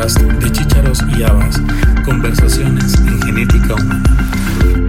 podcast 0.00 0.20
de 0.20 0.50
Chícharos 0.52 0.98
y 1.14 1.22
Habas, 1.22 1.60
conversaciones 2.06 2.94
en 3.00 3.20
genética 3.20 3.74
humana. 3.74 4.02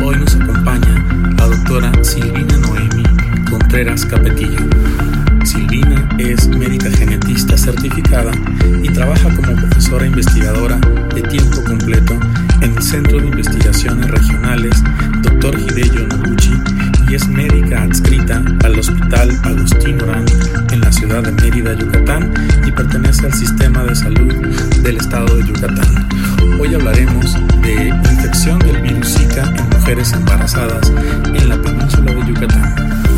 Hoy 0.04 0.16
nos 0.18 0.36
acompaña 0.36 1.34
la 1.38 1.48
doctora 1.48 1.92
Silvina 2.02 2.58
Noemi 2.58 3.04
Contreras 3.50 4.06
Capetillo. 4.06 4.60
Silvina 5.52 6.08
es 6.18 6.48
médica 6.48 6.90
genetista 6.92 7.58
certificada 7.58 8.32
y 8.82 8.88
trabaja 8.88 9.36
como 9.36 9.54
profesora 9.54 10.06
investigadora 10.06 10.78
de 11.14 11.22
tiempo 11.24 11.62
completo 11.66 12.18
en 12.62 12.74
el 12.78 12.82
Centro 12.82 13.20
de 13.20 13.28
Investigaciones 13.28 14.10
Regionales 14.10 14.82
Dr. 15.22 15.60
Hideyo 15.60 16.08
Noguchi 16.08 16.54
y 17.10 17.16
es 17.16 17.28
médica 17.28 17.84
adscrita 17.84 18.42
al 18.64 18.80
Hospital 18.80 19.38
Agustín 19.44 20.02
Orán 20.02 20.24
en 20.72 20.80
la 20.80 20.92
ciudad 20.94 21.22
de 21.22 21.34
Mérida, 21.34 21.74
Yucatán 21.74 22.34
y 22.66 22.72
pertenece 22.72 23.26
al 23.26 23.34
sistema 23.34 23.84
de 23.84 23.94
salud 23.94 24.34
del 24.84 24.96
estado 24.96 25.36
de 25.36 25.48
Yucatán. 25.48 26.08
Hoy 26.62 26.74
hablaremos 26.76 27.36
de 27.62 27.90
infección 27.90 28.58
del 28.60 28.82
virus 28.84 29.16
Zika 29.16 29.44
en 29.58 29.70
mujeres 29.70 30.14
embarazadas 30.14 30.90
en 31.26 31.50
la 31.50 31.62
península 31.62 32.14
de 32.14 32.26
Yucatán. 32.26 33.11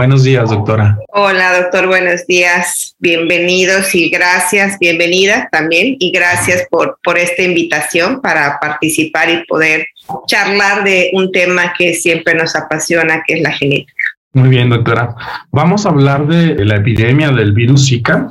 Buenos 0.00 0.24
días, 0.24 0.48
doctora. 0.48 0.96
Hola, 1.08 1.60
doctor, 1.60 1.86
buenos 1.86 2.26
días. 2.26 2.96
Bienvenidos 3.00 3.94
y 3.94 4.08
gracias, 4.08 4.78
bienvenidas 4.78 5.46
también 5.50 5.96
y 5.98 6.10
gracias 6.10 6.66
por, 6.70 6.98
por 7.04 7.18
esta 7.18 7.42
invitación 7.42 8.22
para 8.22 8.58
participar 8.58 9.28
y 9.28 9.44
poder 9.44 9.88
charlar 10.26 10.84
de 10.84 11.10
un 11.12 11.30
tema 11.30 11.74
que 11.76 11.92
siempre 11.92 12.32
nos 12.32 12.56
apasiona, 12.56 13.22
que 13.26 13.34
es 13.34 13.40
la 13.42 13.52
genética. 13.52 13.92
Muy 14.32 14.48
bien, 14.48 14.70
doctora. 14.70 15.16
Vamos 15.50 15.84
a 15.84 15.88
hablar 15.88 16.28
de 16.28 16.64
la 16.64 16.76
epidemia 16.76 17.32
del 17.32 17.52
virus 17.52 17.88
Zika. 17.88 18.30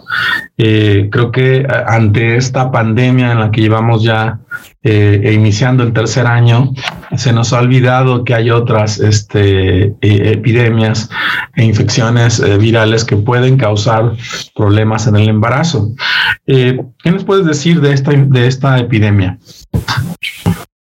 Eh, 0.58 1.10
creo 1.12 1.30
que 1.30 1.58
eh, 1.58 1.68
ante 1.88 2.38
esta 2.38 2.72
pandemia 2.72 3.34
en 3.34 3.40
la 3.40 3.52
que 3.52 3.60
llevamos 3.60 4.02
ya 4.02 4.40
eh, 4.82 5.20
e 5.22 5.34
iniciando 5.34 5.84
el 5.84 5.92
tercer 5.92 6.26
año, 6.26 6.72
se 7.18 7.34
nos 7.34 7.52
ha 7.52 7.60
olvidado 7.60 8.24
que 8.24 8.34
hay 8.34 8.50
otras 8.50 8.98
este, 9.02 9.94
epidemias 10.00 11.10
e 11.58 11.66
infecciones 11.66 12.42
virales 12.60 13.04
que 13.04 13.18
pueden 13.18 13.58
causar 13.58 14.14
problemas 14.56 15.06
en 15.06 15.18
el 15.18 15.28
embarazo. 15.28 15.92
¿Qué 16.46 17.12
nos 17.12 17.26
puedes 17.26 17.46
decir 17.46 17.82
de 17.82 17.92
esta, 17.92 18.12
de 18.12 18.48
esta 18.48 18.80
epidemia? 18.80 19.38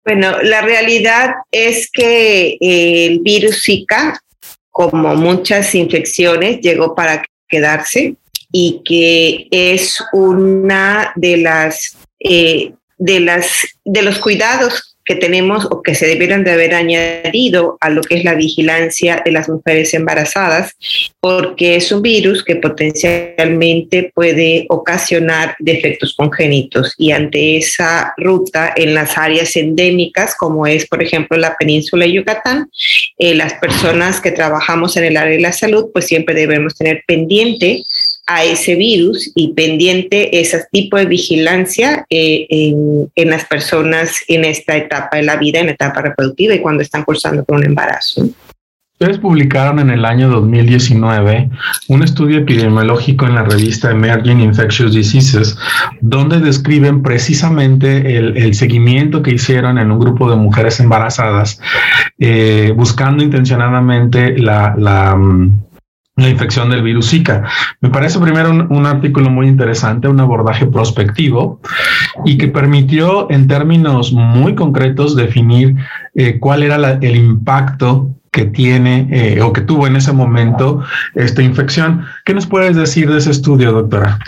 Bueno, 0.05 0.41
la 0.43 0.61
realidad 0.61 1.31
es 1.51 1.89
que 1.91 2.57
el 2.61 3.19
virus 3.19 3.63
Zika 3.63 4.21
como 4.79 5.13
muchas 5.15 5.75
infecciones, 5.75 6.61
llegó 6.61 6.95
para 6.95 7.25
quedarse 7.49 8.15
y 8.49 8.81
que 8.85 9.49
es 9.51 10.01
una 10.13 11.11
de 11.17 11.35
las, 11.35 11.97
eh, 12.21 12.71
de 12.97 13.19
las 13.19 13.67
de 13.83 14.01
los 14.03 14.19
cuidados 14.19 14.88
que 15.09 15.15
tenemos 15.15 15.65
o 15.71 15.81
que 15.81 15.95
se 15.95 16.05
debieran 16.05 16.43
de 16.43 16.51
haber 16.51 16.75
añadido 16.75 17.79
a 17.81 17.89
lo 17.89 18.01
que 18.01 18.13
es 18.13 18.23
la 18.23 18.35
vigilancia 18.35 19.23
de 19.25 19.31
las 19.31 19.49
mujeres 19.49 19.91
embarazadas, 19.95 20.75
porque 21.19 21.75
es 21.75 21.91
un 21.91 22.03
virus 22.03 22.43
que 22.43 22.57
potencialmente 22.57 24.11
puede 24.13 24.67
ocasionar 24.69 25.55
defectos 25.57 26.13
congénitos. 26.13 26.93
Y 26.95 27.11
ante 27.11 27.57
esa 27.57 28.13
ruta 28.17 28.71
en 28.75 28.93
las 28.93 29.17
áreas 29.17 29.55
endémicas, 29.55 30.35
como 30.35 30.67
es 30.67 30.85
por 30.85 31.01
ejemplo 31.01 31.37
la 31.37 31.57
península 31.57 32.05
de 32.05 32.11
Yucatán, 32.11 32.69
eh, 33.17 33.33
las 33.33 33.55
personas 33.55 34.21
que 34.21 34.29
trabajamos 34.29 34.95
en 34.95 35.05
el 35.05 35.17
área 35.17 35.33
de 35.33 35.41
la 35.41 35.53
salud, 35.53 35.87
pues 35.91 36.05
siempre 36.05 36.35
debemos 36.35 36.75
tener 36.75 37.03
pendiente 37.07 37.81
a 38.27 38.45
ese 38.45 38.75
virus 38.75 39.31
y 39.33 39.53
pendiente 39.53 40.39
ese 40.39 40.63
tipo 40.71 40.97
de 40.97 41.07
vigilancia 41.07 42.05
eh, 42.11 42.45
en, 42.47 43.11
en, 43.15 43.29
las 43.31 43.45
personas 43.45 44.19
en 44.27 44.45
esta 44.45 44.77
etapa 44.77 44.98
de 45.11 45.23
la 45.23 45.37
vida, 45.37 45.59
en 45.59 45.69
etapa 45.69 46.01
reproductiva 46.01 46.55
y 46.55 46.61
cuando 46.61 46.81
están 46.81 47.03
cursando 47.03 47.43
por 47.43 47.57
un 47.57 47.65
embarazo. 47.65 48.29
Ustedes 49.01 49.19
publicaron 49.19 49.79
en 49.79 49.91
el 49.91 50.03
año 50.03 50.29
2019 50.29 51.49
un 51.87 52.03
estudio 52.03 52.39
epidemiológico 52.39 53.25
en 53.27 53.35
la 53.35 53.43
revista 53.43 53.91
Emerging 53.91 54.41
Infectious 54.41 54.93
Diseases, 54.93 55.57
donde 56.01 56.41
describen 56.41 57.01
precisamente 57.01 58.17
el, 58.17 58.53
seguimiento 58.55 59.21
que 59.21 59.31
hicieron 59.31 59.77
en 59.77 59.89
un 59.91 59.99
grupo 59.99 60.29
de 60.29 60.35
mujeres 60.35 60.81
embarazadas, 60.81 61.61
eh, 62.17 62.73
buscando 62.75 63.23
intencionadamente 63.23 64.37
la, 64.37 64.75
la 64.77 65.15
mm, 65.15 65.68
la 66.21 66.29
infección 66.29 66.69
del 66.69 66.83
virus 66.83 67.09
Zika. 67.09 67.43
Me 67.81 67.89
parece 67.89 68.19
primero 68.19 68.49
un, 68.51 68.85
artículo 68.85 69.29
muy 69.29 69.47
interesante, 69.47 70.07
un 70.07 70.19
abordaje 70.19 70.65
prospectivo 70.65 71.59
y 72.25 72.37
que 72.37 72.47
permitió 72.47 73.29
en 73.31 73.47
términos 73.47 74.11
muy 74.13 74.55
concretos 74.55 75.15
definir 75.15 75.75
eh, 76.15 76.39
cuál 76.39 76.63
era 76.63 76.75
el 77.01 77.15
impacto 77.15 78.09
que 78.31 78.45
tiene 78.45 79.07
eh, 79.11 79.41
o 79.41 79.51
que 79.53 79.61
tuvo 79.61 79.87
en 79.87 79.95
ese 79.95 80.11
momento 80.11 80.83
esta 81.15 81.41
infección. 81.41 82.05
¿Qué 82.25 82.33
nos 82.33 82.47
puedes 82.47 82.75
decir 82.75 83.09
de 83.09 83.17
ese 83.17 83.31
estudio, 83.31 83.71
doctora? 83.71 84.19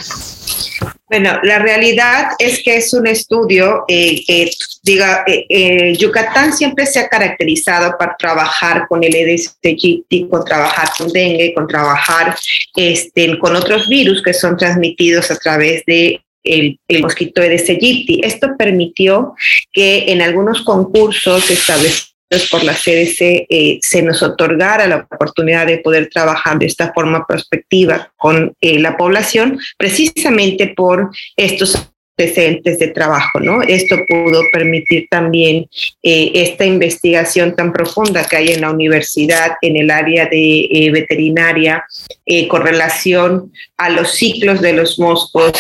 Bueno, 1.12 1.40
la 1.44 1.60
realidad 1.60 2.30
es 2.40 2.64
que 2.64 2.78
es 2.78 2.94
un 2.94 3.06
estudio 3.06 3.84
eh, 3.88 4.24
que, 4.26 4.50
diga, 4.82 5.26
eh, 5.28 5.46
eh, 5.50 5.98
Yucatán 5.98 6.54
siempre 6.54 6.86
se 6.86 7.00
ha 7.00 7.10
caracterizado 7.10 7.98
por 7.98 8.16
trabajar 8.18 8.88
con 8.88 9.04
el 9.04 9.14
Aedes 9.14 9.58
aegypti, 9.62 10.30
con 10.30 10.46
trabajar 10.46 10.88
con 10.98 11.10
dengue, 11.10 11.54
con 11.54 11.68
trabajar 11.68 12.36
este, 12.78 13.38
con 13.40 13.58
otros 13.58 13.90
virus 13.90 14.24
que 14.24 14.34
son 14.34 14.56
transmitidos 14.56 15.30
a 15.32 15.36
través 15.36 15.84
de 15.86 16.22
el, 16.44 16.80
el, 16.88 17.02
mosquito 17.02 17.42
Aedes 17.42 17.70
aegypti. 17.70 18.22
Esto 18.24 18.56
permitió 18.58 19.34
que 19.74 20.06
en 20.14 20.22
algunos 20.22 20.62
concursos 20.62 21.52
establecidos 21.52 22.11
por 22.50 22.64
la 22.64 22.74
CDC 22.74 23.46
eh, 23.50 23.80
se 23.82 24.02
nos 24.02 24.24
otorgara 24.24 24.88
la 24.88 25.08
oportunidad 25.12 25.68
de 25.68 25.80
poder 25.80 26.10
trabajar 26.10 26.58
de 26.58 26.68
esta 26.68 26.94
forma 26.94 27.26
prospectiva 27.28 28.12
con 28.18 28.56
eh, 28.62 28.80
la 28.80 28.96
población, 28.96 29.60
precisamente 29.78 30.74
por 30.76 31.10
estos 31.36 31.91
de 32.18 32.92
trabajo, 32.94 33.40
¿no? 33.40 33.64
Esto 33.64 33.98
pudo 34.08 34.44
permitir 34.52 35.08
también 35.10 35.68
eh, 36.04 36.32
esta 36.36 36.66
investigación 36.66 37.56
tan 37.56 37.74
profunda 37.74 38.24
que 38.26 38.38
hay 38.38 38.50
en 38.50 38.62
la 38.62 38.70
universidad, 38.70 39.54
en 39.62 39.76
el 39.78 39.90
área 39.90 40.28
de 40.28 40.90
veterinaria, 40.94 41.84
con 42.48 42.62
relación 42.62 43.52
a 43.78 43.90
los 43.90 44.14
ciclos 44.14 44.62
de 44.62 44.74
los 44.74 44.98
moscos 45.00 45.52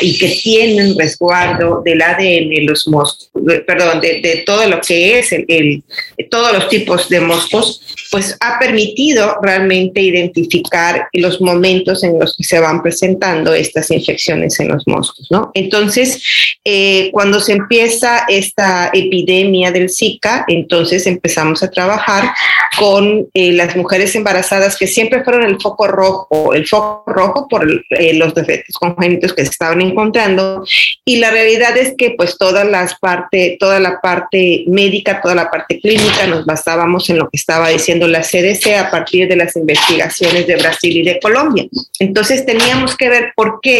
y, 0.00 0.18
que 0.18 0.28
tienen 0.42 0.98
resguardo 0.98 1.82
del 1.84 2.02
ADN 2.02 2.66
los 2.66 2.88
moscos, 2.88 3.30
perdón, 3.66 4.00
de, 4.00 4.42
todo 4.46 4.66
lo 4.66 4.80
que 4.80 5.18
es 5.18 5.32
el, 5.32 5.82
todos 6.30 6.52
los 6.52 6.68
tipos 6.68 7.08
de 7.08 7.20
moscos, 7.20 7.82
pues 8.10 8.36
ha 8.40 8.58
permitido 8.58 9.36
realmente 9.42 10.00
identificar 10.00 11.08
los 11.12 11.40
momentos 11.40 12.02
en 12.02 12.18
los 12.18 12.36
que 12.36 12.44
se 12.44 12.58
van 12.58 12.82
presentando 12.82 13.54
estas 13.54 13.90
infecciones 13.90 14.58
en 14.60 14.68
los 14.68 14.86
moscos, 14.86 15.26
¿no? 15.30 15.39
Entonces, 15.54 16.22
eh, 16.64 17.10
cuando 17.12 17.40
se 17.40 17.52
empieza 17.52 18.24
esta 18.28 18.90
epidemia 18.92 19.70
del 19.70 19.90
Zika, 19.90 20.44
entonces 20.48 21.06
empezamos 21.06 21.62
a 21.62 21.70
trabajar 21.70 22.32
con 22.78 23.28
eh, 23.34 23.52
las 23.52 23.76
mujeres 23.76 24.14
embarazadas 24.14 24.76
que 24.76 24.86
siempre 24.86 25.24
fueron 25.24 25.44
el 25.44 25.60
foco 25.60 25.86
rojo, 25.86 26.54
el 26.54 26.66
foco 26.66 27.04
rojo 27.06 27.48
por 27.48 27.66
eh, 27.90 28.14
los 28.14 28.34
defectos 28.34 28.76
congénitos 28.76 29.32
que 29.32 29.44
se 29.44 29.50
estaban 29.50 29.80
encontrando 29.80 30.64
y 31.04 31.16
la 31.16 31.30
realidad 31.30 31.76
es 31.76 31.94
que 31.96 32.12
pues 32.16 32.36
todas 32.38 32.66
las 32.68 32.98
parte, 32.98 33.56
toda 33.58 33.80
la 33.80 34.00
parte 34.00 34.64
médica, 34.66 35.20
toda 35.20 35.34
la 35.34 35.50
parte 35.50 35.80
clínica 35.80 36.26
nos 36.26 36.44
basábamos 36.44 37.08
en 37.10 37.18
lo 37.18 37.28
que 37.28 37.36
estaba 37.36 37.68
diciendo 37.68 38.06
la 38.06 38.20
CDC 38.20 38.76
a 38.78 38.90
partir 38.90 39.28
de 39.28 39.36
las 39.36 39.56
investigaciones 39.56 40.46
de 40.46 40.56
Brasil 40.56 40.96
y 40.96 41.02
de 41.02 41.18
Colombia. 41.20 41.66
Entonces 41.98 42.44
teníamos 42.46 42.96
que 42.96 43.08
ver 43.08 43.32
por 43.34 43.60
qué, 43.60 43.78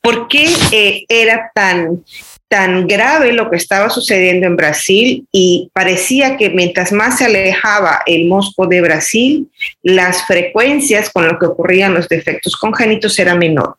por 0.00 0.28
qué 0.28 0.48
eh, 0.72 1.04
era 1.08 1.50
tan 1.54 2.04
tan 2.48 2.86
grave 2.86 3.32
lo 3.32 3.50
que 3.50 3.56
estaba 3.56 3.90
sucediendo 3.90 4.46
en 4.46 4.56
Brasil 4.56 5.26
y 5.32 5.68
parecía 5.72 6.36
que 6.36 6.50
mientras 6.50 6.92
más 6.92 7.18
se 7.18 7.24
alejaba 7.24 8.02
el 8.06 8.26
mosco 8.26 8.66
de 8.66 8.80
Brasil, 8.80 9.48
las 9.82 10.26
frecuencias 10.26 11.10
con 11.10 11.26
lo 11.26 11.38
que 11.38 11.46
ocurrían 11.46 11.94
los 11.94 12.08
defectos 12.08 12.56
congénitos 12.56 13.18
era 13.18 13.34
menor. 13.34 13.76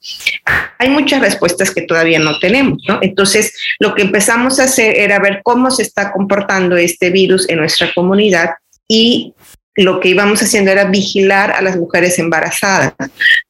Hay 0.79 0.89
muchas 0.89 1.21
respuestas 1.21 1.73
que 1.73 1.83
todavía 1.83 2.19
no 2.19 2.39
tenemos, 2.39 2.79
¿no? 2.87 2.99
Entonces, 3.01 3.53
lo 3.79 3.95
que 3.95 4.01
empezamos 4.01 4.59
a 4.59 4.65
hacer 4.65 4.97
era 4.97 5.19
ver 5.19 5.41
cómo 5.43 5.71
se 5.71 5.83
está 5.83 6.11
comportando 6.11 6.75
este 6.75 7.09
virus 7.09 7.47
en 7.49 7.59
nuestra 7.59 7.93
comunidad 7.93 8.49
y 8.87 9.33
lo 9.77 9.99
que 9.99 10.09
íbamos 10.09 10.41
haciendo 10.41 10.71
era 10.71 10.85
vigilar 10.85 11.51
a 11.51 11.61
las 11.61 11.77
mujeres 11.77 12.17
embarazadas. 12.17 12.93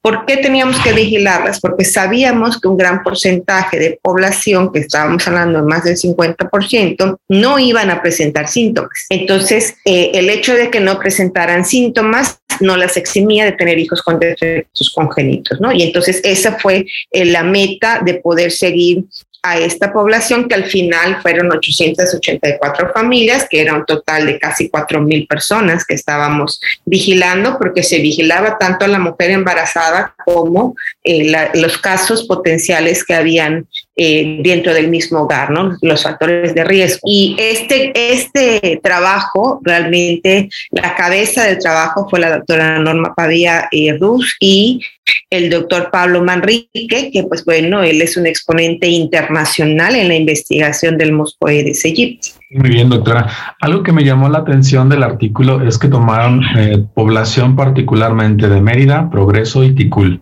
¿Por 0.02 0.26
qué 0.26 0.38
teníamos 0.38 0.78
que 0.82 0.92
vigilarlas? 0.92 1.60
Porque 1.62 1.86
sabíamos 1.86 2.60
que 2.60 2.68
un 2.68 2.78
gran 2.78 3.02
porcentaje 3.02 3.80
de 3.80 4.00
población, 4.02 4.72
que 4.72 4.80
estábamos 4.80 5.26
hablando 5.28 5.62
de 5.62 5.68
más 5.68 5.86
del 5.86 5.96
50%, 5.96 7.18
no 7.30 7.60
iban 7.60 7.90
a 7.90 8.02
presentar 8.02 8.50
síntomas. 8.50 9.06
Entonces, 9.10 9.76
eh, 9.86 10.12
el 10.14 10.30
hecho 10.30 10.54
de 10.54 10.70
que 10.70 10.82
no 10.82 11.00
presentaran 11.00 11.66
síntomas 11.66 12.40
no 12.60 12.76
las 12.76 12.98
eximía 12.98 13.46
de 13.46 13.52
tener 13.52 13.78
hijos 13.78 14.02
con 14.02 14.20
defectos 14.20 14.92
congénitos, 14.94 15.60
¿no? 15.62 15.72
Y 15.72 15.84
entonces 15.84 16.22
esa 16.24 16.58
fue 16.58 16.86
eh, 17.12 17.26
la 17.26 17.44
meta 17.44 18.02
de 18.04 18.16
poder 18.16 18.52
seguir 18.52 19.06
a 19.44 19.58
esta 19.58 19.94
población 19.94 20.48
que 20.48 20.56
al 20.56 20.66
final 20.66 21.22
fueron 21.22 21.52
884 21.52 22.92
familias, 22.94 23.48
que 23.50 23.62
era 23.62 23.76
un 23.76 23.86
total 23.86 24.26
de 24.26 24.40
casi 24.40 24.70
4.000 24.70 25.28
personas 25.28 25.86
que 25.86 25.96
estábamos 25.96 26.60
vigilando, 26.86 27.58
porque 27.58 27.84
se 27.84 28.00
vigilaba 28.00 28.58
tanto 28.58 28.86
a 28.86 28.90
la 28.90 29.00
mujer 29.00 29.32
embarazada 29.32 30.16
como 30.26 30.76
eh, 31.04 31.32
los 31.54 31.78
casos 31.78 32.26
potenciales 32.26 33.06
que 33.06 33.14
habían 33.14 33.68
eh, 34.00 34.38
dentro 34.44 34.74
del 34.76 34.90
mismo 34.90 35.22
hogar, 35.22 35.50
¿no? 35.50 35.76
los 35.82 36.04
factores 36.04 36.54
de 36.54 36.64
riesgo. 36.64 37.02
Y 37.06 37.36
este, 37.40 37.92
este 37.96 38.80
trabajo, 38.84 39.60
realmente 39.64 40.50
la 40.70 40.96
cabeza 40.96 41.46
del 41.46 41.58
trabajo 41.58 42.08
fue 42.08 42.20
la 42.20 42.38
doctora 42.38 42.78
Norma 42.78 43.16
Pavía 43.16 43.68
eh, 43.72 43.98
Ruz 44.00 44.36
y 44.40 44.82
el 45.30 45.50
doctor 45.50 45.90
Pablo 45.92 46.24
Manrique, 46.24 47.10
que 47.12 47.24
pues 47.24 47.44
bueno, 47.44 47.84
él 47.84 48.02
es 48.02 48.18
un 48.18 48.28
exponente 48.28 48.88
internacional 48.88 49.96
en 49.96 50.10
la 50.10 50.16
investigación 50.16 50.98
del 50.98 51.14
Mosco 51.14 51.48
Aedes 51.48 51.84
aegypti. 51.84 52.32
Muy 52.50 52.70
bien, 52.70 52.90
doctora. 52.90 53.28
Algo 53.60 53.84
que 53.84 53.92
me 53.92 54.06
llamó 54.06 54.30
la 54.30 54.38
atención 54.38 54.88
del 54.88 55.04
artículo 55.04 55.62
es 55.62 55.78
que 55.78 55.90
tomaron 55.90 56.42
eh, 56.56 56.82
población 56.94 57.58
particularmente 57.58 58.48
de 58.48 58.62
Mérida, 58.62 59.10
Progreso 59.10 59.66
y 59.66 59.76
Ticul. 59.76 60.22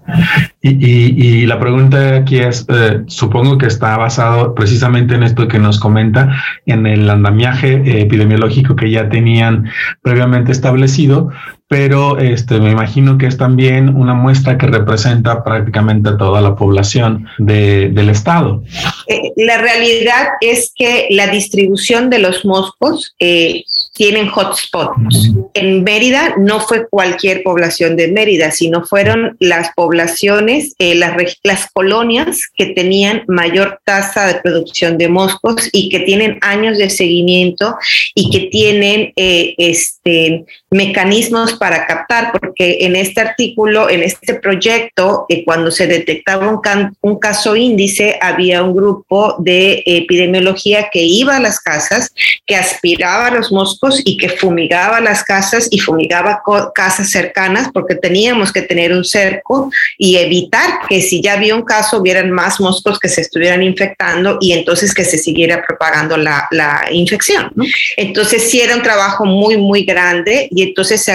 Y, 0.61 1.45
la 1.45 1.59
pregunta 1.59 2.15
aquí 2.15 2.39
es, 2.39 2.65
eh, 2.67 3.03
supongo 3.05 3.59
que 3.59 3.67
está 3.67 3.95
basado 3.97 4.55
precisamente 4.55 5.13
en 5.13 5.21
esto 5.21 5.47
que 5.47 5.59
nos 5.59 5.79
comenta, 5.79 6.35
en 6.65 6.87
el 6.87 7.07
andamiaje 7.07 8.01
epidemiológico 8.01 8.75
que 8.75 8.89
ya 8.89 9.07
tenían 9.07 9.69
previamente 10.01 10.51
establecido, 10.51 11.29
pero 11.67 12.19
este, 12.19 12.59
me 12.59 12.71
imagino 12.71 13.17
que 13.17 13.25
es 13.25 13.37
también 13.37 13.89
una 13.89 14.13
muestra 14.13 14.57
que 14.57 14.67
representa 14.67 15.43
prácticamente 15.43 16.09
a 16.09 16.17
toda 16.17 16.39
la 16.39 16.55
población 16.55 17.27
del 17.39 18.09
estado. 18.09 18.63
Eh, 19.07 19.31
la 19.35 19.57
realidad 19.57 20.27
es 20.41 20.71
que 20.75 21.07
la 21.09 21.27
distribución 21.27 22.11
de 22.11 22.19
los 22.19 22.45
moscos 22.45 23.15
eh, 23.19 23.63
tienen 23.93 24.29
hotspots. 24.29 25.31
En 25.55 25.83
Mérida 25.83 26.35
no 26.37 26.59
fue 26.59 26.87
cualquier 26.87 27.41
población 27.41 27.95
de 27.95 28.09
Mérida, 28.09 28.51
sino 28.51 28.85
fueron 28.85 29.35
las 29.39 29.71
poblaciones, 29.75 30.75
eh, 30.77 30.93
las, 30.93 31.15
las 31.43 31.71
colonias 31.73 32.41
que 32.55 32.67
tenían 32.67 33.23
mayor 33.27 33.79
tasa 33.83 34.27
de 34.27 34.35
producción 34.35 34.99
de 34.99 35.09
moscos 35.09 35.69
y 35.71 35.89
que 35.89 36.01
tienen 36.01 36.37
años 36.41 36.77
de 36.77 36.91
seguimiento 36.91 37.75
y 38.13 38.29
que 38.29 38.47
tienen 38.51 39.13
este, 39.15 40.45
mecanismos 40.69 41.54
para 41.55 41.85
captar, 41.85 42.31
porque 42.31 42.77
en 42.81 42.95
este 42.95 43.21
artículo, 43.21 43.89
en 43.89 44.03
este 44.03 44.35
proyecto, 44.35 45.25
eh, 45.29 45.43
cuando 45.43 45.71
se 45.71 45.87
detectaba 45.87 46.49
un, 46.49 46.61
un, 47.01 47.19
caso 47.19 47.55
índice, 47.55 48.17
había 48.21 48.63
un 48.63 48.75
grupo 48.75 49.35
de 49.39 49.83
epidemiología 49.85 50.89
que 50.91 51.01
iba 51.01 51.37
a 51.37 51.39
las 51.39 51.59
casas, 51.59 52.13
que 52.45 52.55
aspiraba 52.55 53.27
a 53.27 53.31
los 53.31 53.51
moscos 53.51 54.01
y 54.05 54.17
que 54.17 54.29
fumigaba 54.29 54.99
las 54.99 55.23
casas 55.23 55.67
y 55.71 55.79
fumigaba 55.79 56.41
casas 56.73 57.09
cercanas, 57.09 57.69
porque 57.73 57.95
teníamos 57.95 58.51
que 58.51 58.61
tener 58.61 58.93
un 58.93 59.03
cerco 59.03 59.71
y 59.97 60.17
evitar 60.17 60.79
que 60.87 61.01
si 61.01 61.21
ya 61.21 61.33
había 61.33 61.55
un 61.55 61.63
caso, 61.63 61.99
hubieran 61.99 62.31
más 62.31 62.59
moscos 62.59 62.99
que 62.99 63.09
se 63.09 63.21
estuvieran 63.21 63.63
infectando 63.63 64.37
y 64.41 64.53
entonces 64.53 64.93
que 64.93 65.05
se 65.05 65.17
siguiera 65.17 65.63
propagando 65.65 66.17
la, 66.17 66.47
la 66.51 66.85
infección. 66.91 67.51
Entonces 67.97 68.49
sí 68.49 68.61
era 68.61 68.75
un 68.75 68.81
trabajo 68.81 69.25
muy, 69.25 69.57
muy 69.57 69.83
grande 69.83 70.47
y 70.51 70.63
entonces 70.63 71.03
se 71.03 71.11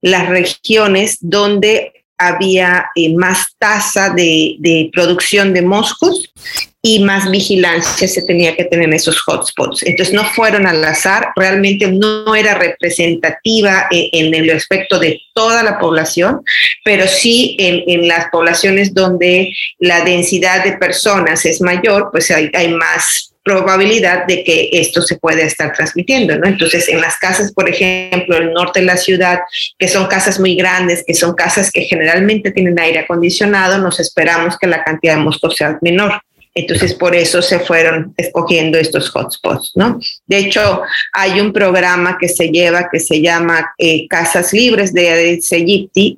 las 0.00 0.28
regiones 0.28 1.18
donde 1.20 2.04
había 2.18 2.86
eh, 2.94 3.14
más 3.14 3.54
tasa 3.58 4.10
de, 4.10 4.90
producción 4.92 5.52
de 5.52 5.62
moscos 5.62 6.32
y 6.80 7.00
más 7.00 7.30
vigilancia 7.30 8.06
se 8.06 8.22
tenía 8.22 8.54
que 8.54 8.64
tener 8.64 8.86
en 8.86 8.92
esos 8.92 9.20
hotspots. 9.26 9.82
Entonces 9.84 10.14
no 10.14 10.24
fueron 10.24 10.66
al 10.66 10.84
azar, 10.84 11.28
realmente 11.34 11.90
no 11.90 12.34
era 12.34 12.54
representativa 12.54 13.86
en, 13.90 13.98
eh, 13.98 14.10
en 14.12 14.34
el 14.34 14.50
aspecto 14.50 14.98
de 14.98 15.20
toda 15.34 15.62
la 15.62 15.78
población, 15.78 16.42
pero 16.84 17.06
sí 17.08 17.56
en, 17.58 18.06
las 18.06 18.28
poblaciones 18.30 18.94
donde 18.94 19.52
la 19.78 20.04
densidad 20.04 20.62
de 20.62 20.76
personas 20.76 21.44
es 21.46 21.60
mayor, 21.60 22.10
pues 22.12 22.30
hay 22.30 22.68
más 22.74 23.33
probabilidad 23.44 24.26
de 24.26 24.42
que 24.42 24.70
esto 24.72 25.02
se 25.02 25.18
pueda 25.18 25.42
estar 25.42 25.72
transmitiendo, 25.72 26.36
¿no? 26.38 26.48
Entonces, 26.48 26.88
en 26.88 27.00
las 27.00 27.18
casas, 27.18 27.52
por 27.52 27.68
ejemplo, 27.68 28.36
el 28.36 28.52
norte 28.52 28.80
de 28.80 28.86
la 28.86 28.96
ciudad, 28.96 29.40
que 29.78 29.86
son 29.86 30.06
casas 30.06 30.40
muy 30.40 30.56
grandes, 30.56 31.04
que 31.06 31.14
son 31.14 31.34
casas 31.34 31.70
que 31.70 31.82
generalmente 31.82 32.50
tienen 32.50 32.78
aire 32.80 33.00
acondicionado, 33.00 33.78
nos 33.78 34.00
esperamos 34.00 34.56
que 34.58 34.66
la 34.66 34.82
cantidad 34.82 35.16
de 35.16 35.22
moscos 35.22 35.56
sea 35.56 35.78
menor. 35.82 36.22
Entonces, 36.54 36.94
por 36.94 37.14
eso 37.14 37.42
se 37.42 37.58
fueron 37.58 38.14
escogiendo 38.16 38.78
estos 38.78 39.10
hotspots, 39.14 39.72
¿no? 39.74 39.98
De 40.26 40.38
hecho, 40.38 40.82
hay 41.12 41.40
un 41.40 41.52
programa 41.52 42.16
que 42.18 42.28
se 42.28 42.48
lleva 42.48 42.88
que 42.90 43.00
se 43.00 43.20
llama 43.20 43.72
eh, 43.78 44.06
Casas 44.08 44.52
Libres 44.52 44.92
de 44.92 45.08
Aedes 45.10 45.50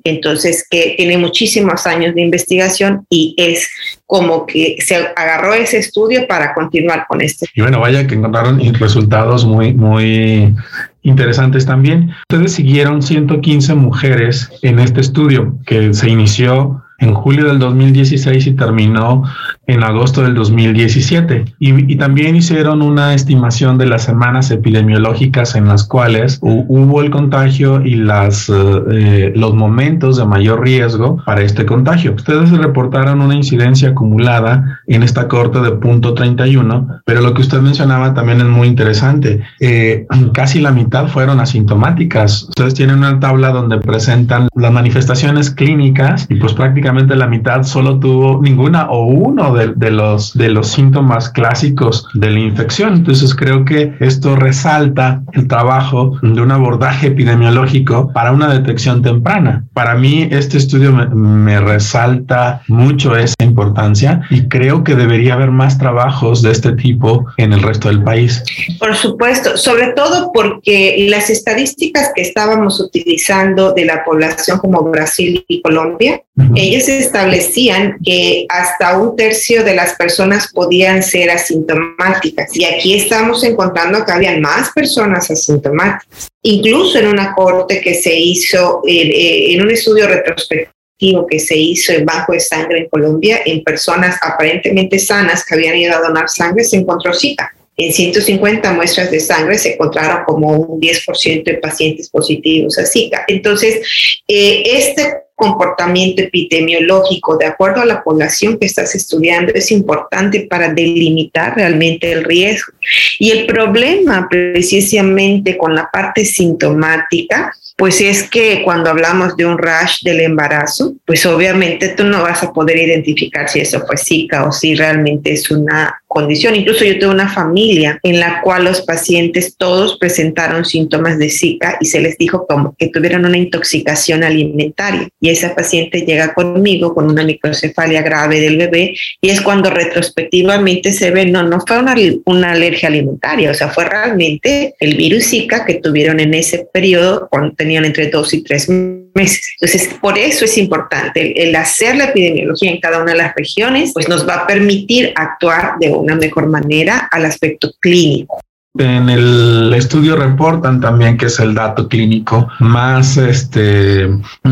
entonces 0.03 0.65
que 0.69 0.93
tiene 0.97 1.17
muchísimos 1.17 1.87
años 1.87 2.13
de 2.15 2.21
investigación 2.21 3.05
y 3.09 3.35
es 3.37 3.69
como 4.05 4.45
que 4.45 4.77
se 4.79 4.95
agarró 5.15 5.53
ese 5.53 5.77
estudio 5.77 6.27
para 6.27 6.53
continuar 6.53 7.05
con 7.07 7.21
este. 7.21 7.47
Y 7.53 7.61
bueno, 7.61 7.79
vaya 7.79 8.07
que 8.07 8.15
encontraron 8.15 8.61
resultados 8.75 9.45
muy, 9.45 9.73
muy 9.73 10.55
interesantes 11.01 11.65
también. 11.65 12.11
Ustedes 12.29 12.53
siguieron 12.53 13.01
115 13.01 13.73
mujeres 13.75 14.49
en 14.61 14.79
este 14.79 15.01
estudio 15.01 15.55
que 15.65 15.93
se 15.93 16.09
inició 16.09 16.83
en 16.99 17.13
julio 17.13 17.45
del 17.45 17.59
2016 17.59 18.47
y 18.47 18.51
terminó 18.53 19.23
en 19.67 19.83
agosto 19.83 20.23
del 20.23 20.33
2017. 20.33 21.45
Y, 21.59 21.93
y, 21.93 21.97
también 21.97 22.35
hicieron 22.35 22.81
una 22.81 23.13
estimación 23.13 23.77
de 23.77 23.85
las 23.85 24.03
semanas 24.03 24.49
epidemiológicas 24.49 25.55
en 25.55 25.67
las 25.67 25.83
cuales 25.83 26.39
hubo 26.41 27.01
el 27.01 27.09
contagio 27.11 27.85
y 27.85 27.95
las, 27.95 28.49
eh, 28.49 29.33
los 29.35 29.53
momentos 29.53 30.17
de 30.17 30.25
mayor 30.25 30.61
riesgo 30.63 31.21
para 31.25 31.41
este 31.41 31.65
contagio. 31.65 32.13
Ustedes 32.15 32.49
reportaron 32.51 33.21
una 33.21 33.35
incidencia 33.35 33.89
acumulada 33.89 34.81
en 34.87 35.03
esta 35.03 35.27
corte 35.27 35.59
de 35.59 35.71
punto 35.71 36.13
31, 36.13 37.01
pero 37.05 37.21
lo 37.21 37.33
que 37.33 37.41
usted 37.41 37.59
mencionaba 37.59 38.13
también 38.13 38.39
es 38.39 38.47
muy 38.47 38.67
interesante. 38.67 39.43
Eh, 39.59 40.07
casi 40.33 40.61
la 40.61 40.71
mitad 40.71 41.07
fueron 41.07 41.41
asintomáticas. 41.41 42.43
Ustedes 42.43 42.73
tienen 42.73 42.99
una 42.99 43.19
tabla 43.19 43.49
donde 43.49 43.79
presentan 43.79 44.47
las 44.55 44.71
manifestaciones 44.71 45.51
clínicas 45.51 46.25
y 46.29 46.35
pues 46.35 46.53
prácticamente 46.53 46.86
la 46.93 47.27
mitad 47.27 47.63
solo 47.63 47.99
tuvo 47.99 48.41
ninguna 48.41 48.89
o 48.89 49.05
uno 49.05 49.53
de, 49.53 49.91
los, 49.91 50.33
de 50.37 50.49
los 50.49 50.69
síntomas 50.69 51.29
clásicos 51.29 52.07
de 52.13 52.31
la 52.31 52.39
infección. 52.39 52.93
Entonces 52.93 53.35
creo 53.35 53.65
que 53.65 53.93
esto 53.99 54.35
resalta 54.35 55.21
el 55.33 55.47
trabajo 55.47 56.17
de 56.21 56.41
un 56.41 56.51
abordaje 56.51 57.07
epidemiológico 57.07 58.11
para 58.13 58.31
una 58.31 58.53
detección 58.53 59.01
temprana. 59.01 59.65
Para 59.73 59.95
mí 59.95 60.27
este 60.31 60.57
estudio 60.57 60.91
me, 60.91 61.07
me 61.07 61.59
resalta 61.59 62.61
mucho 62.67 63.15
esa 63.15 63.35
importancia 63.43 64.21
y 64.29 64.47
creo 64.47 64.83
que 64.83 64.95
debería 64.95 65.33
haber 65.33 65.51
más 65.51 65.77
trabajos 65.77 66.41
de 66.41 66.51
este 66.51 66.71
tipo 66.73 67.25
en 67.37 67.53
el 67.53 67.61
resto 67.61 67.89
del 67.89 68.03
país. 68.03 68.43
Por 68.79 68.95
supuesto, 68.95 69.57
sobre 69.57 69.93
todo 69.93 70.31
porque 70.33 71.07
las 71.09 71.29
estadísticas 71.29 72.11
que 72.15 72.21
estábamos 72.21 72.79
utilizando 72.79 73.73
de 73.73 73.85
la 73.85 74.03
población 74.03 74.59
como 74.59 74.81
Brasil 74.83 75.43
y 75.47 75.61
Colombia. 75.61 76.21
Ellos 76.55 76.87
establecían 76.87 77.97
que 78.03 78.45
hasta 78.49 78.97
un 78.99 79.15
tercio 79.15 79.63
de 79.63 79.73
las 79.73 79.95
personas 79.95 80.51
podían 80.53 81.01
ser 81.01 81.31
asintomáticas. 81.31 82.55
Y 82.55 82.63
aquí 82.63 82.93
estamos 82.95 83.43
encontrando 83.43 84.05
que 84.05 84.11
habían 84.11 84.41
más 84.41 84.71
personas 84.71 85.31
asintomáticas. 85.31 86.27
Incluso 86.43 86.99
en 86.99 87.07
una 87.07 87.33
corte 87.33 87.81
que 87.81 87.95
se 87.95 88.15
hizo, 88.15 88.81
eh, 88.87 89.53
en 89.53 89.61
un 89.61 89.71
estudio 89.71 90.07
retrospectivo 90.07 91.25
que 91.27 91.39
se 91.39 91.57
hizo 91.57 91.91
en 91.93 92.05
Banco 92.05 92.33
de 92.33 92.39
Sangre 92.39 92.79
en 92.81 92.89
Colombia, 92.89 93.39
en 93.43 93.63
personas 93.63 94.17
aparentemente 94.21 94.99
sanas 94.99 95.43
que 95.43 95.55
habían 95.55 95.75
ido 95.75 95.95
a 95.95 96.01
donar 96.01 96.29
sangre, 96.29 96.63
se 96.63 96.77
encontró 96.77 97.13
Zika. 97.13 97.51
En 97.75 97.93
150 97.93 98.73
muestras 98.73 99.11
de 99.11 99.19
sangre 99.19 99.57
se 99.57 99.73
encontraron 99.73 100.23
como 100.25 100.51
un 100.51 100.79
10% 100.79 101.43
de 101.43 101.55
pacientes 101.55 102.09
positivos 102.09 102.77
a 102.77 102.85
Zika. 102.85 103.23
Entonces, 103.27 103.81
eh, 104.27 104.63
este 104.65 105.26
comportamiento 105.37 106.23
epidemiológico 106.23 107.37
de 107.37 107.45
acuerdo 107.45 107.81
a 107.81 107.85
la 107.85 108.03
población 108.03 108.57
que 108.57 108.65
estás 108.65 108.95
estudiando 108.95 109.53
es 109.53 109.71
importante 109.71 110.47
para 110.49 110.73
delimitar 110.73 111.55
realmente 111.55 112.11
el 112.11 112.23
riesgo. 112.23 112.73
Y 113.19 113.31
el 113.31 113.45
problema 113.45 114.27
precisamente 114.29 115.57
con 115.57 115.75
la 115.75 115.89
parte 115.91 116.25
sintomática, 116.25 117.51
pues 117.77 118.01
es 118.01 118.23
que 118.23 118.63
cuando 118.63 118.89
hablamos 118.89 119.37
de 119.37 119.45
un 119.45 119.57
rash 119.57 120.01
del 120.01 120.21
embarazo, 120.21 120.95
pues 121.05 121.25
obviamente 121.27 121.89
tú 121.89 122.05
no 122.05 122.23
vas 122.23 122.41
a 122.41 122.51
poder 122.51 122.77
identificar 122.79 123.47
si 123.47 123.59
eso 123.59 123.85
fue 123.85 123.97
Zika 123.97 124.45
o 124.47 124.51
si 124.51 124.73
realmente 124.73 125.33
es 125.33 125.51
una 125.51 126.01
condición. 126.07 126.55
Incluso 126.55 126.83
yo 126.83 126.97
tengo 126.97 127.13
una 127.13 127.29
familia 127.29 127.99
en 128.01 128.19
la 128.19 128.41
cual 128.41 128.63
los 128.63 128.81
pacientes 128.81 129.55
todos 129.57 129.99
presentaron 129.99 130.65
síntomas 130.65 131.19
de 131.19 131.29
Zika 131.29 131.77
y 131.79 131.85
se 131.85 131.99
les 131.99 132.17
dijo 132.17 132.47
como 132.47 132.75
que 132.75 132.87
tuvieron 132.87 133.25
una 133.25 133.37
intoxicación 133.37 134.23
alimentaria. 134.23 135.07
Y 135.21 135.29
esa 135.29 135.53
paciente 135.53 136.01
llega 136.01 136.33
conmigo 136.33 136.95
con 136.95 137.07
una 137.07 137.23
microcefalia 137.23 138.01
grave 138.01 138.39
del 138.39 138.57
bebé 138.57 138.95
y 139.21 139.29
es 139.29 139.41
cuando 139.41 139.69
retrospectivamente 139.69 140.91
se 140.91 141.11
ve, 141.11 141.27
no, 141.27 141.43
no 141.43 141.61
fue 141.67 141.77
una, 141.77 141.95
una 142.25 142.53
alergia 142.53 142.76
alimentaria, 142.85 143.51
o 143.51 143.53
sea, 143.53 143.69
fue 143.69 143.85
realmente 143.85 144.75
el 144.79 144.95
virus 144.95 145.29
Zika 145.29 145.65
que 145.65 145.75
tuvieron 145.75 146.19
en 146.19 146.33
ese 146.33 146.67
periodo 146.71 147.27
cuando 147.29 147.55
tenían 147.55 147.85
entre 147.85 148.09
dos 148.09 148.33
y 148.33 148.43
tres 148.43 148.69
meses. 148.69 149.55
Entonces, 149.59 149.89
por 149.99 150.17
eso 150.17 150.45
es 150.45 150.57
importante 150.57 151.41
el, 151.41 151.55
hacer 151.55 151.95
la 151.95 152.05
epidemiología 152.05 152.71
en 152.71 152.79
cada 152.79 153.01
una 153.01 153.13
de 153.13 153.17
las 153.17 153.35
regiones, 153.35 153.91
pues 153.93 154.07
nos 154.07 154.27
va 154.27 154.35
a 154.35 154.47
permitir 154.47 155.13
actuar 155.15 155.73
de 155.79 155.89
una 155.89 156.15
mejor 156.15 156.47
manera 156.47 157.07
al 157.11 157.25
aspecto 157.25 157.71
clínico. 157.79 158.39
En 158.77 159.09
el 159.09 159.73
estudio 159.73 160.15
reportan 160.15 160.79
también 160.79 161.17
que 161.17 161.27
es 161.27 161.39
el 161.39 161.53
dato 161.55 161.87
clínico 161.87 162.47
más 162.59 163.17
este, 163.17 164.07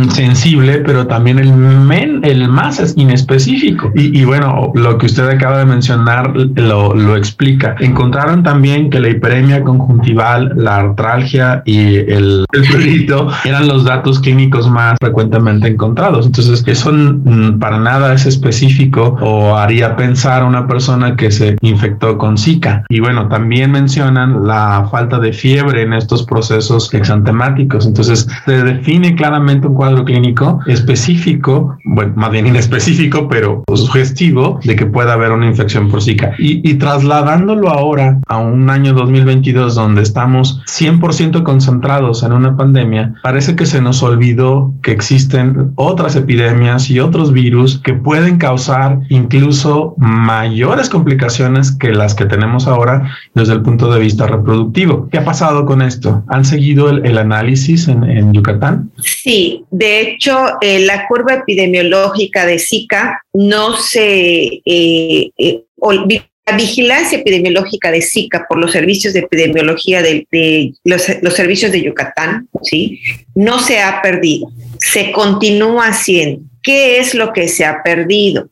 sensible, 0.10 0.80
pero 0.86 1.08
también 1.08 1.40
el, 1.40 1.54
men, 1.54 2.22
el 2.24 2.48
más 2.50 2.94
inespecífico. 2.96 3.92
Y, 3.96 4.24
bueno, 4.26 4.72
lo 4.76 4.98
que 4.98 5.06
usted 5.06 5.28
acaba 5.30 5.60
de 5.60 5.66
mencionar 5.66 6.36
lo, 6.36 6.94
lo, 6.94 7.16
explica. 7.16 7.76
Encontraron 7.80 8.44
también 8.44 8.90
que 8.90 9.00
la 9.00 9.10
hiperemia 9.10 9.64
conjuntival, 9.64 10.54
la 10.56 10.78
artralgia 10.78 11.62
y 11.66 11.96
el, 11.96 12.46
el 12.54 13.08
eran 13.46 13.68
los 13.68 13.86
datos 13.86 14.20
clínicos 14.20 14.70
más 14.70 14.98
frecuentemente 15.00 15.68
encontrados. 15.68 16.26
Entonces, 16.26 16.64
eso 16.68 16.92
para 17.60 17.80
nada 17.80 18.14
es 18.14 18.26
específico 18.26 19.18
o 19.22 19.56
haría 19.56 19.96
pensar 19.96 20.42
a 20.42 20.46
una 20.46 20.68
persona 20.68 21.16
que 21.16 21.32
se 21.32 21.56
infectó 21.62 22.18
con 22.18 22.38
Zika. 22.38 22.84
Y 22.90 23.00
bueno, 23.00 23.28
también 23.28 23.72
menciona 23.72 24.15
la 24.16 24.88
falta 24.90 25.20
de 25.20 25.34
fiebre 25.34 25.82
en 25.84 25.94
estos 25.94 26.24
procesos 26.24 26.94
exantemáticos. 26.94 27.86
Entonces, 27.86 28.28
se 28.46 28.64
define 28.64 29.16
claramente 29.16 29.68
un 29.68 29.76
cuadro 29.76 30.06
clínico 30.06 30.60
específico, 30.66 31.78
bueno, 31.84 32.14
más 32.16 32.32
bien 32.32 32.48
inespecífico, 32.48 33.28
pero 33.28 33.64
sugestivo 33.74 34.60
de 34.64 34.76
que 34.76 34.86
pueda 34.86 35.14
haber 35.14 35.32
una 35.32 35.46
infección 35.46 35.90
por 35.90 36.02
Zika. 36.02 36.34
Y, 36.38 36.76
trasladándolo 36.76 37.70
ahora 37.70 38.20
a 38.28 38.38
un 38.38 38.70
año 38.70 38.94
2022 38.94 39.76
donde 39.76 40.02
estamos 40.02 40.62
100% 40.66 41.44
concentrados 41.44 42.24
en 42.24 42.34
una 42.34 42.58
pandemia, 42.58 43.16
parece 43.24 43.56
que 43.56 43.66
se 43.66 43.82
nos 43.82 44.04
olvidó 44.04 44.74
que 44.82 44.92
existen 44.92 45.72
otras 45.76 46.16
epidemias 46.16 46.90
y 46.90 47.00
otros 47.00 47.32
virus 47.32 47.80
que 47.80 47.94
pueden 47.94 48.38
causar 48.38 49.00
incluso 49.10 49.96
mayores 49.98 50.90
complicaciones 50.90 51.72
que 51.72 51.92
las 51.92 52.16
que 52.16 52.26
tenemos 52.26 52.68
ahora 52.68 53.12
desde 53.34 53.54
el 53.54 53.62
punto 53.62 53.92
de 53.92 54.00
vista 54.00 54.05
vista 54.06 54.28
reproductivo. 54.28 55.10
¿Qué 55.12 55.18
ha 55.18 55.26
pasado 55.26 55.66
con 55.66 55.82
esto? 55.82 56.24
¿Han 56.28 56.46
seguido 56.46 56.90
el, 56.90 57.18
análisis 57.18 57.88
en, 57.88 58.34
Yucatán? 58.34 58.92
Sí, 59.02 59.66
de 59.72 60.02
hecho, 60.02 60.38
eh, 60.62 60.80
la 60.86 61.08
curva 61.08 61.34
epidemiológica 61.34 62.46
de 62.46 62.60
Zika 62.60 63.22
no 63.34 63.76
se... 63.78 64.62
Eh, 64.66 65.32
eh, 65.38 65.64
la 66.48 66.58
vigilancia 66.58 67.18
epidemiológica 67.18 67.90
de 67.90 68.04
Zika 68.04 68.46
por 68.48 68.60
los 68.60 68.72
servicios 68.72 69.14
de 69.14 69.22
epidemiología 69.22 70.04
de, 70.04 70.28
los, 70.84 71.04
los, 71.24 71.34
servicios 71.34 71.72
de 71.72 71.82
Yucatán, 71.82 72.48
¿sí? 72.62 73.02
No 73.34 73.58
se 73.60 73.82
ha 73.82 74.00
perdido, 74.04 74.52
se 74.78 75.12
continúa 75.12 75.88
haciendo. 75.88 76.44
¿Qué 76.62 77.00
es 77.00 77.16
lo 77.16 77.34
que 77.34 77.48
se 77.48 77.66
ha 77.66 77.82
perdido? 77.82 78.50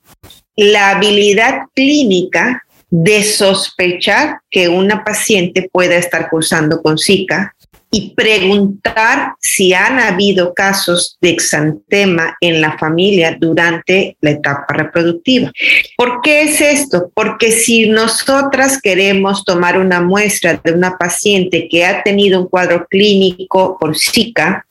La 0.55 0.89
habilidad 0.89 1.67
clínica 1.75 2.63
de 2.96 3.24
sospechar 3.24 4.42
que 4.52 4.70
una 4.70 5.04
paciente 5.04 5.68
pueda 5.74 5.96
estar 5.96 6.30
cursando 6.30 6.80
con 6.80 7.00
Zika 7.00 7.56
y 7.94 8.16
preguntar 8.16 9.36
si 9.40 9.72
han 9.72 10.00
habido 10.00 10.56
casos 10.56 11.16
de 11.22 11.30
exantema 11.30 12.36
en 12.42 12.60
la 12.60 12.76
familia 12.80 13.38
durante 13.40 14.18
la 14.20 14.32
etapa 14.32 14.74
reproductiva. 14.74 15.52
¿Por 15.96 16.22
qué 16.22 16.42
es 16.42 16.60
esto? 16.60 17.12
Porque 17.14 17.52
si 17.52 17.88
nosotras 17.88 18.82
queremos 18.82 19.46
tomar 19.46 19.78
una 19.78 20.02
muestra 20.02 20.60
de 20.64 20.72
una 20.72 20.98
paciente 20.98 21.68
que 21.70 21.86
ha 21.86 22.02
tenido 22.02 22.42
un 22.42 22.48
cuadro 22.48 22.88
clínico 22.90 23.78
por 23.80 23.96
Zika, 23.96 24.66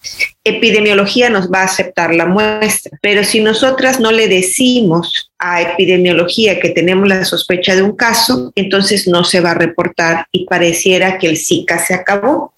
epidemiología 0.45 1.31
nos 1.31 1.51
va 1.51 1.61
a 1.61 1.67
aceptar 1.67 2.13
la 2.15 2.27
muestra, 2.27 2.99
pero 3.01 3.23
si 3.23 3.41
nosotras 3.41 4.01
no 4.01 4.11
le 4.11 4.27
decimos 4.27 5.31
a 5.39 5.63
epidemiología 5.63 6.59
que 6.59 6.71
tenemos 6.71 7.09
la 7.09 7.25
sospecha 7.25 7.77
de 7.77 7.83
un 7.83 7.97
caso, 7.97 8.53
entonces 8.57 9.07
no 9.07 9.25
se 9.25 9.41
va 9.41 9.53
a 9.53 9.55
reportar 9.55 10.27
y 10.33 10.47
pareciera 10.47 11.19
que 11.19 11.29
el 11.29 11.37
Zika 11.37 11.79
se 11.79 11.95
acabó. 11.95 12.53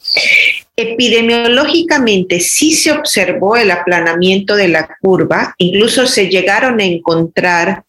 Epidemiológicamente 0.77 2.41
sí 2.41 2.73
se 2.73 2.91
observó 2.93 3.57
el 3.57 3.71
aplanamiento 3.71 4.57
de 4.57 4.69
la 4.69 4.89
curva, 5.01 5.55
incluso 5.59 6.07
se 6.07 6.29
llegaron 6.29 6.81
a 6.81 6.85
encontrar 6.85 7.85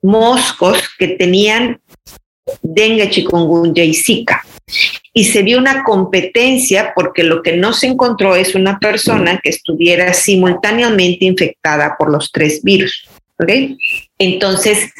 moscos 0.00 0.82
que 0.98 1.08
tenían 1.08 1.80
dengue, 2.62 3.10
chikungunya 3.10 3.84
y 3.84 3.94
zika. 3.94 4.42
Y 5.12 5.24
se 5.24 5.42
vio 5.42 5.58
una 5.58 5.84
competencia 5.84 6.92
porque 6.94 7.22
lo 7.22 7.42
que 7.42 7.56
no 7.56 7.72
se 7.72 7.86
encontró 7.86 8.34
es 8.34 8.54
una 8.54 8.78
persona 8.78 9.38
que 9.42 9.50
estuviera 9.50 10.14
simultáneamente 10.14 11.26
infectada 11.26 11.96
por 11.98 12.10
los 12.10 12.32
tres 12.32 12.62
virus. 12.62 13.06
Entonces, 14.18 14.92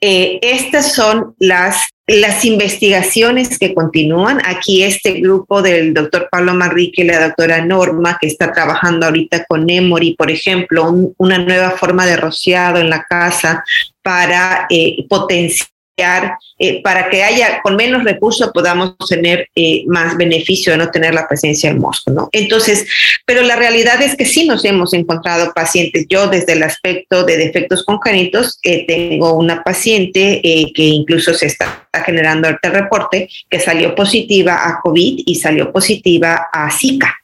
eh, 0.00 0.38
estas 0.42 0.94
son 0.94 1.34
las, 1.38 1.88
las 2.06 2.44
investigaciones 2.44 3.58
que 3.58 3.74
continúan. 3.74 4.40
Aquí 4.44 4.82
este 4.82 5.14
grupo 5.20 5.62
del 5.62 5.94
doctor 5.94 6.28
Pablo 6.30 6.54
Manrique 6.54 7.02
y 7.02 7.06
la 7.06 7.28
doctora 7.28 7.64
Norma, 7.64 8.18
que 8.20 8.28
está 8.28 8.52
trabajando 8.52 9.06
ahorita 9.06 9.44
con 9.46 9.68
Emory, 9.68 10.14
por 10.16 10.30
ejemplo, 10.30 11.12
una 11.16 11.38
nueva 11.38 11.72
forma 11.72 12.06
de 12.06 12.16
rociado 12.16 12.78
en 12.78 12.90
la 12.90 13.04
casa 13.04 13.64
para 14.02 14.66
eh, 14.70 15.06
potenciar 15.08 15.68
eh, 16.58 16.82
para 16.82 17.08
que 17.10 17.22
haya 17.22 17.60
con 17.62 17.76
menos 17.76 18.04
recursos 18.04 18.50
podamos 18.52 18.96
tener 19.08 19.48
eh, 19.54 19.84
más 19.86 20.16
beneficio 20.16 20.72
de 20.72 20.78
no 20.78 20.90
tener 20.90 21.14
la 21.14 21.26
presencia 21.26 21.70
del 21.70 21.80
mosco, 21.80 22.10
¿no? 22.10 22.28
Entonces, 22.32 22.86
pero 23.26 23.42
la 23.42 23.56
realidad 23.56 24.00
es 24.02 24.16
que 24.16 24.24
sí 24.24 24.46
nos 24.46 24.64
hemos 24.64 24.92
encontrado 24.94 25.52
pacientes. 25.52 26.06
Yo 26.08 26.28
desde 26.28 26.52
el 26.52 26.62
aspecto 26.62 27.24
de 27.24 27.36
defectos 27.36 27.84
congénitos 27.84 28.58
eh, 28.62 28.86
tengo 28.86 29.34
una 29.34 29.62
paciente 29.62 30.40
que 30.42 30.84
incluso 30.84 31.34
se 31.34 31.46
está 31.46 31.88
generando 32.04 32.48
el 32.48 32.58
reporte 32.62 33.28
que 33.48 33.60
salió 33.60 33.94
positiva 33.94 34.68
a 34.68 34.80
COVID 34.80 35.22
y 35.26 35.34
salió 35.36 35.72
positiva 35.72 36.48
a 36.52 36.70
Zika. 36.70 37.18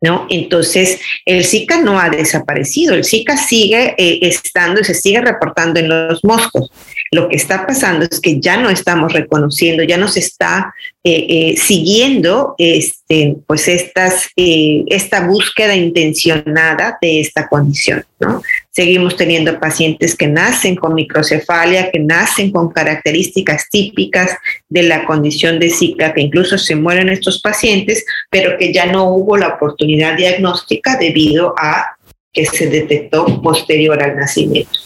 ¿No? 0.00 0.26
Entonces, 0.30 1.00
el 1.24 1.44
Zika 1.44 1.80
no 1.80 1.98
ha 1.98 2.08
desaparecido, 2.08 2.94
el 2.94 3.04
Zika 3.04 3.36
sigue 3.36 3.94
eh, 3.98 4.18
estando 4.22 4.80
y 4.80 4.84
se 4.84 4.94
sigue 4.94 5.20
reportando 5.20 5.80
en 5.80 5.88
los 5.88 6.22
moscos. 6.24 6.70
Lo 7.10 7.28
que 7.28 7.36
está 7.36 7.66
pasando 7.66 8.06
es 8.08 8.20
que 8.20 8.38
ya 8.38 8.58
no 8.58 8.70
estamos 8.70 9.12
reconociendo, 9.12 9.82
ya 9.82 9.96
no 9.96 10.08
se 10.08 10.20
está 10.20 10.74
eh, 11.02 11.26
eh, 11.28 11.54
siguiendo 11.56 12.54
este, 12.58 13.36
pues 13.46 13.66
estas, 13.66 14.28
esta 14.36 15.26
búsqueda 15.26 15.74
intencionada 15.74 16.98
de 17.00 17.20
esta 17.20 17.48
condición, 17.48 18.04
¿no? 18.20 18.42
Seguimos 18.78 19.16
teniendo 19.16 19.58
pacientes 19.58 20.14
que 20.14 20.28
nacen 20.28 20.76
con 20.76 20.94
microcefalia, 20.94 21.90
que 21.90 21.98
nacen 21.98 22.52
con 22.52 22.68
características 22.68 23.68
típicas 23.72 24.36
de 24.68 24.84
la 24.84 25.04
condición 25.04 25.58
de 25.58 25.68
Zika, 25.68 26.14
que 26.14 26.20
incluso 26.20 26.56
se 26.56 26.76
mueren 26.76 27.08
estos 27.08 27.40
pacientes, 27.42 28.04
pero 28.30 28.56
que 28.56 28.72
ya 28.72 28.86
no 28.86 29.08
hubo 29.08 29.36
la 29.36 29.48
oportunidad 29.48 30.16
diagnóstica 30.16 30.96
debido 30.96 31.56
a 31.60 31.96
que 32.32 32.46
se 32.46 32.68
detectó 32.70 33.42
posterior 33.42 34.00
al 34.00 34.14
nacimiento 34.14 34.78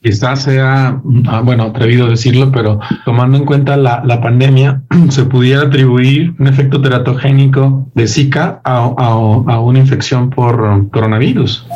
quizás 0.00 0.44
sea, 0.44 1.00
ah, 1.26 1.40
bueno, 1.44 1.64
atrevido 1.64 2.08
decirlo, 2.08 2.52
pero 2.52 2.78
tomando 3.04 3.36
en 3.36 3.44
cuenta 3.44 3.76
la, 3.76 4.20
pandemia, 4.20 4.82
se 5.10 5.24
pudiera 5.24 5.62
atribuir 5.62 6.34
un 6.38 6.46
efecto 6.46 6.80
teratogénico 6.80 7.90
de 7.94 8.06
Zika 8.06 8.60
a, 8.64 8.78
a 8.78 9.60
una 9.60 9.78
infección 9.80 10.30
por 10.30 10.88
coronavirus. 10.90 11.66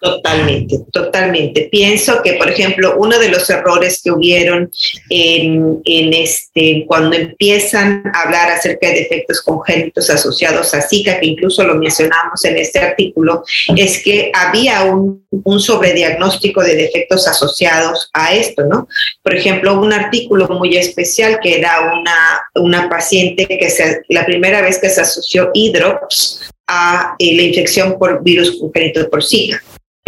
Totalmente, 0.00 0.78
totalmente. 0.92 1.68
Pienso 1.72 2.22
que, 2.22 2.34
por 2.34 2.48
ejemplo, 2.48 2.94
uno 2.98 3.18
de 3.18 3.30
los 3.30 3.50
errores 3.50 4.00
que 4.02 4.12
hubieron 4.12 4.70
en, 5.10 5.80
en, 5.84 6.14
este, 6.14 6.84
cuando 6.86 7.16
empiezan 7.16 8.04
a 8.14 8.22
hablar 8.22 8.48
acerca 8.48 8.86
de 8.88 9.00
defectos 9.00 9.42
congénitos 9.42 10.08
asociados 10.08 10.72
a 10.72 10.82
Zika, 10.82 11.18
que 11.18 11.26
incluso 11.26 11.64
lo 11.64 11.74
mencionamos 11.74 12.44
en 12.44 12.58
este 12.58 12.78
artículo, 12.78 13.42
es 13.76 14.00
que 14.04 14.30
había 14.32 14.84
un, 14.84 15.26
sobrediagnóstico 15.58 16.62
de 16.62 16.76
defectos 16.76 17.26
asociados 17.26 18.10
a 18.12 18.34
esto, 18.34 18.64
¿no? 18.66 18.86
Por 19.22 19.34
ejemplo, 19.34 19.80
un 19.80 19.92
artículo 19.92 20.46
muy 20.48 20.76
especial 20.76 21.40
que 21.42 21.58
era 21.58 21.92
una, 21.92 22.40
una 22.54 22.88
paciente 22.88 23.46
que 23.46 23.70
se, 23.70 24.02
la 24.08 24.24
primera 24.24 24.62
vez 24.62 24.78
que 24.78 24.90
se 24.90 25.00
asoció 25.00 25.50
hidrops 25.54 26.48
a 26.68 27.16
eh, 27.18 27.34
la 27.34 27.42
infección 27.42 27.98
por 27.98 28.22
virus 28.22 28.58
congénito 28.60 29.08
por 29.10 29.24
Zika 29.24 29.60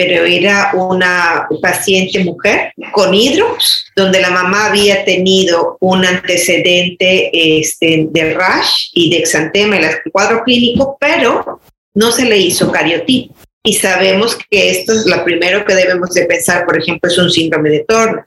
pero 0.02 0.25
era 0.25 0.71
una 0.73 1.47
paciente 1.61 2.25
mujer 2.25 2.73
con 2.92 3.12
hidrops, 3.12 3.85
donde 3.95 4.19
la 4.19 4.30
mamá 4.30 4.69
había 4.69 5.04
tenido 5.04 5.76
un 5.80 6.07
antecedente 6.07 7.30
este, 7.59 8.09
de 8.11 8.33
rash 8.33 8.88
y 8.95 9.11
de 9.11 9.19
exantema 9.19 9.76
en 9.76 9.85
el 9.85 9.90
cuadro 10.11 10.42
clínico, 10.42 10.97
pero 10.99 11.61
no 11.92 12.12
se 12.12 12.25
le 12.25 12.38
hizo 12.38 12.73
cariotipo. 12.73 13.35
Y 13.62 13.75
sabemos 13.75 14.38
que 14.50 14.71
esto 14.71 14.95
es 14.95 15.04
lo 15.04 15.23
primero 15.23 15.66
que 15.66 15.75
debemos 15.75 16.14
de 16.14 16.25
pensar, 16.25 16.64
por 16.64 16.80
ejemplo, 16.80 17.11
es 17.11 17.19
un 17.19 17.30
síndrome 17.30 17.69
de 17.69 17.85
Turner. 17.87 18.25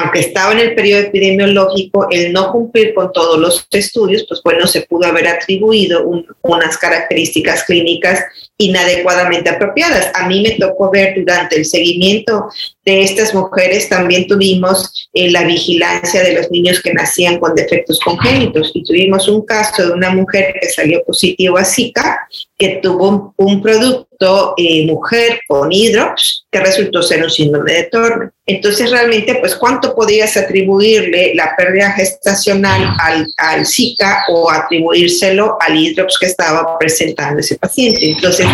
Aunque 0.00 0.20
estaba 0.20 0.52
en 0.52 0.60
el 0.60 0.74
periodo 0.76 1.02
epidemiológico, 1.02 2.06
el 2.10 2.32
no 2.32 2.52
cumplir 2.52 2.94
con 2.94 3.12
todos 3.12 3.36
los 3.38 3.66
estudios, 3.72 4.24
pues 4.28 4.40
bueno, 4.44 4.64
se 4.68 4.82
pudo 4.82 5.08
haber 5.08 5.26
atribuido 5.26 6.04
unas 6.42 6.78
características 6.78 7.64
clínicas 7.64 8.24
inadecuadamente 8.58 9.50
apropiadas. 9.50 10.12
A 10.14 10.28
mí 10.28 10.40
me 10.40 10.52
tocó 10.52 10.90
ver 10.90 11.14
durante 11.16 11.56
el 11.56 11.64
seguimiento 11.64 12.48
de 12.92 13.02
estas 13.02 13.34
mujeres, 13.34 13.88
también 13.88 14.26
tuvimos 14.26 15.08
eh, 15.12 15.30
la 15.30 15.44
vigilancia 15.44 16.22
de 16.22 16.34
los 16.34 16.50
niños 16.50 16.80
que 16.82 16.92
nacían 16.92 17.38
con 17.38 17.54
defectos 17.54 18.00
congénitos 18.00 18.70
y 18.74 18.84
tuvimos 18.84 19.28
un 19.28 19.44
caso 19.44 19.86
de 19.86 19.92
una 19.92 20.10
mujer 20.10 20.54
que 20.60 20.68
salió 20.68 21.02
positivo 21.04 21.58
a 21.58 21.64
Zika, 21.64 22.28
que 22.58 22.80
tuvo 22.82 23.34
un, 23.36 23.62
producto 23.62 24.54
eh, 24.56 24.84
mujer 24.86 25.40
con 25.46 25.70
hidrops 25.70 26.46
que 26.50 26.60
resultó 26.60 27.02
ser 27.02 27.22
un 27.22 27.30
síndrome 27.30 27.72
de 27.72 27.84
Turner. 27.84 28.32
Entonces, 28.46 28.90
realmente, 28.90 29.34
pues, 29.36 29.54
¿cuánto 29.54 29.94
podías 29.94 30.36
atribuirle 30.36 31.34
la 31.34 31.54
pérdida 31.56 31.92
gestacional 31.92 32.96
al, 32.98 33.26
al 33.36 33.66
Zika 33.66 34.24
o 34.30 34.50
atribuírselo 34.50 35.58
al 35.60 35.76
hidrops 35.76 36.18
que 36.18 36.26
estaba 36.26 36.78
presentando 36.78 37.40
ese 37.40 37.56
paciente? 37.56 38.10
Entonces, 38.10 38.46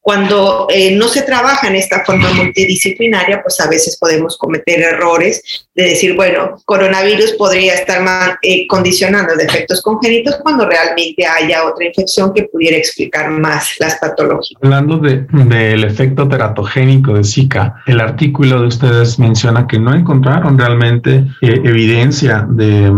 cuando 0.00 0.66
eh, 0.70 0.92
no 0.92 1.08
se 1.08 1.22
trabaja 1.22 1.66
en 1.68 1.76
esta 1.76 2.04
forma 2.04 2.32
multidisciplinaria, 2.32 3.42
pues 3.42 3.60
a 3.60 3.68
veces 3.72 3.96
podemos 3.98 4.36
cometer 4.36 4.80
errores 4.80 5.66
de 5.74 5.84
decir, 5.84 6.14
bueno, 6.14 6.56
coronavirus 6.66 7.32
podría 7.32 7.74
estar 7.74 8.02
eh, 8.42 8.66
condicionando 8.68 9.34
defectos 9.34 9.80
congénitos 9.80 10.36
cuando 10.42 10.68
realmente 10.68 11.24
haya 11.26 11.64
otra 11.64 11.86
infección 11.86 12.32
que 12.34 12.44
pudiera 12.44 12.76
explicar 12.76 13.30
más 13.30 13.76
las 13.80 13.96
patologías. 13.96 14.60
Hablando 14.62 14.98
del 14.98 15.26
de, 15.48 15.86
efecto 15.86 16.28
teratogénico 16.28 17.14
de 17.14 17.24
Zika, 17.24 17.82
el 17.86 18.00
artículo 18.00 18.60
de 18.60 18.66
ustedes 18.68 19.18
menciona 19.18 19.66
que 19.66 19.78
no 19.78 19.94
encontraron 19.94 20.58
realmente 20.58 21.24
eh, 21.40 21.60
evidencia 21.64 22.46
de 22.48 22.90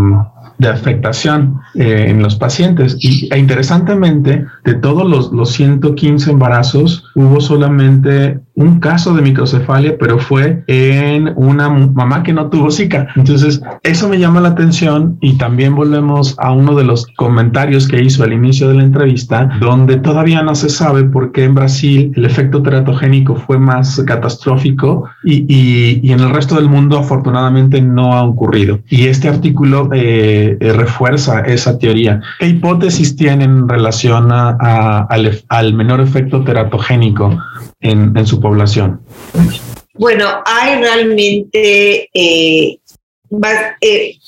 de 0.58 0.68
afectación 0.68 1.60
eh, 1.74 2.06
en 2.08 2.22
los 2.22 2.36
pacientes. 2.36 2.96
Y 3.00 3.28
e 3.32 3.38
interesantemente, 3.38 4.46
de 4.64 4.74
todos 4.74 5.08
los, 5.08 5.32
los 5.32 5.52
115 5.52 6.30
embarazos, 6.30 7.03
hubo 7.14 7.40
solamente 7.40 8.40
un 8.56 8.78
caso 8.78 9.14
de 9.14 9.22
microcefalia, 9.22 9.96
pero 9.98 10.18
fue 10.18 10.62
en 10.68 11.32
una 11.36 11.68
mamá 11.68 12.22
que 12.22 12.32
no 12.32 12.48
tuvo 12.50 12.70
Zika. 12.70 13.08
Entonces, 13.16 13.60
eso 13.82 14.08
me 14.08 14.18
llama 14.18 14.40
la 14.40 14.50
atención 14.50 15.18
y 15.20 15.36
también 15.36 15.74
volvemos 15.74 16.36
a 16.38 16.52
uno 16.52 16.74
de 16.74 16.84
los 16.84 17.06
comentarios 17.16 17.88
que 17.88 18.02
hizo 18.02 18.22
al 18.22 18.32
inicio 18.32 18.68
de 18.68 18.74
la 18.74 18.84
entrevista, 18.84 19.50
donde 19.60 19.96
todavía 19.96 20.42
no 20.42 20.54
se 20.54 20.68
sabe 20.68 21.04
por 21.04 21.32
qué 21.32 21.44
en 21.44 21.54
Brasil 21.54 22.12
el 22.14 22.24
efecto 22.24 22.62
teratogénico 22.62 23.34
fue 23.34 23.58
más 23.58 24.00
catastrófico 24.06 25.08
y, 25.24 25.44
y, 25.48 26.00
y 26.02 26.12
en 26.12 26.20
el 26.20 26.30
resto 26.30 26.54
del 26.54 26.68
mundo 26.68 26.98
afortunadamente 26.98 27.80
no 27.80 28.12
ha 28.12 28.22
ocurrido. 28.22 28.78
Y 28.88 29.06
este 29.06 29.28
artículo 29.28 29.88
eh, 29.92 30.56
refuerza 30.60 31.40
esa 31.40 31.78
teoría. 31.78 32.20
¿Qué 32.38 32.48
hipótesis 32.48 33.16
tienen 33.16 33.50
en 33.50 33.68
relación 33.68 34.30
a, 34.30 34.56
a, 34.60 35.06
al, 35.10 35.42
al 35.48 35.74
menor 35.74 36.00
efecto 36.00 36.44
teratogénico 36.44 37.03
en, 37.80 38.16
en 38.16 38.26
su 38.26 38.40
población? 38.40 39.00
Bueno, 39.94 40.42
hay 40.44 40.80
realmente 40.80 42.10
eh, 42.12 42.78
eh, 43.80 44.18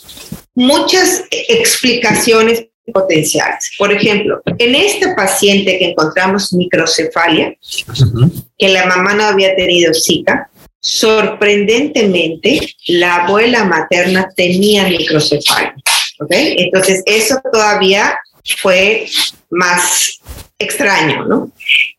muchas 0.55 1.25
explicaciones 1.31 2.67
potenciales. 2.93 3.73
Por 3.79 3.93
ejemplo, 3.93 4.41
en 4.59 4.75
este 4.75 5.15
paciente 5.15 5.79
que 5.79 5.91
encontramos 5.91 6.53
microcefalia, 6.53 7.55
que 8.59 8.69
la 8.69 8.87
mamá 8.87 9.15
no 9.15 9.25
había 9.25 9.57
tenido 9.57 9.93
Zika, 9.93 10.49
sorprendentemente 10.81 12.61
la 12.87 13.25
abuela 13.25 13.65
materna 13.65 14.29
tenía 14.37 14.89
microcefalia. 14.89 15.75
Entonces, 16.31 17.03
eso 17.07 17.41
todavía 17.53 18.17
fue 18.59 19.07
más 19.51 20.21
extraño, 20.59 21.27
¿no? 21.27 21.51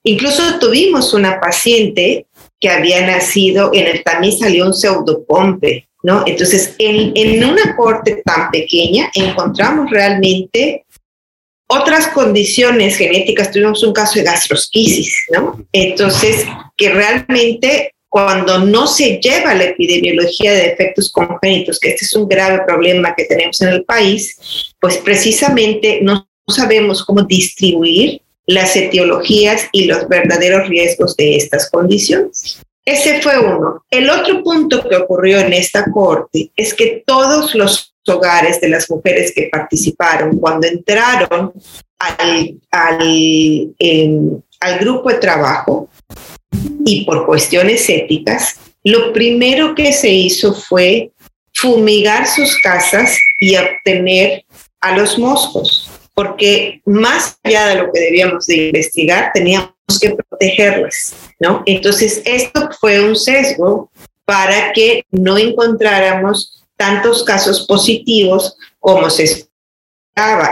Incluso 0.04 0.60
tuvimos 0.60 1.14
una 1.14 1.40
paciente 1.40 2.26
que 2.60 2.70
había 2.70 3.06
nacido, 3.06 3.72
en 3.74 3.88
el 3.88 4.04
también 4.04 4.38
salió 4.38 4.66
un 4.66 4.74
pseudopompe, 4.74 5.88
¿no? 6.04 6.24
Entonces, 6.26 6.76
en, 6.80 7.12
en 7.16 7.44
una 7.44 7.76
corte 7.76 8.22
tan 8.26 8.50
pequeña 8.50 9.12
encontramos 9.14 9.90
realmente 9.92 10.86
otras 11.70 12.08
condiciones 12.08 12.98
genéticas, 12.98 13.52
tuvimos 13.52 13.84
un 13.84 13.94
caso 13.94 14.18
de 14.18 14.26
gastrosquisis, 14.26 15.26
¿no? 15.32 15.60
Entonces, 15.72 16.46
que 16.76 16.90
realmente 16.90 17.94
cuando 18.10 18.60
no 18.60 18.88
se 18.88 19.20
lleva 19.22 19.54
la 19.54 19.66
epidemiología 19.66 20.54
de 20.54 20.70
defectos 20.70 21.12
congénitos, 21.12 21.78
que 21.80 21.90
este 21.90 22.06
es 22.06 22.16
un 22.16 22.28
grave 22.28 22.62
problema 22.66 23.14
que 23.16 23.26
tenemos 23.26 23.62
en 23.62 23.70
el 23.70 23.84
país, 23.84 24.74
pues 24.80 24.98
precisamente 24.98 26.00
no 26.02 26.28
sabemos 26.48 27.04
cómo 27.04 27.24
distribuir 27.24 28.22
las 28.48 28.76
etiologías 28.76 29.68
y 29.74 29.86
los 29.86 30.08
verdaderos 30.08 30.68
riesgos 30.70 31.16
de 31.18 31.36
estas 31.36 31.70
condiciones. 31.70 32.62
Ese 32.86 33.22
fue 33.22 33.38
uno. 33.38 33.84
El 33.92 34.10
otro 34.10 34.42
punto 34.42 34.88
que 34.88 34.96
ocurrió 34.96 35.40
en 35.40 35.52
esta 35.52 35.86
corte 35.92 36.52
es 36.56 36.74
que 36.74 37.04
todos 37.06 37.54
los 37.54 37.94
hogares 38.08 38.62
de 38.62 38.70
las 38.70 38.90
mujeres 38.90 39.34
que 39.36 39.50
participaron 39.52 40.40
cuando 40.40 40.68
entraron 40.68 41.52
al, 42.00 42.58
al, 42.72 43.76
al 44.62 44.80
grupo 44.80 45.10
de 45.10 45.16
trabajo 45.16 45.90
y 46.86 47.04
por 47.04 47.26
cuestiones 47.26 47.90
éticas, 47.90 48.56
lo 48.86 49.12
primero 49.12 49.76
que 49.76 49.92
se 49.92 50.10
hizo 50.10 50.54
fue 50.54 51.12
fumigar 51.54 52.26
sus 52.26 52.58
casas 52.62 53.18
y 53.40 53.58
obtener 53.58 54.46
a 54.80 54.96
los 54.96 55.20
moscos 55.20 55.90
porque 56.18 56.82
más 56.84 57.38
allá 57.44 57.68
de 57.68 57.76
lo 57.76 57.92
que 57.92 58.00
debíamos 58.00 58.48
de 58.48 58.70
investigar, 58.70 59.30
teníamos 59.36 59.70
que 60.02 60.16
protegerlas, 60.16 61.16
¿no? 61.40 61.62
Entonces, 61.68 62.24
esto 62.26 62.70
fue 62.80 63.08
un 63.08 63.16
sesgo 63.16 63.92
para 64.26 64.74
que 64.74 65.06
no 65.12 65.38
encontráramos 65.38 66.64
tantos 66.76 67.24
casos 67.24 67.68
positivos 67.68 68.58
como 68.80 69.12
se 69.12 69.47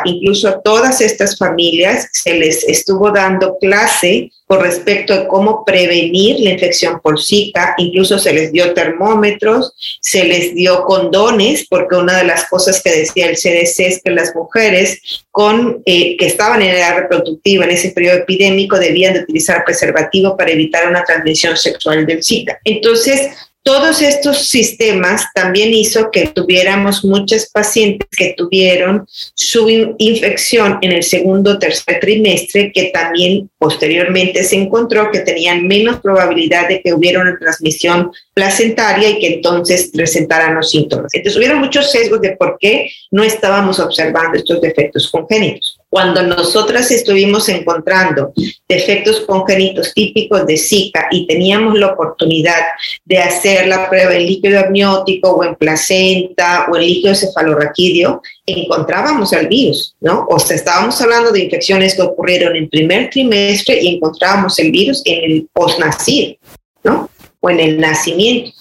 Incluso 0.05 0.47
a 0.47 0.61
todas 0.61 1.01
estas 1.01 1.37
familias 1.37 2.07
se 2.11 2.35
les 2.35 2.63
estuvo 2.63 3.11
dando 3.11 3.57
clase 3.59 4.29
con 4.45 4.61
respecto 4.61 5.13
a 5.13 5.27
cómo 5.27 5.65
prevenir 5.65 6.39
la 6.39 6.51
infección 6.51 6.99
por 7.01 7.19
Zika, 7.19 7.73
incluso 7.77 8.19
se 8.19 8.31
les 8.31 8.51
dio 8.51 8.75
termómetros, 8.75 9.73
se 10.01 10.23
les 10.25 10.53
dio 10.53 10.83
condones, 10.83 11.65
porque 11.67 11.95
una 11.95 12.19
de 12.19 12.25
las 12.25 12.47
cosas 12.47 12.81
que 12.83 12.91
decía 12.91 13.27
el 13.27 13.37
CDC 13.37 13.79
es 13.79 14.01
que 14.03 14.11
las 14.11 14.35
mujeres 14.35 15.25
con, 15.31 15.81
eh, 15.85 16.15
que 16.17 16.27
estaban 16.27 16.61
en 16.61 16.75
edad 16.75 16.97
reproductiva 16.97 17.65
en 17.65 17.71
ese 17.71 17.89
periodo 17.89 18.17
epidémico 18.17 18.77
debían 18.77 19.15
de 19.15 19.21
utilizar 19.21 19.65
preservativo 19.65 20.37
para 20.37 20.51
evitar 20.51 20.87
una 20.87 21.03
transmisión 21.03 21.57
sexual 21.57 22.05
del 22.05 22.23
Zika. 22.23 22.59
Entonces, 22.63 23.31
todos 23.65 24.03
estos 24.03 24.47
sistemas 24.47 25.25
también 25.33 25.73
hizo 25.73 26.11
que 26.11 26.27
tuviéramos 26.27 27.03
muchas 27.03 27.49
pacientes 27.49 28.07
que 28.15 28.35
tuvieron 28.37 29.07
su 29.07 29.67
infección 29.97 30.77
en 30.83 30.91
el 30.91 31.01
segundo 31.01 31.53
o 31.53 31.57
tercer 31.57 31.99
trimestre, 31.99 32.71
que 32.71 32.91
también 32.93 33.49
posteriormente 33.57 34.43
se 34.43 34.57
encontró 34.57 35.09
que 35.09 35.21
tenían 35.21 35.65
menos 35.65 35.99
probabilidad 35.99 36.67
de 36.67 36.79
que 36.83 36.93
hubiera 36.93 37.21
una 37.21 37.39
transmisión 37.39 38.11
placentaria 38.35 39.09
y 39.09 39.19
que 39.19 39.33
entonces 39.33 39.89
presentaran 39.91 40.53
los 40.53 40.69
síntomas. 40.69 41.11
Entonces, 41.15 41.35
hubiera 41.35 41.55
muchos 41.55 41.91
sesgos 41.91 42.21
de 42.21 42.37
por 42.37 42.57
qué 42.59 42.91
no 43.09 43.23
estábamos 43.23 43.79
observando 43.79 44.37
estos 44.37 44.61
defectos 44.61 45.09
congénitos. 45.09 45.79
Cuando 45.95 46.23
nosotras 46.23 46.91
estuvimos 46.91 47.47
encontrando 47.47 48.33
defectos 48.67 49.21
congénitos 49.21 49.93
típicos 49.93 50.45
de 50.45 50.57
Zika 50.57 51.07
y 51.09 51.25
teníamos 51.25 51.79
la 51.79 51.93
oportunidad 51.93 52.59
de 53.05 53.19
hacer 53.19 53.67
la 53.67 53.89
prueba 53.89 54.13
en 54.13 54.25
líquido 54.25 54.59
amniótico 54.59 55.29
o 55.29 55.45
en 55.45 55.55
placenta 55.55 56.67
o 56.69 56.75
en 56.75 56.81
líquido 56.81 57.15
cefalorraquídeo, 57.15 58.21
encontrábamos 58.45 59.31
el 59.31 59.47
virus, 59.47 59.95
¿no? 60.01 60.27
O 60.29 60.37
sea, 60.37 60.57
estábamos 60.57 60.99
hablando 60.99 61.31
de 61.31 61.45
infecciones 61.45 61.95
que 61.95 62.01
ocurrieron 62.01 62.57
en 62.57 62.69
primer 62.69 63.09
trimestre 63.09 63.81
y 63.81 63.95
encontrábamos 63.95 64.59
el 64.59 64.71
virus 64.71 65.01
en 65.05 65.31
el 65.31 65.47
post-nacir, 65.53 66.37
¿no? 66.83 67.09
O 67.45 67.49
en 67.51 67.59
el 67.59 67.79
nacimiento. 67.79 68.51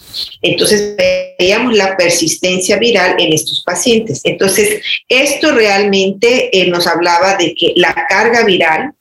Entonces 0.42 0.94
veíamos 1.38 1.74
la 1.74 1.96
persistencia 1.96 2.76
viral 2.76 3.16
en 3.18 3.32
estos 3.32 3.62
pacientes. 3.64 4.20
Entonces, 4.24 4.82
esto 5.08 5.52
realmente 5.52 6.50
eh, 6.52 6.68
nos 6.68 6.86
hablaba 6.86 7.36
de 7.36 7.54
que 7.54 7.72
la 7.76 7.94
carga 8.08 8.44
viral 8.44 8.92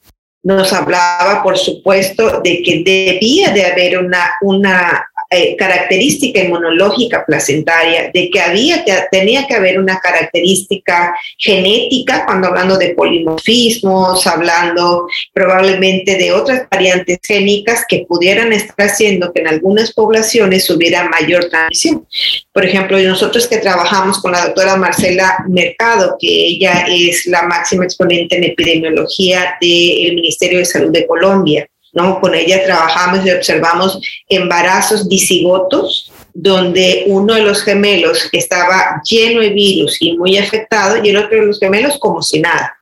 nos 0.41 0.71
hablaba, 0.71 1.43
por 1.43 1.57
supuesto, 1.57 2.41
de 2.41 2.61
que 2.63 2.83
debía 2.85 3.51
de 3.51 3.65
haber 3.65 3.99
una, 3.99 4.33
una 4.41 5.05
eh, 5.33 5.55
característica 5.57 6.41
inmunológica 6.41 7.25
placentaria, 7.25 8.11
de 8.13 8.29
que 8.29 8.39
había 8.39 8.83
que, 8.83 8.93
tenía 9.11 9.47
que 9.47 9.55
haber 9.55 9.79
una 9.79 9.99
característica 9.99 11.15
genética, 11.37 12.25
cuando 12.25 12.47
hablando 12.47 12.77
de 12.77 12.89
polimorfismos, 12.89 14.25
hablando 14.27 15.07
probablemente 15.33 16.17
de 16.17 16.31
otras 16.31 16.67
variantes 16.69 17.19
génicas 17.23 17.85
que 17.87 18.05
pudieran 18.07 18.53
estar 18.53 18.87
haciendo 18.87 19.31
que 19.33 19.41
en 19.41 19.47
algunas 19.47 19.93
poblaciones 19.93 20.69
hubiera 20.69 21.09
mayor 21.09 21.49
transmisión. 21.49 22.07
Por 22.51 22.65
ejemplo, 22.65 22.99
nosotros 22.99 23.47
que 23.47 23.57
trabajamos 23.57 24.21
con 24.21 24.31
la 24.31 24.45
doctora 24.45 24.75
Marcela 24.75 25.37
Mercado, 25.49 26.17
que 26.19 26.27
ella 26.27 26.85
es 26.87 27.25
la 27.25 27.43
máxima 27.43 27.85
exponente 27.85 28.37
en 28.37 28.43
epidemiología 28.43 29.55
del 29.59 30.15
Ministerio 30.15 30.59
de 30.59 30.65
Salud 30.65 30.91
de 30.91 31.07
Colombia, 31.07 31.67
¿no? 31.93 32.19
Con 32.19 32.35
ella 32.35 32.65
trabajamos 32.65 33.25
y 33.25 33.31
observamos 33.31 33.99
embarazos 34.27 35.07
disigotos, 35.07 36.11
donde 36.33 37.03
uno 37.07 37.35
de 37.35 37.41
los 37.41 37.63
gemelos 37.63 38.27
estaba 38.31 39.01
lleno 39.03 39.41
de 39.41 39.49
virus 39.49 39.97
y 40.01 40.17
muy 40.17 40.37
afectado, 40.37 41.03
y 41.03 41.09
el 41.09 41.17
otro 41.17 41.39
de 41.39 41.45
los 41.45 41.59
gemelos 41.59 41.97
como 41.99 42.21
si 42.21 42.39
nada. 42.39 42.77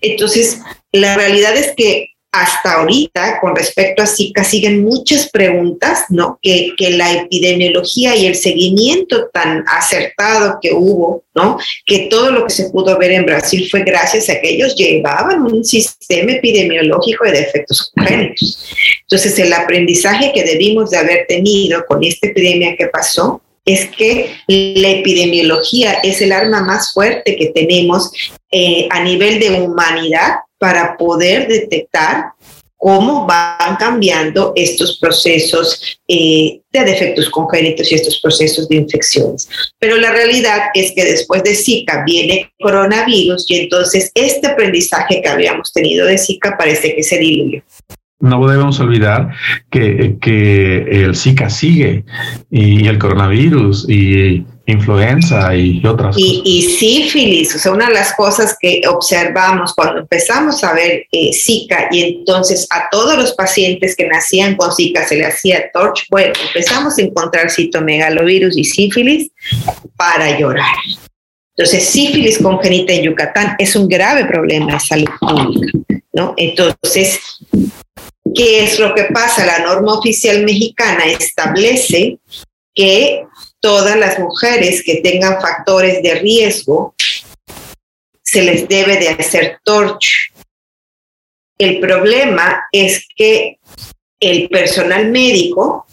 Entonces, 0.00 0.60
la 0.92 1.16
realidad 1.16 1.56
es 1.56 1.74
que 1.76 2.14
hasta 2.30 2.74
ahorita, 2.74 3.40
con 3.40 3.56
respecto 3.56 4.02
a 4.02 4.06
Zika, 4.06 4.44
siguen 4.44 4.84
muchas 4.84 5.30
preguntas, 5.30 6.04
¿no? 6.10 6.38
Que, 6.42 6.72
que, 6.76 6.90
la 6.90 7.12
epidemiología 7.12 8.14
y 8.16 8.26
el 8.26 8.34
seguimiento 8.34 9.28
tan 9.32 9.64
acertado 9.66 10.58
que 10.60 10.72
hubo, 10.72 11.24
¿no? 11.34 11.58
Que 11.86 12.08
todo 12.10 12.30
lo 12.30 12.44
que 12.44 12.52
se 12.52 12.68
pudo 12.70 12.98
ver 12.98 13.12
en 13.12 13.24
Brasil 13.24 13.66
fue 13.70 13.82
gracias 13.82 14.28
a 14.28 14.40
que 14.40 14.50
ellos 14.50 14.74
llevaban 14.76 15.42
un 15.42 15.64
sistema 15.64 16.32
epidemiológico 16.32 17.24
de 17.24 17.32
defectos 17.32 17.90
congénitos. 17.94 18.74
Entonces, 19.02 19.38
el 19.38 19.52
aprendizaje 19.52 20.32
que 20.34 20.44
debimos 20.44 20.90
de 20.90 20.98
haber 20.98 21.26
tenido 21.26 21.84
con 21.86 22.04
esta 22.04 22.28
epidemia 22.28 22.76
que 22.76 22.88
pasó 22.88 23.40
es 23.64 23.86
que 23.90 24.34
la 24.46 24.90
epidemiología 24.90 25.94
es 26.02 26.20
el 26.22 26.32
arma 26.32 26.62
más 26.62 26.92
fuerte 26.92 27.36
que 27.36 27.52
tenemos 27.54 28.10
eh, 28.50 28.88
a 28.90 29.02
nivel 29.02 29.40
de 29.40 29.60
humanidad 29.60 30.36
para 30.58 30.96
poder 30.96 31.48
detectar 31.48 32.32
cómo 32.78 33.26
van 33.26 33.76
cambiando 33.76 34.52
estos 34.56 34.98
procesos 34.98 36.00
eh, 36.06 36.60
de 36.72 36.84
defectos 36.84 37.28
congénitos 37.28 37.90
y 37.90 37.96
estos 37.96 38.20
procesos 38.20 38.68
de 38.68 38.76
infecciones. 38.76 39.48
Pero 39.78 39.96
la 39.96 40.12
realidad 40.12 40.68
es 40.74 40.92
que 40.92 41.04
después 41.04 41.42
de 41.42 41.54
Zika 41.54 42.04
viene 42.06 42.52
coronavirus 42.60 43.50
y 43.50 43.56
entonces 43.56 44.12
este 44.14 44.46
aprendizaje 44.46 45.20
que 45.20 45.28
habíamos 45.28 45.72
tenido 45.72 46.06
de 46.06 46.18
Zika 46.18 46.56
parece 46.56 46.94
que 46.94 47.02
se 47.02 47.18
diluyó. 47.18 47.62
No 48.20 48.44
debemos 48.48 48.80
olvidar 48.80 49.32
que, 49.70 50.16
que 50.20 50.78
el 50.90 51.14
Zika 51.16 51.50
sigue 51.50 52.04
y 52.50 52.86
el 52.86 52.98
coronavirus 52.98 53.88
y 53.88 54.44
influenza 54.72 55.54
y 55.54 55.84
otras 55.86 56.16
y, 56.18 56.42
Y 56.44 56.62
sífilis, 56.62 57.54
o 57.54 57.58
sea, 57.58 57.72
una 57.72 57.86
de 57.88 57.94
las 57.94 58.12
cosas 58.14 58.56
que 58.60 58.82
observamos 58.88 59.72
cuando 59.74 60.00
empezamos 60.00 60.62
a 60.62 60.74
ver 60.74 61.06
eh, 61.10 61.32
Zika 61.32 61.88
y 61.90 62.02
entonces 62.02 62.66
a 62.70 62.88
todos 62.90 63.16
los 63.16 63.32
pacientes 63.32 63.96
que 63.96 64.06
nacían 64.06 64.56
con 64.56 64.74
Zika 64.74 65.06
se 65.06 65.16
le 65.16 65.26
hacía 65.26 65.70
torch, 65.72 66.06
bueno, 66.10 66.32
empezamos 66.46 66.98
a 66.98 67.02
encontrar 67.02 67.50
citomegalovirus 67.50 68.56
y 68.56 68.64
sífilis 68.64 69.30
para 69.96 70.38
llorar. 70.38 70.76
Entonces, 71.56 71.86
sífilis 71.86 72.38
congénita 72.38 72.92
en 72.92 73.02
Yucatán 73.02 73.56
es 73.58 73.74
un 73.74 73.88
grave 73.88 74.26
problema 74.26 74.74
de 74.74 74.80
salud 74.80 75.08
pública, 75.18 75.78
¿no? 76.12 76.34
Entonces, 76.36 77.18
¿qué 78.32 78.62
es 78.62 78.78
lo 78.78 78.94
que 78.94 79.04
pasa? 79.12 79.44
La 79.44 79.58
norma 79.66 79.94
oficial 79.94 80.44
mexicana 80.44 81.06
establece 81.06 82.18
que 82.72 83.24
todas 83.60 83.96
las 83.96 84.18
mujeres 84.18 84.82
que 84.82 84.96
tengan 84.96 85.40
factores 85.40 86.02
de 86.02 86.14
riesgo, 86.16 86.94
se 88.22 88.42
les 88.42 88.68
debe 88.68 88.98
de 88.98 89.08
hacer 89.08 89.58
torch. 89.64 90.32
El 91.58 91.80
problema 91.80 92.68
es 92.72 93.06
que 93.16 93.58
el 94.20 94.48
personal 94.48 95.10
médico 95.10 95.86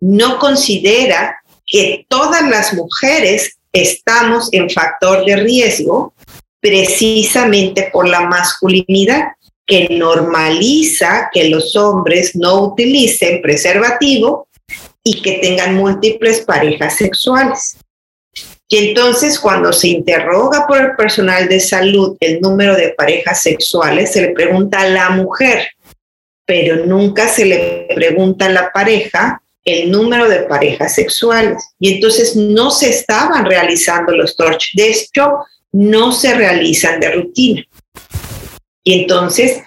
no 0.00 0.38
considera 0.38 1.42
que 1.66 2.06
todas 2.08 2.48
las 2.48 2.74
mujeres 2.74 3.58
estamos 3.72 4.48
en 4.52 4.68
factor 4.68 5.24
de 5.24 5.36
riesgo 5.36 6.14
precisamente 6.60 7.90
por 7.92 8.08
la 8.08 8.20
masculinidad 8.20 9.32
que 9.66 9.88
normaliza 9.90 11.30
que 11.32 11.48
los 11.48 11.76
hombres 11.76 12.34
no 12.34 12.62
utilicen 12.62 13.40
preservativo 13.42 14.48
y 15.04 15.20
que 15.22 15.38
tengan 15.38 15.74
múltiples 15.74 16.40
parejas 16.40 16.96
sexuales. 16.96 17.76
Y 18.68 18.88
entonces 18.88 19.38
cuando 19.38 19.72
se 19.72 19.88
interroga 19.88 20.66
por 20.66 20.80
el 20.80 20.96
personal 20.96 21.48
de 21.48 21.60
salud 21.60 22.16
el 22.20 22.40
número 22.40 22.74
de 22.74 22.94
parejas 22.96 23.42
sexuales, 23.42 24.12
se 24.12 24.22
le 24.22 24.28
pregunta 24.30 24.80
a 24.80 24.88
la 24.88 25.10
mujer, 25.10 25.68
pero 26.46 26.86
nunca 26.86 27.28
se 27.28 27.44
le 27.44 27.88
pregunta 27.94 28.46
a 28.46 28.50
la 28.50 28.72
pareja 28.72 29.42
el 29.64 29.90
número 29.90 30.28
de 30.28 30.40
parejas 30.44 30.94
sexuales. 30.94 31.62
Y 31.78 31.94
entonces 31.94 32.34
no 32.34 32.70
se 32.70 32.88
estaban 32.90 33.44
realizando 33.44 34.12
los 34.12 34.36
torch. 34.36 34.72
De 34.74 34.90
hecho, 34.90 35.44
no 35.72 36.12
se 36.12 36.34
realizan 36.34 37.00
de 37.00 37.12
rutina. 37.12 37.64
Y 38.84 39.02
entonces 39.02 39.62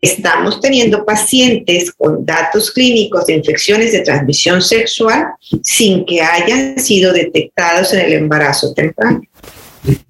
estamos 0.00 0.60
teniendo 0.60 1.04
pacientes 1.04 1.92
con 1.92 2.24
datos 2.24 2.70
clínicos 2.70 3.26
de 3.26 3.34
infecciones 3.34 3.92
de 3.92 4.00
transmisión 4.00 4.62
sexual 4.62 5.26
sin 5.62 6.04
que 6.06 6.22
hayan 6.22 6.78
sido 6.78 7.12
detectados 7.12 7.92
en 7.92 8.00
el 8.00 8.12
embarazo 8.14 8.72
temprano. 8.74 9.20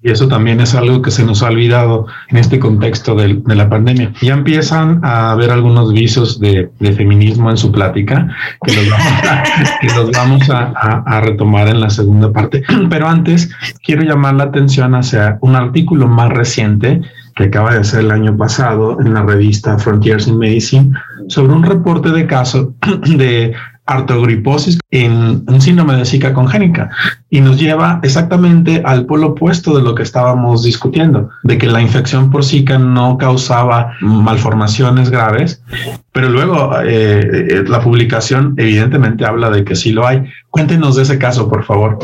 Y 0.01 0.11
eso 0.11 0.27
también 0.27 0.59
es 0.59 0.75
algo 0.75 1.01
que 1.01 1.11
se 1.11 1.23
nos 1.23 1.41
ha 1.41 1.47
olvidado 1.47 2.07
en 2.29 2.37
este 2.37 2.59
contexto 2.59 3.15
de, 3.15 3.41
la 3.45 3.69
pandemia. 3.69 4.13
Ya 4.21 4.33
empiezan 4.33 4.99
a 5.03 5.31
haber 5.31 5.51
algunos 5.51 5.93
visos 5.93 6.39
de, 6.39 6.69
feminismo 6.79 7.49
en 7.49 7.57
su 7.57 7.71
plática 7.71 8.35
que 8.65 8.73
los 8.75 10.11
vamos, 10.11 10.49
a, 10.49 11.21
retomar 11.21 11.67
en 11.69 11.79
la 11.79 11.89
segunda 11.89 12.31
parte. 12.31 12.63
Pero 12.89 13.07
antes 13.07 13.49
quiero 13.83 14.01
llamar 14.03 14.35
la 14.35 14.45
atención 14.45 14.95
hacia 14.95 15.37
un 15.41 15.55
artículo 15.55 16.07
más 16.07 16.29
reciente 16.29 17.01
que 17.39 17.45
acaba 17.45 17.73
de 17.73 17.85
ser 17.85 18.01
el 18.01 18.11
año 18.11 18.35
pasado 18.35 18.99
en 18.99 19.13
la 19.13 19.23
revista 19.23 19.79
Frontiers 19.79 20.27
in 20.27 20.37
Medicine 20.37 20.91
sobre 21.29 21.53
un 21.53 21.63
reporte 21.63 22.09
de 22.09 22.27
caso 22.27 22.73
de 23.05 23.53
artogriposis 23.85 24.77
en 24.91 25.45
un 25.47 25.61
síndrome 25.61 25.95
de 25.95 26.05
Zika 26.05 26.33
congénica 26.33 26.89
y 27.29 27.39
nos 27.39 27.57
lleva 27.57 28.01
exactamente 28.03 28.83
al 28.85 29.05
polo 29.05 29.27
opuesto 29.27 29.75
de 29.75 29.81
lo 29.81 29.95
que 29.95 30.03
estábamos 30.03 30.63
discutiendo, 30.63 31.29
de 31.43 31.57
que 31.57 31.67
la 31.67 31.81
infección 31.81 32.29
por 32.29 32.43
Zika 32.43 32.77
no 32.77 33.17
causaba 33.17 33.93
malformaciones 34.01 35.09
graves, 35.09 35.63
pero 36.11 36.29
luego 36.29 36.73
eh, 36.81 37.47
eh, 37.49 37.63
la 37.67 37.81
publicación 37.81 38.53
evidentemente 38.57 39.25
habla 39.25 39.49
de 39.49 39.63
que 39.63 39.75
sí 39.75 39.91
lo 39.91 40.05
hay. 40.05 40.25
Cuéntenos 40.51 40.95
de 40.95 41.03
ese 41.03 41.19
caso, 41.19 41.47
por 41.47 41.63
favor. 41.63 41.99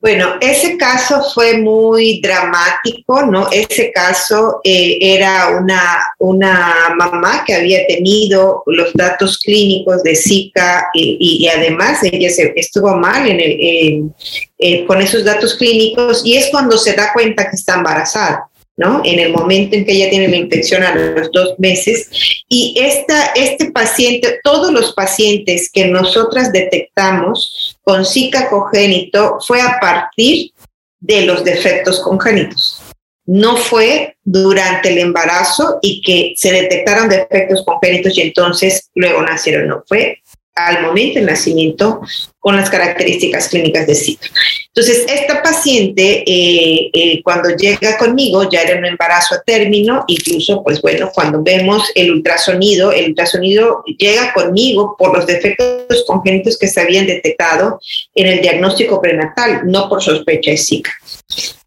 Bueno, 0.00 0.34
ese 0.42 0.76
caso 0.76 1.22
fue 1.32 1.56
muy 1.56 2.20
dramático, 2.20 3.24
¿no? 3.24 3.48
Ese 3.50 3.90
caso 3.92 4.60
eh, 4.62 4.98
era 5.00 5.58
una, 5.58 5.98
una 6.18 6.94
mamá 6.98 7.44
que 7.46 7.54
había 7.54 7.86
tenido 7.86 8.62
los 8.66 8.92
datos 8.92 9.38
clínicos 9.38 10.02
de 10.02 10.14
Zika 10.14 10.88
y, 10.92 11.48
además 11.48 12.02
ella 12.02 12.28
estuvo 12.56 12.94
mal 12.94 13.26
el, 13.26 14.86
con 14.86 15.00
esos 15.00 15.24
datos 15.24 15.54
clínicos 15.54 16.20
y 16.26 16.36
es 16.36 16.48
cuando 16.50 16.76
se 16.76 16.92
da 16.92 17.12
cuenta 17.14 17.48
que 17.48 17.56
está 17.56 17.76
embarazada. 17.76 18.50
¿no? 18.76 19.02
En 19.04 19.18
el 19.18 19.32
momento 19.32 19.74
en 19.74 19.84
que 19.84 19.92
ella 19.92 20.08
tiene 20.08 20.28
la 20.28 20.36
infección 20.36 20.84
a 20.84 20.94
los 20.94 21.32
dos 21.32 21.58
meses. 21.58 22.08
Y 22.48 22.76
esta, 22.78 23.32
este 23.34 23.72
paciente, 23.72 24.38
todos 24.44 24.72
los 24.72 24.92
pacientes 24.92 25.68
que 25.72 25.86
nosotras 25.86 26.52
detectamos 26.52 27.67
con 27.88 28.04
Zika 28.04 28.50
congénito 28.50 29.38
fue 29.40 29.62
a 29.62 29.80
partir 29.80 30.52
de 31.00 31.22
los 31.22 31.42
defectos 31.42 32.00
congénitos. 32.00 32.82
No 33.24 33.56
fue 33.56 34.18
durante 34.22 34.90
el 34.90 34.98
embarazo 34.98 35.78
y 35.80 36.02
que 36.02 36.34
se 36.36 36.52
detectaron 36.52 37.08
defectos 37.08 37.64
congénitos 37.64 38.14
y 38.18 38.20
entonces 38.20 38.90
luego 38.94 39.22
nacieron. 39.22 39.68
No, 39.68 39.84
fue 39.88 40.18
al 40.54 40.82
momento 40.82 41.18
del 41.18 41.28
nacimiento 41.28 42.02
con 42.48 42.56
las 42.56 42.70
características 42.70 43.48
clínicas 43.48 43.86
de 43.86 43.94
Zika. 43.94 44.26
Entonces, 44.68 45.04
esta 45.06 45.42
paciente, 45.42 46.24
eh, 46.26 46.88
eh, 46.94 47.22
cuando 47.22 47.50
llega 47.50 47.98
conmigo, 47.98 48.48
ya 48.48 48.62
era 48.62 48.78
un 48.78 48.86
embarazo 48.86 49.34
a 49.34 49.42
término, 49.42 50.02
incluso, 50.06 50.62
pues 50.64 50.80
bueno, 50.80 51.10
cuando 51.14 51.42
vemos 51.42 51.82
el 51.94 52.10
ultrasonido, 52.10 52.90
el 52.90 53.10
ultrasonido 53.10 53.82
llega 53.98 54.32
conmigo 54.32 54.96
por 54.98 55.14
los 55.14 55.26
defectos 55.26 56.04
congénitos 56.06 56.56
que 56.56 56.68
se 56.68 56.80
habían 56.80 57.06
detectado 57.06 57.78
en 58.14 58.28
el 58.28 58.40
diagnóstico 58.40 58.98
prenatal, 58.98 59.60
no 59.66 59.86
por 59.90 60.02
sospecha 60.02 60.52
de 60.52 60.56
Zika. 60.56 60.92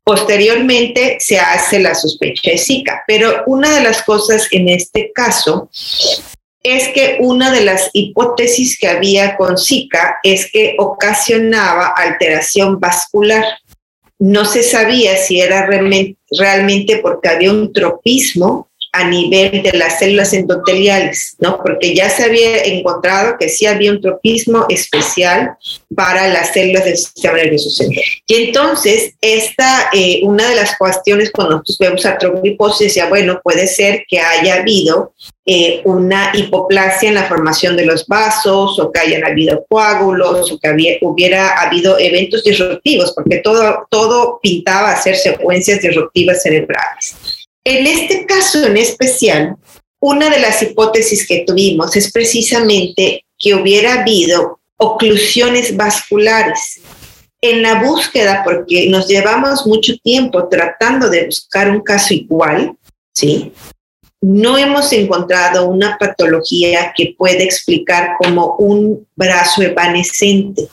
Posteriormente 0.03 1.17
se 1.19 1.37
hace 1.37 1.77
la 1.77 1.93
sospecha 1.93 2.49
de 2.49 2.57
Zika, 2.57 3.03
pero 3.05 3.43
una 3.45 3.75
de 3.75 3.83
las 3.83 4.01
cosas 4.01 4.47
en 4.49 4.67
este 4.67 5.11
caso 5.13 5.69
es 6.63 6.89
que 6.89 7.17
una 7.19 7.51
de 7.51 7.61
las 7.61 7.89
hipótesis 7.93 8.77
que 8.77 8.87
había 8.87 9.35
con 9.35 9.57
Zika 9.57 10.17
es 10.23 10.51
que 10.51 10.75
ocasionaba 10.77 11.93
alteración 11.95 12.79
vascular. 12.79 13.43
No 14.19 14.45
se 14.45 14.61
sabía 14.61 15.17
si 15.17 15.41
era 15.41 15.65
realmente 15.65 16.97
porque 16.97 17.29
había 17.29 17.51
un 17.51 17.73
tropismo 17.73 18.71
a 18.93 19.07
nivel 19.07 19.63
de 19.63 19.71
las 19.73 19.99
células 19.99 20.33
endoteliales, 20.33 21.37
¿no? 21.39 21.57
Porque 21.63 21.95
ya 21.95 22.09
se 22.09 22.25
había 22.25 22.63
encontrado 22.63 23.37
que 23.39 23.47
sí 23.47 23.65
había 23.65 23.91
un 23.91 24.01
tropismo 24.01 24.65
especial 24.67 25.55
para 25.95 26.27
las 26.27 26.51
células 26.51 26.83
del 26.83 26.97
sistema 26.97 27.37
nervioso 27.37 27.69
central. 27.69 28.03
Y 28.27 28.35
entonces, 28.35 29.13
esta, 29.21 29.89
eh, 29.93 30.19
una 30.23 30.49
de 30.49 30.55
las 30.57 30.77
cuestiones 30.77 31.31
cuando 31.31 31.55
nosotros 31.55 31.77
vemos 31.79 32.05
artrogliposis, 32.05 32.87
decía, 32.87 33.07
bueno, 33.07 33.39
puede 33.41 33.67
ser 33.67 34.03
que 34.09 34.19
haya 34.19 34.55
habido 34.55 35.13
eh, 35.45 35.81
una 35.85 36.31
hipoplasia 36.35 37.09
en 37.09 37.15
la 37.15 37.27
formación 37.27 37.75
de 37.75 37.85
los 37.85 38.05
vasos 38.05 38.79
o 38.79 38.91
que 38.91 38.99
hayan 38.99 39.25
habido 39.25 39.65
coágulos 39.67 40.51
o 40.51 40.59
que 40.59 40.99
hubiera 41.01 41.59
habido 41.59 41.97
eventos 41.97 42.43
disruptivos, 42.43 43.11
porque 43.13 43.37
todo, 43.37 43.87
todo 43.89 44.39
pintaba 44.41 44.91
a 44.91 45.01
ser 45.01 45.15
secuencias 45.15 45.81
disruptivas 45.81 46.43
cerebrales. 46.43 47.15
En 47.63 47.87
este 47.87 48.25
caso 48.25 48.65
en 48.65 48.77
especial, 48.77 49.55
una 49.99 50.29
de 50.29 50.39
las 50.39 50.61
hipótesis 50.61 51.27
que 51.27 51.43
tuvimos 51.45 51.95
es 51.95 52.11
precisamente 52.11 53.25
que 53.37 53.55
hubiera 53.55 54.01
habido 54.01 54.59
oclusiones 54.77 55.75
vasculares. 55.75 56.81
En 57.43 57.63
la 57.63 57.81
búsqueda, 57.81 58.43
porque 58.43 58.87
nos 58.89 59.07
llevamos 59.07 59.65
mucho 59.65 59.97
tiempo 60.03 60.47
tratando 60.47 61.09
de 61.09 61.25
buscar 61.25 61.71
un 61.71 61.81
caso 61.81 62.13
igual, 62.13 62.75
¿sí? 63.13 63.51
No 64.21 64.57
hemos 64.57 64.93
encontrado 64.93 65.67
una 65.67 65.97
patología 65.97 66.93
que 66.95 67.15
pueda 67.17 67.43
explicar 67.43 68.11
como 68.19 68.55
un 68.57 69.07
brazo 69.15 69.63
evanescente 69.63 70.69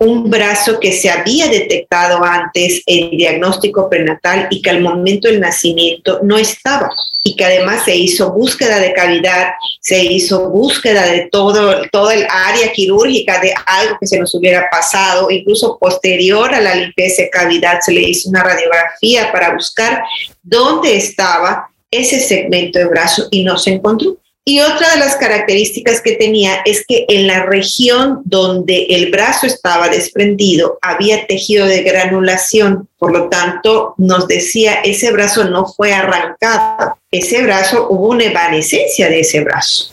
un 0.00 0.30
brazo 0.30 0.78
que 0.78 0.92
se 0.92 1.10
había 1.10 1.48
detectado 1.48 2.22
antes 2.22 2.82
en 2.86 3.10
diagnóstico 3.10 3.90
prenatal 3.90 4.46
y 4.48 4.62
que 4.62 4.70
al 4.70 4.80
momento 4.80 5.26
del 5.26 5.40
nacimiento 5.40 6.20
no 6.22 6.38
estaba 6.38 6.88
y 7.24 7.34
que 7.34 7.44
además 7.44 7.84
se 7.84 7.96
hizo 7.96 8.32
búsqueda 8.32 8.78
de 8.78 8.92
cavidad, 8.92 9.48
se 9.80 10.04
hizo 10.04 10.50
búsqueda 10.50 11.04
de 11.06 11.28
todo, 11.32 11.82
todo 11.90 12.12
el 12.12 12.26
área 12.30 12.72
quirúrgica 12.72 13.40
de 13.40 13.52
algo 13.66 13.96
que 14.00 14.06
se 14.06 14.20
nos 14.20 14.32
hubiera 14.36 14.70
pasado, 14.70 15.30
incluso 15.32 15.76
posterior 15.78 16.54
a 16.54 16.60
la 16.60 16.76
limpieza 16.76 17.22
de 17.22 17.30
cavidad 17.30 17.80
se 17.80 17.92
le 17.92 18.02
hizo 18.02 18.28
una 18.28 18.44
radiografía 18.44 19.32
para 19.32 19.52
buscar 19.52 20.04
dónde 20.42 20.96
estaba 20.96 21.67
ese 21.90 22.20
segmento 22.20 22.78
de 22.78 22.86
brazo 22.86 23.28
y 23.30 23.44
no 23.44 23.58
se 23.58 23.70
encontró. 23.70 24.16
Y 24.48 24.60
otra 24.60 24.92
de 24.92 25.00
las 25.00 25.16
características 25.16 26.00
que 26.00 26.12
tenía 26.12 26.62
es 26.64 26.82
que 26.86 27.04
en 27.08 27.26
la 27.26 27.44
región 27.44 28.22
donde 28.24 28.86
el 28.88 29.10
brazo 29.10 29.46
estaba 29.46 29.90
desprendido 29.90 30.78
había 30.80 31.26
tejido 31.26 31.66
de 31.66 31.82
granulación, 31.82 32.88
por 32.96 33.12
lo 33.12 33.28
tanto 33.28 33.92
nos 33.98 34.26
decía 34.26 34.76
ese 34.84 35.12
brazo 35.12 35.44
no 35.44 35.66
fue 35.66 35.92
arrancado, 35.92 36.96
ese 37.10 37.42
brazo 37.42 37.88
hubo 37.90 38.08
una 38.08 38.24
evanescencia 38.24 39.10
de 39.10 39.20
ese 39.20 39.44
brazo, 39.44 39.92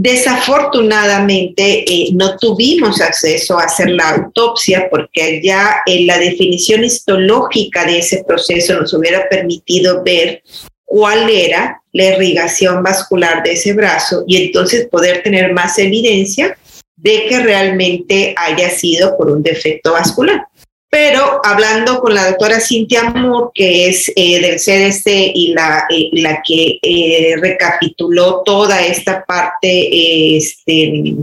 Desafortunadamente 0.00 1.84
eh, 1.92 2.10
no 2.12 2.36
tuvimos 2.36 3.00
acceso 3.00 3.58
a 3.58 3.64
hacer 3.64 3.90
la 3.90 4.10
autopsia 4.10 4.88
porque 4.88 5.40
ya 5.42 5.82
en 5.86 6.06
la 6.06 6.18
definición 6.18 6.84
histológica 6.84 7.84
de 7.84 7.98
ese 7.98 8.22
proceso 8.22 8.78
nos 8.80 8.94
hubiera 8.94 9.28
permitido 9.28 10.04
ver 10.04 10.44
cuál 10.84 11.28
era 11.28 11.82
la 11.92 12.04
irrigación 12.04 12.82
vascular 12.82 13.42
de 13.42 13.54
ese 13.54 13.72
brazo 13.72 14.22
y 14.28 14.36
entonces 14.36 14.86
poder 14.86 15.22
tener 15.24 15.52
más 15.52 15.78
evidencia 15.80 16.56
de 16.96 17.26
que 17.26 17.40
realmente 17.40 18.34
haya 18.36 18.70
sido 18.70 19.16
por 19.16 19.30
un 19.30 19.42
defecto 19.42 19.92
vascular. 19.92 20.46
Pero 20.90 21.40
hablando 21.44 22.00
con 22.00 22.14
la 22.14 22.28
doctora 22.28 22.60
Cintia 22.60 23.10
Moore, 23.10 23.50
que 23.54 23.88
es 23.88 24.10
eh, 24.16 24.40
del 24.40 24.56
CDC 24.56 25.32
y 25.34 25.52
la, 25.52 25.84
eh, 25.90 26.08
la 26.12 26.42
que 26.42 26.78
eh, 26.80 27.36
recapituló 27.40 28.42
toda 28.44 28.80
esta 28.82 29.24
parte 29.24 30.36
este, 30.36 31.16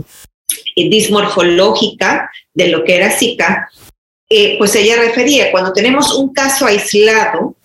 dismorfológica 0.76 2.30
de 2.54 2.68
lo 2.68 2.84
que 2.84 2.96
era 2.96 3.10
Zika, 3.10 3.68
pues 4.58 4.74
ella 4.74 4.96
refería, 4.96 5.52
cuando 5.52 5.72
tenemos 5.72 6.12
un 6.14 6.32
caso 6.32 6.66
aislado, 6.66 7.56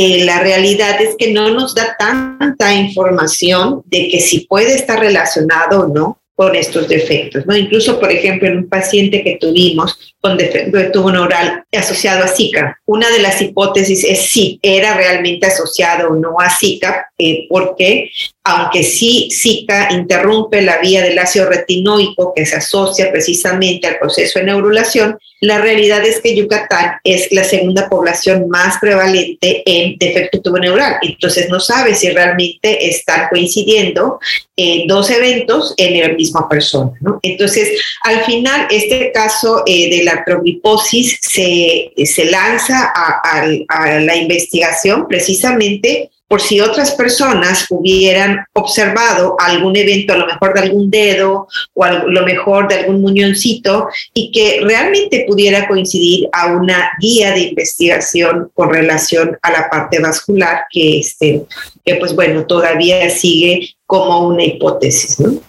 eh, 0.00 0.24
la 0.24 0.38
realidad 0.38 1.02
es 1.02 1.16
que 1.16 1.32
no 1.32 1.50
nos 1.50 1.74
da 1.74 1.96
tanta 1.98 2.72
información 2.72 3.82
de 3.86 4.08
que 4.08 4.20
si 4.20 4.46
puede 4.46 4.74
estar 4.74 5.00
relacionado 5.00 5.80
o 5.80 5.88
no 5.88 6.20
con 6.36 6.54
estos 6.54 6.86
defectos, 6.86 7.44
¿no? 7.46 7.56
Incluso, 7.56 7.98
por 7.98 8.12
ejemplo, 8.12 8.46
en 8.46 8.58
un 8.58 8.68
paciente 8.68 9.24
que 9.24 9.38
tuvimos 9.40 10.14
con 10.20 10.36
defecto 10.36 11.10
neural 11.10 11.64
asociado 11.72 12.24
a 12.24 12.28
Zika, 12.28 12.78
una 12.86 13.08
de 13.10 13.20
las 13.20 13.40
hipótesis 13.40 14.04
es 14.04 14.22
si 14.22 14.58
era 14.62 14.94
realmente 14.94 15.46
asociado 15.46 16.08
o 16.08 16.14
no 16.14 16.40
a 16.40 16.50
Zika, 16.50 17.08
eh, 17.16 17.46
porque 17.48 18.10
aunque 18.44 18.82
sí 18.82 19.28
Zika 19.30 19.88
interrumpe 19.92 20.62
la 20.62 20.78
vía 20.78 21.02
del 21.02 21.18
ácido 21.18 21.48
retinoico 21.48 22.32
que 22.34 22.46
se 22.46 22.56
asocia 22.56 23.10
precisamente 23.12 23.86
al 23.86 23.98
proceso 23.98 24.38
de 24.38 24.46
neurulación, 24.46 25.18
la 25.40 25.58
realidad 25.58 26.04
es 26.04 26.20
que 26.20 26.34
Yucatán 26.34 26.94
es 27.04 27.30
la 27.30 27.44
segunda 27.44 27.88
población 27.88 28.48
más 28.48 28.78
prevalente 28.80 29.62
en 29.66 29.96
defecto 29.98 30.40
tubo 30.40 30.58
neural. 30.58 30.96
Entonces 31.02 31.48
no 31.48 31.60
sabe 31.60 31.94
si 31.94 32.10
realmente 32.10 32.88
están 32.88 33.28
coincidiendo 33.28 34.18
eh, 34.56 34.84
dos 34.88 35.10
eventos 35.10 35.74
en 35.76 36.00
la 36.00 36.08
misma 36.08 36.48
persona. 36.48 36.90
Entonces, 37.22 37.80
al 38.02 38.24
final, 38.24 38.66
este 38.70 39.12
caso 39.12 39.62
eh, 39.66 39.96
de 39.96 40.02
la 40.08 40.20
artrogliposis 40.20 41.18
se, 41.22 41.92
se 42.04 42.24
lanza 42.24 42.92
a 42.94 43.98
la 44.00 44.16
investigación 44.16 45.06
precisamente 45.08 46.10
por 46.28 46.42
si 46.42 46.60
otras 46.60 46.92
personas 46.92 47.66
hubieran 47.70 48.44
observado 48.52 49.34
algún 49.38 49.74
evento, 49.76 50.12
a 50.12 50.18
lo 50.18 50.26
mejor 50.26 50.52
de 50.54 50.60
algún 50.60 50.90
dedo 50.90 51.48
o 51.72 51.84
a 51.84 52.04
lo 52.04 52.24
mejor 52.24 52.68
de 52.68 52.76
algún 52.76 53.00
muñoncito, 53.00 53.88
y 54.12 54.30
que 54.30 54.60
realmente 54.62 55.24
pudiera 55.26 55.66
coincidir 55.66 56.28
a 56.32 56.52
una 56.52 56.90
guía 57.00 57.32
de 57.32 57.40
investigación 57.40 58.50
con 58.54 58.70
relación 58.70 59.38
a 59.40 59.50
la 59.50 59.70
parte 59.70 60.00
vascular, 60.00 60.64
que, 60.70 60.98
este, 60.98 61.44
que 61.84 61.94
pues 61.94 62.14
bueno, 62.14 62.44
todavía 62.46 63.08
sigue 63.08 63.70
como 63.86 64.28
una 64.28 64.44
hipótesis. 64.44 65.18
¿no? 65.18 65.40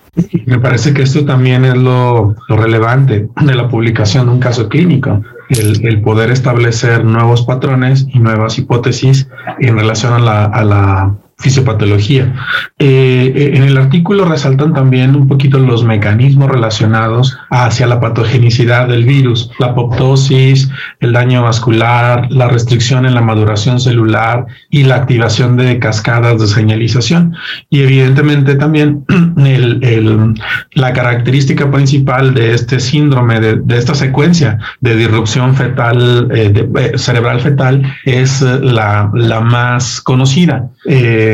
Me 0.46 0.60
parece 0.60 0.94
que 0.94 1.04
esto 1.04 1.26
también 1.26 1.66
es 1.66 1.76
lo, 1.76 2.36
relevante 2.48 3.30
de 3.42 3.56
la 3.56 3.68
publicación 3.68 4.28
de 4.28 4.34
un 4.34 4.40
caso 4.40 4.70
clínico 4.70 5.22
el, 5.50 6.02
poder 6.02 6.32
establecer 6.32 7.04
nuevos 7.04 7.44
patrones 7.44 8.06
y 8.14 8.20
nuevas 8.20 8.58
hipótesis 8.58 9.28
en 9.60 9.78
relación 9.78 10.14
a 10.14 10.20
la, 10.20 10.46
a 10.46 10.64
la 10.64 11.16
fisiopatología. 11.40 12.34
Eh, 12.80 13.32
eh, 13.34 13.52
en 13.56 13.64
el 13.64 13.78
artículo 13.78 14.26
resaltan 14.26 14.74
también 14.74 15.16
un 15.16 15.28
poquito 15.28 15.58
los 15.58 15.86
mecanismos 15.86 16.50
relacionados 16.50 17.38
hacia 17.50 17.88
la 17.88 18.02
patogenicidad 18.02 18.90
del 18.90 19.06
virus, 19.06 19.50
la 19.58 19.68
apoptosis, 19.68 20.70
el 21.00 21.14
daño 21.14 21.42
vascular, 21.44 22.30
la 22.30 22.50
restricción 22.50 23.06
en 23.06 23.16
la 23.16 23.22
maduración 23.22 23.80
celular 23.80 24.46
y 24.70 24.84
la 24.84 24.96
activación 24.96 25.56
de 25.56 25.80
cascadas 25.80 26.42
de 26.42 26.48
señalización. 26.48 27.34
Y 27.70 27.82
evidentemente 27.82 28.56
también 28.56 29.06
la 30.74 30.94
característica 30.94 31.72
principal 31.72 32.34
de 32.34 32.54
este 32.54 32.82
síndrome, 32.82 33.40
de, 33.40 33.78
esta 33.78 33.96
secuencia 33.96 34.60
de 34.82 34.96
disrupción 34.98 35.56
fetal, 35.56 36.28
eh, 36.36 36.92
cerebral 36.96 37.40
fetal, 37.40 37.82
es 38.04 38.42
la 38.42 39.10
más 39.42 40.02
conocida 40.02 40.70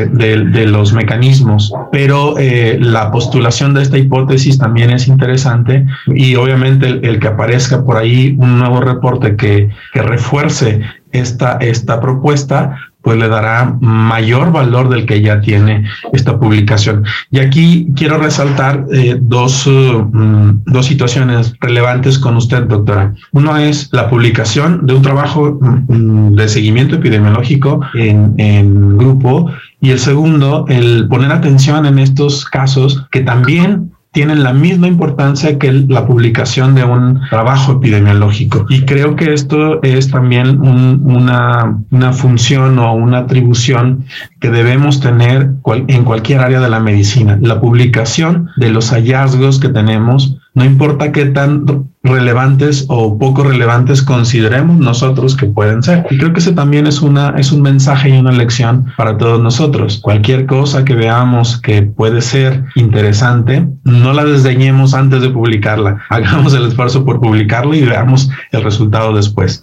de, 0.04 0.66
los 0.66 0.92
mecanismos, 0.92 1.72
pero 1.90 2.36
eh, 2.38 2.76
la 2.78 3.10
postulación 3.10 3.72
de 3.72 3.82
esta 3.82 3.96
hipótesis 3.96 4.58
también 4.58 4.90
es 4.90 5.08
interesante 5.08 5.86
y 6.08 6.34
obviamente 6.34 6.86
el, 6.86 7.18
que 7.18 7.28
aparezca 7.28 7.84
por 7.84 7.96
ahí 7.96 8.36
un 8.38 8.58
nuevo 8.58 8.80
reporte 8.80 9.36
que, 9.36 9.70
que 9.94 10.02
refuerce 10.02 10.82
esta, 11.12 11.56
esta 11.60 12.00
propuesta, 12.00 12.78
pues 13.06 13.20
le 13.20 13.28
dará 13.28 13.76
mayor 13.80 14.50
valor 14.50 14.88
del 14.88 15.06
que 15.06 15.22
ya 15.22 15.40
tiene 15.40 15.84
esta 16.12 16.40
publicación. 16.40 17.04
Y 17.30 17.38
aquí 17.38 17.86
quiero 17.94 18.18
resaltar 18.18 18.84
eh, 18.92 19.16
dos, 19.20 19.64
mm, 19.64 20.64
dos 20.66 20.86
situaciones 20.86 21.54
relevantes 21.60 22.18
con 22.18 22.36
usted, 22.36 22.64
doctora. 22.64 23.14
Uno 23.30 23.56
es 23.58 23.90
la 23.92 24.10
publicación 24.10 24.88
de 24.88 24.94
un 24.94 25.02
trabajo 25.02 25.56
mm, 25.60 26.32
de 26.32 26.48
seguimiento 26.48 26.96
epidemiológico 26.96 27.80
en, 27.94 28.34
en 28.38 28.98
grupo 28.98 29.52
y 29.80 29.90
el 29.90 30.00
segundo, 30.00 30.64
el 30.66 31.06
poner 31.06 31.30
atención 31.30 31.86
en 31.86 32.00
estos 32.00 32.44
casos 32.44 33.06
que 33.12 33.20
también 33.20 33.92
tienen 34.16 34.42
la 34.42 34.54
misma 34.54 34.88
importancia 34.88 35.58
que 35.58 35.70
la 35.70 36.06
publicación 36.06 36.74
de 36.74 36.84
un 36.84 37.20
trabajo 37.28 37.72
epidemiológico. 37.72 38.64
Y 38.70 38.86
creo 38.86 39.14
que 39.14 39.34
esto 39.34 39.82
es 39.82 40.10
también 40.10 40.58
una, 40.58 41.82
una 41.90 42.12
función 42.14 42.78
o 42.78 42.94
una 42.94 43.18
atribución 43.18 44.06
que 44.40 44.48
debemos 44.48 45.00
tener 45.00 45.50
en 45.66 46.04
cualquier 46.04 46.40
área 46.40 46.60
de 46.60 46.70
la 46.70 46.80
medicina. 46.80 47.38
La 47.42 47.60
publicación 47.60 48.48
de 48.56 48.70
los 48.70 48.88
hallazgos 48.88 49.60
que 49.60 49.68
tenemos 49.68 50.38
no 50.54 50.64
importa 50.64 51.12
qué 51.12 51.26
tan 51.26 51.66
relevantes 52.06 52.84
o 52.88 53.18
poco 53.18 53.44
relevantes 53.44 54.02
consideremos 54.02 54.76
nosotros 54.78 55.36
que 55.36 55.46
pueden 55.46 55.82
ser. 55.82 56.06
Y 56.10 56.18
creo 56.18 56.32
que 56.32 56.40
ese 56.40 56.52
también 56.52 56.86
es 56.86 57.02
una 57.02 57.34
es 57.36 57.52
un 57.52 57.62
mensaje 57.62 58.10
y 58.10 58.18
una 58.18 58.32
lección 58.32 58.92
para 58.96 59.16
todos 59.18 59.40
nosotros. 59.40 59.98
Cualquier 60.02 60.46
cosa 60.46 60.84
que 60.84 60.94
veamos 60.94 61.60
que 61.60 61.82
puede 61.82 62.20
ser 62.20 62.64
interesante, 62.74 63.66
no 63.84 64.12
la 64.12 64.24
desdeñemos 64.24 64.94
antes 64.94 65.22
de 65.22 65.30
publicarla. 65.30 66.02
Hagamos 66.08 66.54
el 66.54 66.66
esfuerzo 66.66 67.04
por 67.04 67.20
publicarla 67.20 67.76
y 67.76 67.84
veamos 67.84 68.28
el 68.52 68.62
resultado 68.62 69.14
después. 69.14 69.62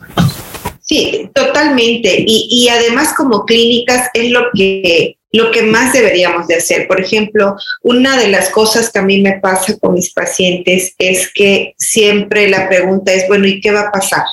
Sí, 0.81 1.29
totalmente. 1.33 2.23
Y, 2.27 2.47
y 2.51 2.69
además 2.69 3.13
como 3.15 3.45
clínicas 3.45 4.09
es 4.13 4.31
lo 4.31 4.41
que 4.53 5.17
lo 5.33 5.51
que 5.51 5.63
más 5.63 5.91
deberíamos 5.91 6.47
de 6.47 6.55
hacer. 6.55 6.87
Por 6.87 7.01
ejemplo, 7.01 7.55
una 7.81 8.17
de 8.17 8.27
las 8.27 8.49
cosas 8.49 8.91
que 8.91 8.99
a 8.99 9.03
mí 9.03 9.21
me 9.21 9.39
pasa 9.39 9.75
con 9.79 9.95
mis 9.95 10.13
pacientes 10.13 10.93
es 10.99 11.31
que 11.33 11.73
siempre 11.77 12.47
la 12.49 12.69
pregunta 12.69 13.11
es, 13.11 13.27
bueno, 13.27 13.47
¿y 13.47 13.59
qué 13.59 13.71
va 13.71 13.81
a 13.81 13.91
pasar? 13.91 14.23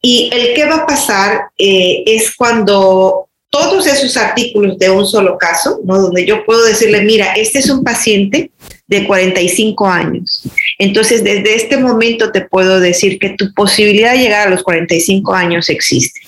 Y 0.00 0.30
el 0.32 0.54
qué 0.54 0.64
va 0.64 0.76
a 0.76 0.86
pasar 0.86 1.42
eh, 1.58 2.02
es 2.06 2.34
cuando 2.34 3.28
todos 3.50 3.86
esos 3.86 4.16
artículos 4.16 4.78
de 4.78 4.90
un 4.90 5.06
solo 5.06 5.36
caso, 5.38 5.80
¿no? 5.84 6.00
donde 6.00 6.26
yo 6.26 6.44
puedo 6.44 6.64
decirle, 6.64 7.02
mira, 7.02 7.34
este 7.34 7.58
es 7.58 7.70
un 7.70 7.84
paciente 7.84 8.50
de 8.86 9.06
45 9.06 9.86
años. 9.86 10.42
Entonces, 10.78 11.22
desde 11.22 11.54
este 11.54 11.76
momento 11.76 12.32
te 12.32 12.42
puedo 12.42 12.80
decir 12.80 13.18
que 13.18 13.30
tu 13.30 13.52
posibilidad 13.52 14.12
de 14.12 14.18
llegar 14.18 14.48
a 14.48 14.50
los 14.50 14.62
45 14.62 15.34
años 15.34 15.68
existe. 15.68 16.20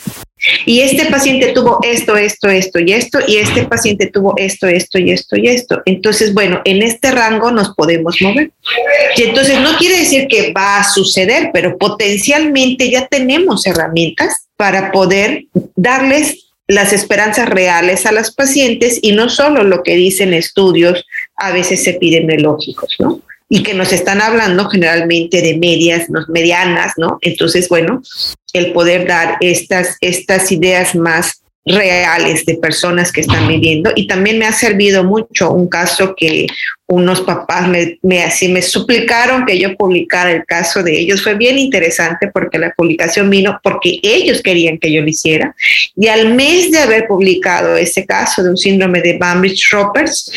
Y 0.67 0.81
este 0.81 1.07
paciente 1.07 1.53
tuvo 1.53 1.79
esto, 1.83 2.17
esto, 2.17 2.49
esto 2.49 2.79
y 2.79 2.93
esto, 2.93 3.19
y 3.27 3.37
este 3.37 3.65
paciente 3.65 4.07
tuvo 4.07 4.35
esto, 4.37 4.67
esto 4.67 4.99
y 4.99 5.11
esto 5.11 5.37
y 5.37 5.49
esto. 5.49 5.83
Entonces, 5.85 6.35
bueno, 6.35 6.61
en 6.65 6.83
este 6.83 7.11
rango 7.11 7.51
nos 7.51 7.75
podemos 7.75 8.17
mover. 8.21 8.51
Y 9.17 9.23
entonces 9.23 9.61
no 9.61 9.77
quiere 9.77 9.99
decir 9.99 10.27
que 10.29 10.53
va 10.53 10.79
a 10.79 10.85
suceder, 10.85 11.51
pero 11.53 11.77
potencialmente 11.79 12.91
ya 12.91 13.07
tenemos 13.07 13.67
herramientas 13.67 14.49
para 14.57 14.91
poder 14.91 15.45
darles 15.77 16.49
las 16.67 16.93
esperanzas 16.93 17.49
reales 17.49 18.05
a 18.05 18.13
las 18.13 18.33
pacientes 18.35 18.99
y 19.01 19.13
no 19.13 19.31
solo 19.31 19.65
lo 19.65 19.83
que 19.83 19.97
dicen 19.97 20.35
estudios 20.35 21.05
a 21.35 21.51
veces 21.51 21.87
epidemiológicos, 21.87 22.95
¿no? 22.99 23.23
Y 23.49 23.63
que 23.63 23.75
nos 23.75 23.93
están 23.93 24.21
hablando 24.21 24.69
generalmente 24.69 25.41
de 25.41 25.57
medias, 25.57 26.07
medianas, 26.29 26.93
¿no? 26.97 27.19
Entonces, 27.23 27.69
bueno, 27.69 28.03
el 28.53 28.73
poder 28.73 29.07
dar 29.07 29.37
estas, 29.41 29.97
estas 30.01 30.53
ideas 30.53 30.95
más 30.95 31.43
reales 31.65 32.47
de 32.47 32.57
personas 32.57 33.13
que 33.13 33.21
están 33.21 33.47
viviendo 33.47 33.93
y 33.95 34.07
también 34.07 34.39
me 34.39 34.47
ha 34.47 34.53
servido 34.53 35.05
mucho 35.05 35.51
un 35.51 35.69
caso 35.69 36.15
que 36.17 36.47
unos 36.87 37.21
papás 37.21 37.69
me, 37.69 37.99
me, 38.01 38.23
así 38.23 38.49
me 38.49 38.63
suplicaron 38.63 39.45
que 39.45 39.59
yo 39.59 39.77
publicara 39.77 40.33
el 40.33 40.47
caso 40.47 40.83
de 40.83 40.99
ellos. 40.99 41.23
Fue 41.23 41.35
bien 41.35 41.59
interesante 41.59 42.31
porque 42.33 42.59
la 42.59 42.73
publicación 42.73 43.29
vino 43.29 43.61
porque 43.63 43.99
ellos 44.03 44.41
querían 44.41 44.79
que 44.79 44.91
yo 44.91 45.03
lo 45.03 45.09
hiciera. 45.09 45.55
Y 45.95 46.09
al 46.09 46.35
mes 46.35 46.71
de 46.71 46.79
haber 46.79 47.07
publicado 47.07 47.77
ese 47.77 48.07
caso 48.07 48.43
de 48.43 48.51
un 48.51 48.57
síndrome 48.57 49.03
de 49.03 49.19
Bambridge-Ropers, 49.19 50.33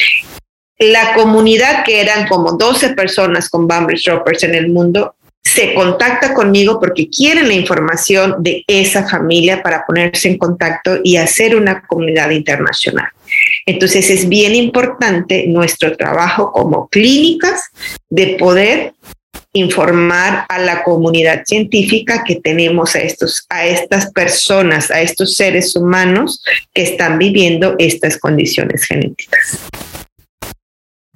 la 0.82 1.13
comunidad, 1.13 1.84
que 1.86 2.02
eran 2.02 2.28
como 2.28 2.54
12 2.54 2.96
personas 2.96 3.50
con 3.50 3.67
Bambridge 3.67 4.08
Ropers 4.08 4.44
en 4.44 4.56
el 4.56 4.70
mundo, 4.70 5.15
se 5.44 5.74
contacta 5.74 6.34
conmigo 6.34 6.80
porque 6.80 7.10
quieren 7.10 7.48
la 7.48 7.54
información 7.54 8.36
de 8.39 8.63
esa 8.67 9.08
familia 9.08 9.62
para 9.62 9.86
ponerse 9.86 10.30
en 10.30 10.38
contacto 10.38 11.00
y 11.04 11.17
hacer 11.17 11.56
una 11.56 11.86
comunidad 11.86 12.32
internacional. 12.32 13.10
Entonces 13.65 14.10
es 14.10 14.28
bien 14.28 14.56
importante 14.56 15.46
nuestro 15.48 15.96
trabajo 15.96 16.52
como 16.52 16.88
clínicas 16.89 17.70
de 18.10 18.38
poder 18.39 18.94
informar 19.54 20.46
a 20.48 20.60
la 20.60 20.84
comunidad 20.84 21.44
científica 21.46 22.24
que 22.24 22.38
tenemos 22.38 22.96
a 22.96 23.02
estos 23.02 23.46
a 23.50 23.65
estas 23.65 24.12
personas, 24.12 24.89
a 24.89 25.02
estos 25.02 25.36
seres 25.36 25.76
humanos 25.76 26.44
que 26.74 26.84
están 26.84 27.20
viviendo 27.20 27.76
estas 27.78 28.17
condiciones 28.17 28.86
genéticas. 28.86 29.60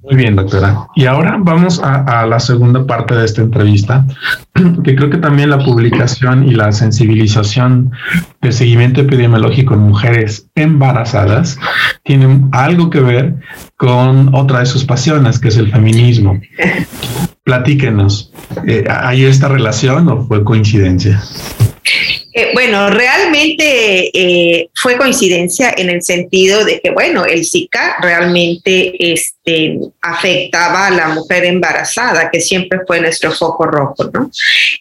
Muy 0.05 0.17
bien, 0.17 0.35
doctora. 0.35 0.87
Y 0.95 1.05
ahora 1.05 1.37
vamos 1.39 1.81
a, 1.83 2.25
la 2.27 2.39
segunda 2.39 2.85
parte 2.85 3.15
de 3.15 3.25
esta 3.25 3.41
entrevista, 3.41 4.05
que 4.83 4.95
creo 4.95 5.09
que 5.09 5.17
también 5.17 5.49
la 5.49 5.57
publicación 5.57 6.47
y 6.47 6.51
la 6.51 6.71
sensibilización 6.71 7.91
del 8.39 8.53
seguimiento 8.53 9.01
epidemiológico 9.01 9.73
en 9.73 9.79
mujeres 9.79 10.47
embarazadas 10.53 11.57
tienen 12.03 12.49
algo 12.51 12.91
que 12.91 12.99
ver 12.99 13.35
con 13.77 14.33
otra 14.35 14.59
de 14.59 14.67
sus 14.67 14.85
pasiones, 14.85 15.39
que 15.39 15.47
es 15.47 15.57
el 15.57 15.71
feminismo. 15.71 16.39
Platíquenos, 17.43 18.31
eh, 18.67 18.85
¿hay 18.87 19.25
esta 19.25 19.47
relación 19.47 20.07
o 20.09 20.27
fue 20.27 20.43
coincidencia? 20.43 21.19
Eh, 22.37 22.51
bueno, 22.53 22.89
realmente 22.89 24.11
eh, 24.13 24.69
fue 24.75 24.97
coincidencia 24.97 25.73
en 25.77 25.89
el 25.89 26.01
sentido 26.01 26.65
de 26.65 26.81
que, 26.81 26.91
bueno, 26.91 27.23
el 27.23 27.45
Zika 27.45 27.95
realmente 28.01 29.13
este, 29.13 29.79
afectaba 30.01 30.87
a 30.87 30.91
la 30.91 31.07
mujer 31.09 31.45
embarazada, 31.45 32.29
que 32.29 32.41
siempre 32.41 32.81
fue 32.85 32.99
nuestro 32.99 33.31
foco 33.31 33.67
rojo, 33.67 34.11
¿no? 34.13 34.29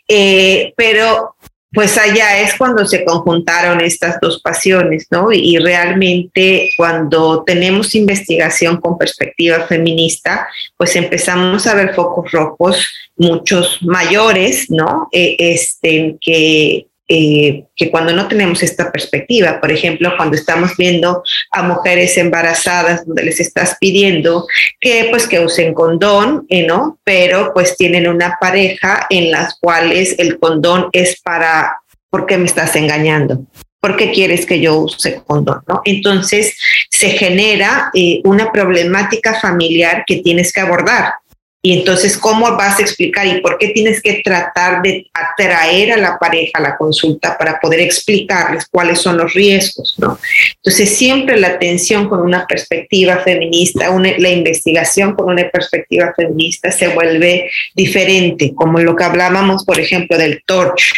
Eh, 0.09 0.75
pero 0.77 1.37
pues 1.73 1.97
allá 1.97 2.41
es 2.41 2.55
cuando 2.55 2.87
se 2.87 3.05
conjuntaron 3.05 3.81
estas 3.81 4.19
dos 4.21 4.41
pasiones, 4.41 5.07
¿no? 5.11 5.31
Y, 5.33 5.57
realmente 5.59 6.71
cuando 6.77 7.45
tenemos 7.45 7.95
investigación 7.95 8.81
con 8.81 8.99
perspectiva 8.99 9.61
feminista, 9.61 10.49
pues 10.77 10.97
empezamos 10.97 11.69
a 11.69 11.75
ver 11.75 11.95
focos 11.95 12.33
rojos, 12.33 12.89
muchos 13.17 13.79
mayores, 13.83 14.71
¿no? 14.71 15.09
este, 15.13 16.17
que 16.21 16.87
eh, 17.07 17.65
que 17.77 17.91
cuando 17.91 18.15
no 18.15 18.29
tenemos 18.29 18.63
esta 18.63 18.91
perspectiva, 18.91 19.61
por 19.61 19.71
ejemplo, 19.71 20.15
cuando 20.17 20.37
estamos 20.37 20.75
viendo 20.79 21.23
a 21.51 21.63
mujeres 21.63 22.17
embarazadas 22.17 23.05
donde 23.07 23.25
les 23.25 23.41
estás 23.41 23.77
pidiendo 23.79 24.47
que 24.81 25.09
pues 25.11 25.27
que 25.27 25.41
usen 25.41 25.75
condón, 25.75 26.47
eh, 26.49 26.67
¿no? 26.67 26.99
Pero 27.05 27.53
pues 27.53 27.77
tienen 27.77 28.09
una 28.09 28.39
pareja 28.41 29.07
en 29.11 29.31
las 29.31 29.59
cuales 29.61 30.15
el 30.19 30.39
condón 30.39 30.89
es 30.93 31.21
para, 31.21 31.79
¿por 32.09 32.25
qué 32.25 32.39
me 32.39 32.47
estás 32.47 32.75
engañando? 32.75 33.45
¿Por 33.81 33.99
qué 33.99 34.11
quieres 34.11 34.47
que 34.47 34.61
yo 34.61 34.79
use 34.79 35.21
condón? 35.27 35.61
¿no? 35.69 35.83
Entonces 35.85 36.57
se 36.89 37.11
genera 37.11 37.91
eh, 37.93 38.23
una 38.25 38.51
problemática 38.51 39.39
familiar 39.39 40.05
que 40.07 40.23
tienes 40.23 40.55
que 40.55 40.63
abordar. 40.63 41.13
Y 41.67 41.79
entonces, 41.79 42.19
¿cómo 42.19 42.59
vas 42.59 42.79
a 42.79 42.83
explicar 42.83 43.27
y 43.27 43.41
por 43.41 43.57
qué 43.57 43.69
tienes 43.69 44.03
que 44.03 44.21
tratar 44.23 44.83
de 44.83 45.11
atraer 45.15 45.93
a 45.93 45.97
la 45.97 46.19
pareja 46.19 46.59
a 46.59 46.61
la 46.61 46.77
consulta 46.77 47.39
para 47.39 47.59
poder 47.59 47.81
explicarles 47.81 48.67
cuáles 48.71 48.99
son 48.99 49.17
los 49.17 49.33
riesgos? 49.33 49.95
¿no? 49.97 50.19
Entonces, 50.57 50.95
siempre 50.95 51.41
la 51.41 51.49
atención 51.49 52.11
con 52.11 52.21
una 52.21 52.47
perspectiva 52.47 53.17
feminista, 53.21 53.89
la 54.19 54.29
investigación 54.29 55.15
con 55.15 55.33
una 55.33 55.49
perspectiva 55.49 56.13
feminista 56.15 56.71
se 56.71 56.89
vuelve 56.89 57.51
diferente, 57.75 58.53
como 58.55 58.81
lo 58.81 58.95
que 58.95 59.05
hablábamos, 59.05 59.65
por 59.65 59.81
ejemplo, 59.81 60.19
del 60.19 60.43
torch. 60.45 60.93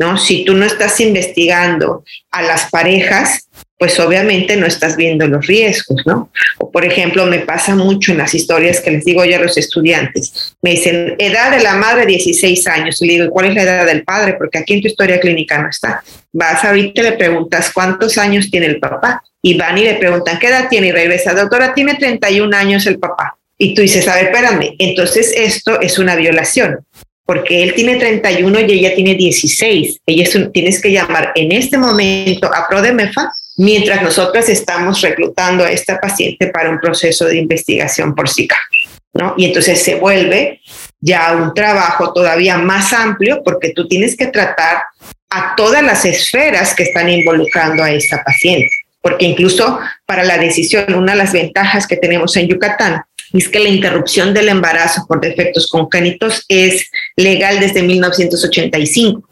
¿no? 0.00 0.18
Si 0.18 0.44
tú 0.44 0.54
no 0.54 0.66
estás 0.66 0.98
investigando 0.98 2.02
a 2.32 2.42
las 2.42 2.68
parejas, 2.68 3.46
pues 3.80 3.98
obviamente 3.98 4.58
no 4.58 4.66
estás 4.66 4.94
viendo 4.94 5.26
los 5.26 5.46
riesgos, 5.46 6.02
¿no? 6.04 6.30
O 6.58 6.70
por 6.70 6.84
ejemplo, 6.84 7.24
me 7.24 7.38
pasa 7.38 7.74
mucho 7.74 8.12
en 8.12 8.18
las 8.18 8.34
historias 8.34 8.78
que 8.78 8.90
les 8.90 9.06
digo 9.06 9.24
yo 9.24 9.36
a 9.36 9.40
los 9.40 9.56
estudiantes. 9.56 10.54
Me 10.60 10.72
dicen, 10.72 11.14
edad 11.18 11.50
de 11.50 11.62
la 11.62 11.76
madre 11.76 12.04
16 12.04 12.66
años. 12.66 13.00
Y 13.00 13.06
le 13.06 13.12
digo, 13.14 13.30
¿cuál 13.30 13.46
es 13.46 13.54
la 13.54 13.62
edad 13.62 13.86
del 13.86 14.04
padre? 14.04 14.34
Porque 14.34 14.58
aquí 14.58 14.74
en 14.74 14.82
tu 14.82 14.88
historia 14.88 15.18
clínica 15.18 15.62
no 15.62 15.70
está. 15.70 16.04
Vas 16.30 16.62
ahorita 16.62 17.00
y 17.00 17.04
le 17.04 17.12
preguntas 17.12 17.70
cuántos 17.72 18.18
años 18.18 18.50
tiene 18.50 18.66
el 18.66 18.78
papá. 18.78 19.22
Y 19.40 19.56
van 19.56 19.78
y 19.78 19.84
le 19.84 19.94
preguntan, 19.94 20.38
¿qué 20.38 20.48
edad 20.48 20.68
tiene? 20.68 20.88
Y 20.88 20.92
regresa, 20.92 21.32
doctora, 21.32 21.72
tiene 21.72 21.94
31 21.94 22.54
años 22.54 22.86
el 22.86 22.98
papá. 22.98 23.38
Y 23.56 23.72
tú 23.72 23.80
dices, 23.80 24.06
a 24.08 24.14
ver, 24.14 24.26
espérame, 24.26 24.74
entonces 24.78 25.32
esto 25.34 25.80
es 25.80 25.98
una 25.98 26.16
violación 26.16 26.80
porque 27.24 27.62
él 27.62 27.74
tiene 27.74 27.94
31 27.94 28.60
y 28.60 28.72
ella 28.72 28.94
tiene 28.94 29.14
16. 29.14 30.00
Ella 30.04 30.28
tienes 30.52 30.82
que 30.82 30.90
llamar 30.90 31.30
en 31.36 31.52
este 31.52 31.78
momento 31.78 32.50
a 32.52 32.68
Prodemefa 32.68 33.30
mientras 33.60 34.00
nosotros 34.02 34.48
estamos 34.48 35.02
reclutando 35.02 35.64
a 35.64 35.70
esta 35.70 36.00
paciente 36.00 36.46
para 36.46 36.70
un 36.70 36.80
proceso 36.80 37.26
de 37.26 37.36
investigación 37.36 38.14
por 38.14 38.26
Zika. 38.26 38.56
¿no? 39.12 39.34
Y 39.36 39.44
entonces 39.44 39.82
se 39.82 39.96
vuelve 39.96 40.62
ya 40.98 41.34
un 41.34 41.52
trabajo 41.52 42.14
todavía 42.14 42.56
más 42.56 42.94
amplio 42.94 43.42
porque 43.44 43.74
tú 43.74 43.86
tienes 43.86 44.16
que 44.16 44.28
tratar 44.28 44.84
a 45.28 45.54
todas 45.56 45.82
las 45.82 46.06
esferas 46.06 46.74
que 46.74 46.84
están 46.84 47.10
involucrando 47.10 47.82
a 47.82 47.90
esta 47.90 48.24
paciente. 48.24 48.70
Porque 49.02 49.26
incluso 49.26 49.78
para 50.06 50.24
la 50.24 50.38
decisión, 50.38 50.94
una 50.94 51.12
de 51.12 51.18
las 51.18 51.32
ventajas 51.32 51.86
que 51.86 51.98
tenemos 51.98 52.34
en 52.38 52.48
Yucatán 52.48 53.02
es 53.34 53.46
que 53.48 53.60
la 53.60 53.68
interrupción 53.68 54.32
del 54.32 54.48
embarazo 54.48 55.04
por 55.06 55.20
defectos 55.20 55.68
congénitos 55.68 56.46
es 56.48 56.90
legal 57.14 57.60
desde 57.60 57.82
1985. 57.82 59.28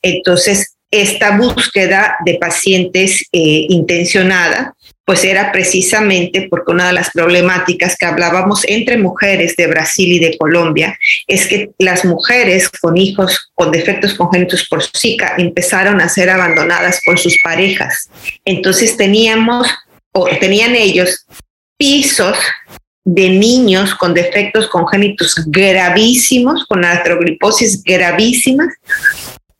Entonces, 0.00 0.71
esta 0.92 1.36
búsqueda 1.36 2.16
de 2.24 2.34
pacientes 2.34 3.22
eh, 3.32 3.66
intencionada, 3.70 4.76
pues 5.04 5.24
era 5.24 5.50
precisamente 5.50 6.46
porque 6.48 6.70
una 6.70 6.86
de 6.88 6.92
las 6.92 7.10
problemáticas 7.10 7.96
que 7.96 8.06
hablábamos 8.06 8.62
entre 8.68 8.98
mujeres 8.98 9.56
de 9.56 9.66
Brasil 9.66 10.12
y 10.12 10.18
de 10.20 10.36
Colombia 10.36 10.96
es 11.26 11.46
que 11.46 11.70
las 11.78 12.04
mujeres 12.04 12.68
con 12.68 12.96
hijos 12.96 13.50
con 13.54 13.72
defectos 13.72 14.14
congénitos 14.14 14.68
por 14.68 14.82
Zika 14.82 15.34
empezaron 15.38 16.00
a 16.00 16.08
ser 16.08 16.30
abandonadas 16.30 17.00
por 17.04 17.18
sus 17.18 17.36
parejas. 17.42 18.10
Entonces 18.44 18.96
teníamos, 18.96 19.66
o 20.12 20.26
tenían 20.38 20.76
ellos, 20.76 21.26
pisos 21.78 22.36
de 23.04 23.30
niños 23.30 23.94
con 23.94 24.14
defectos 24.14 24.68
congénitos 24.68 25.34
gravísimos, 25.46 26.64
con 26.66 26.84
artrogliposis 26.84 27.82
gravísimas, 27.82 28.68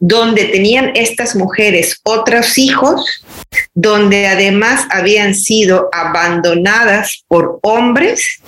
donde 0.04 0.46
tenían 0.46 0.90
estas 0.96 1.36
mujeres 1.36 2.00
otros 2.02 2.58
hijos, 2.58 3.24
donde 3.72 4.26
además 4.26 4.84
habían 4.90 5.32
sido 5.32 5.88
abandonadas 5.92 7.22
por 7.28 7.60
hombres, 7.62 8.42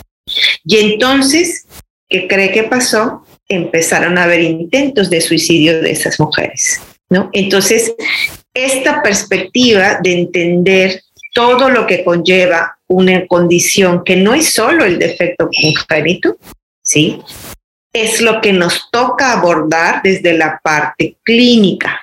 y 0.64 0.78
entonces, 0.78 1.66
¿qué 2.08 2.26
cree 2.26 2.50
que 2.50 2.64
pasó? 2.64 3.24
Empezaron 3.48 4.18
a 4.18 4.24
haber 4.24 4.40
intentos 4.40 5.10
de 5.10 5.20
suicidio 5.20 5.80
de 5.80 5.92
esas 5.92 6.18
mujeres, 6.18 6.80
¿no? 7.08 7.30
Entonces, 7.32 7.94
esta 8.52 9.00
perspectiva 9.00 10.00
de 10.02 10.12
entender 10.12 11.02
todo 11.34 11.70
lo 11.70 11.86
que 11.86 12.02
conlleva 12.02 12.78
una 12.88 13.28
condición 13.28 14.02
que 14.04 14.16
no 14.16 14.34
es 14.34 14.52
solo 14.52 14.84
el 14.84 14.98
defecto 14.98 15.48
congénito, 15.48 16.36
¿sí? 16.82 17.20
Es 17.94 18.20
lo 18.20 18.40
que 18.40 18.52
nos 18.52 18.90
toca 18.90 19.32
abordar 19.32 20.02
desde 20.02 20.36
la 20.36 20.60
parte 20.62 21.16
clínica 21.22 22.00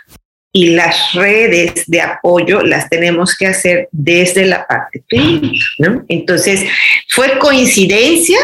y 0.54 0.70
las 0.72 1.14
redes 1.14 1.84
de 1.86 2.02
apoyo 2.02 2.62
las 2.62 2.90
tenemos 2.90 3.36
que 3.36 3.48
hacer 3.48 3.90
desde 3.92 4.46
la 4.46 4.66
parte 4.66 5.04
clínica, 5.08 5.66
¿no? 5.80 6.04
Entonces, 6.08 6.66
fue 7.10 7.38
coincidencia, 7.40 8.40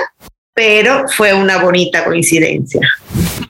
pero 0.54 1.08
fue 1.08 1.34
una 1.34 1.58
bonita 1.58 2.04
coincidencia. 2.04 2.82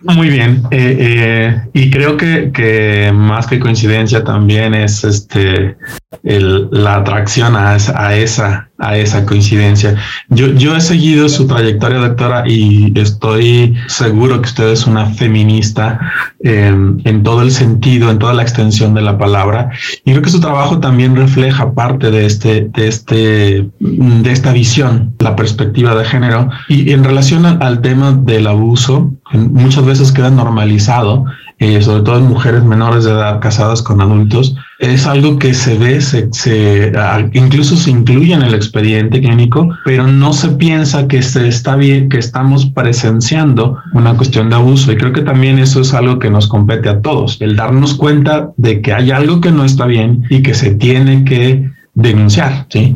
Muy 0.01 0.29
bien, 0.29 0.63
eh, 0.71 0.97
eh, 0.99 1.61
y 1.73 1.89
creo 1.89 2.17
que, 2.17 2.51
que, 2.51 3.11
más 3.13 3.47
que 3.47 3.59
coincidencia 3.59 4.23
también 4.23 4.73
es 4.73 5.03
este 5.03 5.75
la 6.23 6.95
atracción 6.95 7.55
a, 7.55 7.77
a, 7.95 8.15
esa 8.15 8.69
a 8.79 8.97
esa 8.97 9.25
coincidencia. 9.25 9.95
Yo, 10.29 10.47
yo 10.47 10.75
he 10.75 10.81
seguido 10.81 11.29
su 11.29 11.47
trayectoria, 11.47 11.97
doctora, 11.99 12.43
y 12.47 12.93
estoy 12.99 13.75
seguro 13.87 14.41
que 14.41 14.49
usted 14.49 14.69
es 14.69 14.85
una 14.85 15.07
feminista 15.07 15.99
eh, 16.43 16.67
en 16.67 17.23
todo 17.23 17.41
el 17.41 17.51
sentido, 17.51 18.11
en 18.11 18.19
toda 18.19 18.33
la 18.33 18.43
extensión 18.43 18.93
de 18.93 19.01
la 19.01 19.17
palabra. 19.17 19.71
Y 20.05 20.11
creo 20.11 20.21
que 20.21 20.29
su 20.29 20.39
trabajo 20.39 20.79
también 20.79 21.15
refleja 21.15 21.73
parte 21.73 22.11
de 22.11 22.25
este, 22.25 22.69
de 22.73 22.87
este, 22.87 23.69
de 23.79 24.31
esta 24.31 24.53
visión, 24.53 25.15
la 25.19 25.35
perspectiva 25.35 25.95
de 25.95 26.05
género. 26.05 26.49
Y 26.69 26.91
en 26.91 27.03
relación 27.03 27.45
al, 27.45 27.61
al 27.61 27.81
tema 27.81 28.11
del 28.11 28.47
abuso, 28.47 29.13
muchas 29.33 29.85
veces 29.85 30.11
queda 30.11 30.29
normalizado, 30.29 31.25
eh, 31.59 31.81
sobre 31.81 32.03
todo 32.03 32.17
en 32.17 32.27
mujeres 32.27 32.63
menores 32.63 33.03
de 33.03 33.11
edad 33.11 33.39
casadas 33.39 33.81
con 33.81 33.99
adultos, 33.99 34.55
es 34.79 35.07
algo 35.07 35.39
que 35.39 35.53
se 35.53 35.77
ve, 35.77 36.01
se, 36.01 36.29
se 36.31 36.91
incluso 37.33 37.75
se 37.75 37.89
incluye 37.89 38.33
en 38.33 38.43
el 38.43 38.53
expediente 38.53 39.19
clínico, 39.21 39.69
pero 39.83 40.05
no 40.05 40.33
se 40.33 40.49
piensa 40.49 41.07
que 41.07 41.23
se 41.23 41.47
está 41.47 41.75
bien, 41.75 42.09
que 42.09 42.19
estamos 42.19 42.67
presenciando 42.67 43.77
una 43.93 44.15
cuestión 44.15 44.49
de 44.49 44.55
abuso. 44.55 44.91
Y 44.91 44.97
creo 44.97 45.13
que 45.13 45.21
también 45.21 45.57
eso 45.57 45.81
es 45.81 45.93
algo 45.93 46.19
que 46.19 46.29
nos 46.29 46.47
compete 46.47 46.89
a 46.89 47.01
todos, 47.01 47.41
el 47.41 47.55
darnos 47.55 47.95
cuenta 47.95 48.51
de 48.57 48.81
que 48.81 48.93
hay 48.93 49.11
algo 49.11 49.41
que 49.41 49.51
no 49.51 49.65
está 49.65 49.85
bien 49.85 50.23
y 50.29 50.43
que 50.43 50.53
se 50.53 50.75
tiene 50.75 51.23
que 51.23 51.71
denunciar, 51.95 52.67
¿sí? 52.69 52.93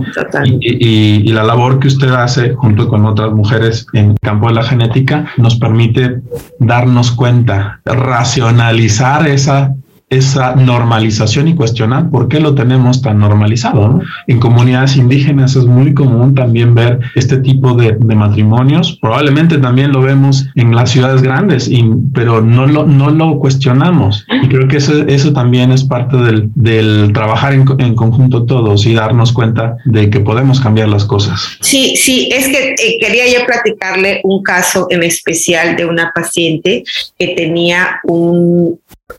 Y, 0.60 1.28
y, 1.28 1.34
la 1.34 1.44
labor 1.44 1.80
que 1.80 1.88
usted 1.88 2.12
hace 2.12 2.54
junto 2.54 2.88
con 2.88 3.04
otras 3.08 3.32
mujeres 3.32 3.88
en 3.94 4.12
el 4.12 4.20
campo 4.22 4.48
de 4.48 4.54
la 4.54 4.62
genética 4.62 5.26
nos 5.38 5.56
permite 5.56 6.18
darnos 6.60 7.10
cuenta, 7.10 7.82
racionalizar 7.84 9.28
esa 9.28 9.74
esa 10.12 10.56
normalización 10.56 11.48
y 11.48 11.56
cuestionar 11.56 12.10
por 12.10 12.28
qué 12.28 12.42
lo 12.42 12.54
tenemos 12.54 13.02
tan 13.02 13.20
normalizado. 13.20 14.02
En 14.28 14.40
comunidades 14.42 14.98
indígenas 14.98 15.56
es 15.56 15.64
muy 15.66 15.94
común 15.94 16.36
también 16.36 16.76
ver 16.76 17.00
este 17.16 17.38
tipo 17.38 17.74
de, 17.74 17.98
matrimonios. 18.14 19.00
Probablemente 19.02 19.58
también 19.58 19.94
lo 19.94 20.02
vemos 20.02 20.48
en 20.56 20.76
las 20.76 20.92
ciudades 20.92 21.22
grandes, 21.22 21.70
y, 21.70 21.84
pero 22.14 22.42
no 22.42 22.68
lo, 22.68 22.86
no 22.86 23.10
lo 23.10 23.40
cuestionamos. 23.40 24.26
Y 24.44 24.50
creo 24.50 24.68
que 24.68 24.78
eso, 24.78 25.08
eso 25.08 25.32
también 25.32 25.72
es 25.72 25.86
parte 25.86 26.18
del, 26.18 26.50
del 26.56 27.14
trabajar 27.14 27.54
en, 27.54 27.66
en, 27.80 27.96
conjunto 27.96 28.44
todos 28.44 28.86
y 28.86 28.94
darnos 28.94 29.32
cuenta 29.32 29.78
de 29.86 30.10
que 30.10 30.20
podemos 30.20 30.60
cambiar 30.60 30.90
las 30.90 31.06
cosas. 31.06 31.58
Sí, 31.62 31.96
sí, 31.96 32.28
es 32.34 32.50
que 32.50 32.72
eh, 32.72 32.98
quería 33.00 33.32
yo 33.32 33.46
platicarle 33.46 34.20
un 34.26 34.44
caso 34.44 34.88
en 34.90 35.04
especial 35.04 35.78
de 35.78 35.86
una 35.86 36.12
paciente 36.14 36.84
que 37.18 37.28
tenía 37.30 38.02
un, 38.04 38.78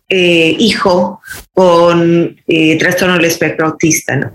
eh, 0.09 0.57
hijo 0.59 1.21
con 1.53 2.41
eh, 2.47 2.79
trastorno 2.79 3.17
del 3.17 3.27
espectro 3.27 3.67
autista. 3.67 4.17
¿no? 4.17 4.33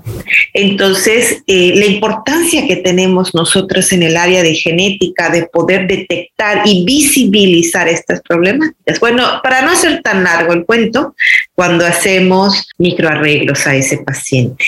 Entonces, 0.54 1.44
eh, 1.48 1.74
la 1.76 1.86
importancia 1.86 2.68
que 2.68 2.78
tenemos 2.78 3.34
nosotros 3.34 3.92
en 3.92 4.04
el 4.04 4.18
área 4.18 4.44
de 4.44 4.56
genética 4.56 5.30
de 5.30 5.48
poder 5.48 5.88
detectar 5.88 6.62
y 6.66 6.86
visibilizar 6.86 7.88
estas 7.88 8.22
problemáticas. 8.22 9.00
Bueno, 9.00 9.24
para 9.44 9.62
no 9.62 9.72
hacer 9.72 10.02
tan 10.02 10.24
largo 10.24 10.54
el 10.54 10.66
cuento, 10.66 11.16
cuando 11.56 11.86
hacemos 11.86 12.70
microarreglos 12.78 13.66
a 13.68 13.76
ese 13.76 14.00
paciente. 14.00 14.66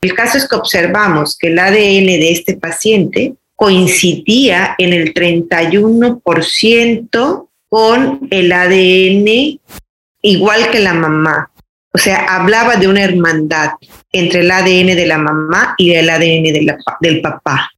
El 0.00 0.14
caso 0.14 0.36
es 0.36 0.48
que 0.48 0.56
observamos 0.56 1.38
que 1.38 1.48
el 1.48 1.58
ADN 1.58 2.06
de 2.06 2.32
este 2.32 2.56
paciente 2.56 3.34
coincidía 3.56 4.74
en 4.78 4.92
el 4.92 5.14
31% 5.14 7.48
con 7.68 8.28
el 8.30 8.52
ADN 8.52 9.60
igual 10.24 10.70
que 10.70 10.80
la 10.80 10.94
mamá. 10.94 11.50
O 11.92 11.98
sea, 11.98 12.24
hablaba 12.28 12.76
de 12.76 12.88
una 12.88 13.04
hermandad 13.04 13.70
entre 14.10 14.40
el 14.40 14.50
ADN 14.50 14.96
de 14.96 15.06
la 15.06 15.18
mamá 15.18 15.74
y 15.78 15.92
el 15.92 16.10
ADN 16.10 16.66
del 17.00 17.20
papá. 17.20 17.70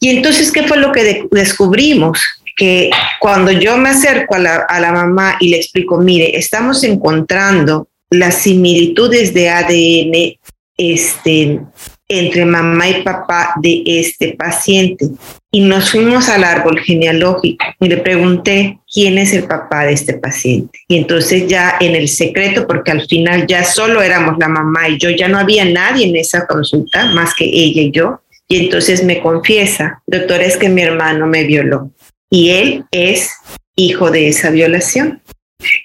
Y 0.00 0.08
entonces, 0.08 0.50
¿qué 0.50 0.62
fue 0.62 0.78
lo 0.78 0.90
que 0.90 1.26
descubrimos? 1.30 2.20
Que 2.56 2.90
cuando 3.20 3.52
yo 3.52 3.76
me 3.76 3.90
acerco 3.90 4.36
a 4.36 4.38
la, 4.38 4.56
a 4.56 4.80
la 4.80 4.92
mamá 4.92 5.36
y 5.38 5.50
le 5.50 5.58
explico, 5.58 5.98
mire, 5.98 6.36
estamos 6.36 6.82
encontrando 6.82 7.88
las 8.10 8.36
similitudes 8.36 9.34
de 9.34 9.50
ADN 9.50 10.38
este, 10.76 11.60
entre 12.08 12.44
mamá 12.44 12.88
y 12.88 13.02
papá 13.02 13.54
de 13.60 13.82
este 13.86 14.34
paciente. 14.34 15.08
Y 15.54 15.60
nos 15.60 15.90
fuimos 15.90 16.30
al 16.30 16.44
árbol 16.44 16.80
genealógico 16.80 17.64
y 17.78 17.88
le 17.88 17.98
pregunté 17.98 18.78
quién 18.90 19.18
es 19.18 19.34
el 19.34 19.44
papá 19.44 19.84
de 19.84 19.92
este 19.92 20.14
paciente. 20.14 20.78
Y 20.88 20.96
entonces 20.96 21.46
ya 21.46 21.76
en 21.78 21.94
el 21.94 22.08
secreto, 22.08 22.66
porque 22.66 22.90
al 22.90 23.06
final 23.06 23.46
ya 23.46 23.62
solo 23.62 24.02
éramos 24.02 24.38
la 24.38 24.48
mamá 24.48 24.88
y 24.88 24.98
yo, 24.98 25.10
ya 25.10 25.28
no 25.28 25.38
había 25.38 25.66
nadie 25.66 26.08
en 26.08 26.16
esa 26.16 26.46
consulta 26.46 27.12
más 27.12 27.34
que 27.34 27.44
ella 27.44 27.82
y 27.82 27.90
yo. 27.90 28.22
Y 28.48 28.64
entonces 28.64 29.04
me 29.04 29.20
confiesa, 29.20 30.02
doctor, 30.06 30.40
es 30.40 30.56
que 30.56 30.70
mi 30.70 30.82
hermano 30.82 31.26
me 31.26 31.44
violó 31.44 31.90
y 32.30 32.50
él 32.50 32.84
es 32.90 33.30
hijo 33.76 34.10
de 34.10 34.28
esa 34.28 34.50
violación. 34.50 35.22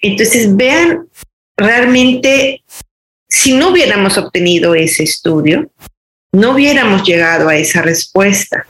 Entonces 0.01 0.55
vean 0.55 1.07
realmente 1.57 2.63
si 3.29 3.53
no 3.53 3.69
hubiéramos 3.69 4.17
obtenido 4.17 4.75
ese 4.75 5.03
estudio, 5.03 5.69
no 6.31 6.51
hubiéramos 6.51 7.03
llegado 7.03 7.49
a 7.49 7.57
esa 7.57 7.81
respuesta. 7.81 8.65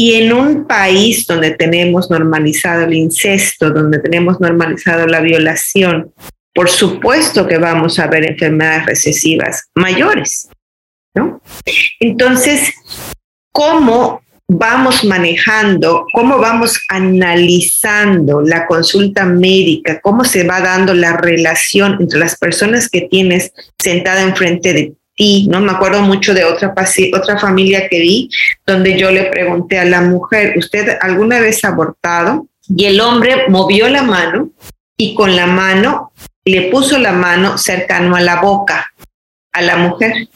Y 0.00 0.14
en 0.14 0.32
un 0.32 0.66
país 0.66 1.26
donde 1.26 1.50
tenemos 1.50 2.10
normalizado 2.10 2.84
el 2.84 2.94
incesto, 2.94 3.68
donde 3.68 3.98
tenemos 3.98 4.40
normalizado 4.40 5.06
la 5.06 5.20
violación, 5.20 6.14
por 6.54 6.70
supuesto 6.70 7.46
que 7.46 7.58
vamos 7.58 7.98
a 7.98 8.06
ver 8.06 8.24
enfermedades 8.24 8.86
recesivas 8.86 9.68
mayores, 9.74 10.48
¿no? 11.14 11.42
Entonces, 12.00 12.72
¿cómo 13.52 14.22
vamos 14.48 15.04
manejando, 15.04 16.06
cómo 16.14 16.38
vamos 16.38 16.80
analizando 16.88 18.40
la 18.40 18.66
consulta 18.66 19.26
médica, 19.26 20.00
cómo 20.00 20.24
se 20.24 20.44
va 20.44 20.62
dando 20.62 20.94
la 20.94 21.18
relación 21.18 21.98
entre 22.00 22.20
las 22.20 22.38
personas 22.38 22.88
que 22.88 23.02
tienes 23.02 23.52
sentada 23.78 24.22
enfrente 24.22 24.72
de 24.72 24.94
¿no? 25.48 25.60
Me 25.60 25.72
acuerdo 25.72 26.00
mucho 26.02 26.32
de 26.32 26.44
otra, 26.44 26.72
otra 27.12 27.38
familia 27.38 27.88
que 27.88 28.00
vi, 28.00 28.30
donde 28.66 28.98
yo 28.98 29.10
le 29.10 29.24
pregunté 29.24 29.78
a 29.78 29.84
la 29.84 30.00
mujer, 30.00 30.56
¿usted 30.56 30.96
alguna 31.00 31.40
vez 31.40 31.62
ha 31.64 31.68
abortado? 31.68 32.46
Y 32.74 32.86
el 32.86 33.00
hombre 33.00 33.44
movió 33.48 33.88
la 33.88 34.02
mano 34.02 34.50
y 34.96 35.14
con 35.14 35.36
la 35.36 35.46
mano 35.46 36.12
le 36.44 36.70
puso 36.70 36.98
la 36.98 37.12
mano 37.12 37.58
cercano 37.58 38.16
a 38.16 38.20
la 38.20 38.40
boca 38.40 38.90
a 39.52 39.62
la 39.62 39.76
mujer. 39.76 40.28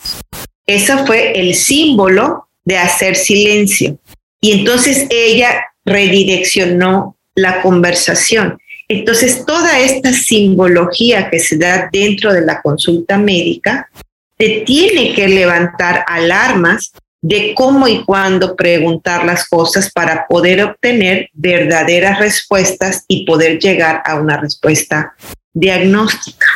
Eso 0.67 1.07
fue 1.07 1.39
el 1.39 1.55
símbolo 1.55 2.49
de 2.65 2.79
hacer 2.79 3.17
silencio. 3.17 3.99
Y 4.41 4.53
entonces 4.53 5.07
ella 5.09 5.65
redireccionó 5.85 7.17
la 7.35 7.63
conversación. 7.63 8.59
Entonces, 8.89 9.47
toda 9.47 9.81
esta 9.81 10.13
simbología 10.13 11.31
que 11.31 11.39
se 11.39 11.57
da 11.57 11.89
dentro 11.91 12.33
de 12.35 12.43
la 12.43 12.61
consulta 12.61 13.17
médica 13.17 13.89
te 14.37 14.63
tiene 14.67 15.15
que 15.15 15.29
levantar 15.29 16.05
alarmas 16.07 16.93
de 17.23 17.55
cómo 17.55 17.89
y 17.89 18.05
cuándo 18.05 18.55
preguntar 18.55 19.25
las 19.25 19.49
cosas 19.49 19.91
para 19.91 20.27
poder 20.27 20.63
obtener 20.63 21.31
verdaderas 21.33 22.19
respuestas 22.19 23.05
y 23.09 23.25
poder 23.25 23.59
llegar 23.59 24.03
a 24.05 24.17
una 24.17 24.37
respuesta 24.37 25.15
diagnóstica. 25.55 26.47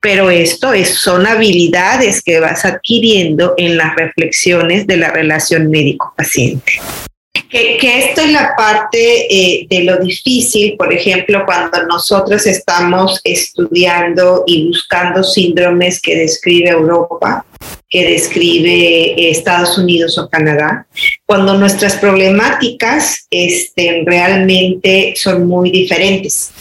Pero 0.00 0.30
esto 0.30 0.74
es, 0.74 0.94
son 0.94 1.26
habilidades 1.26 2.22
que 2.22 2.38
vas 2.38 2.64
adquiriendo 2.64 3.54
en 3.56 3.78
las 3.78 3.96
reflexiones 3.96 4.86
de 4.86 4.98
la 4.98 5.08
relación 5.08 5.70
médico-paciente. 5.70 6.72
Que, 7.50 7.78
esto 7.80 8.20
es 8.20 8.32
la 8.32 8.54
parte 8.56 9.26
eh, 9.30 9.66
de 9.68 9.84
lo 9.84 9.98
difícil, 9.98 10.76
por 10.76 10.92
ejemplo, 10.92 11.44
cuando 11.46 11.84
nosotros 11.86 12.46
estamos 12.46 13.20
estudiando 13.24 14.44
y 14.46 14.68
buscando 14.68 15.22
síndromes 15.22 16.00
que 16.00 16.16
describe 16.16 16.70
Europa, 16.70 17.44
que 17.88 18.10
describe 18.10 19.30
Estados 19.30 19.78
Unidos 19.78 20.18
o 20.18 20.28
Canadá, 20.28 20.86
cuando 21.26 21.54
nuestras 21.54 21.96
problemáticas 21.96 23.26
este, 23.30 24.02
realmente 24.06 25.14
son 25.16 25.46
muy 25.46 25.70
diferentes. 25.70 26.52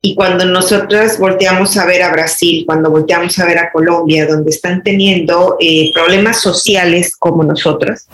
Y 0.00 0.14
cuando 0.14 0.44
nosotros 0.44 1.18
volteamos 1.18 1.76
a 1.76 1.84
ver 1.84 2.02
a 2.02 2.12
Brasil, 2.12 2.64
cuando 2.66 2.90
volteamos 2.90 3.38
a 3.38 3.46
ver 3.46 3.58
a 3.58 3.72
Colombia, 3.72 4.26
donde 4.26 4.50
están 4.50 4.82
teniendo 4.82 5.56
eh, 5.60 5.90
problemas 5.92 6.40
sociales 6.40 7.16
como 7.18 7.42
nosotros, 7.42 8.06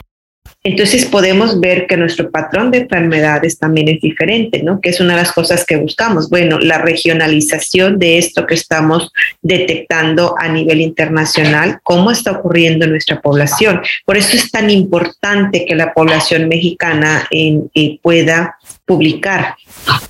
entonces 0.66 1.04
podemos 1.04 1.60
ver 1.60 1.86
que 1.86 1.98
nuestro 1.98 2.30
patrón 2.30 2.70
de 2.70 2.78
enfermedades 2.78 3.58
también 3.58 3.86
es 3.88 4.00
diferente, 4.00 4.62
¿no? 4.62 4.80
Que 4.80 4.88
es 4.88 4.98
una 4.98 5.14
de 5.14 5.20
las 5.20 5.32
cosas 5.32 5.66
que 5.66 5.76
buscamos. 5.76 6.30
Bueno, 6.30 6.58
la 6.58 6.78
regionalización 6.78 7.98
de 7.98 8.16
esto 8.16 8.46
que 8.46 8.54
estamos 8.54 9.12
detectando 9.42 10.34
a 10.38 10.48
nivel 10.48 10.80
internacional, 10.80 11.80
cómo 11.82 12.10
está 12.10 12.32
ocurriendo 12.32 12.86
en 12.86 12.92
nuestra 12.92 13.20
población. 13.20 13.82
Por 14.06 14.16
eso 14.16 14.36
es 14.38 14.50
tan 14.50 14.70
importante 14.70 15.66
que 15.66 15.74
la 15.74 15.92
población 15.92 16.48
mexicana 16.48 17.28
eh, 17.30 17.98
pueda 18.00 18.56
publicar, 18.86 19.56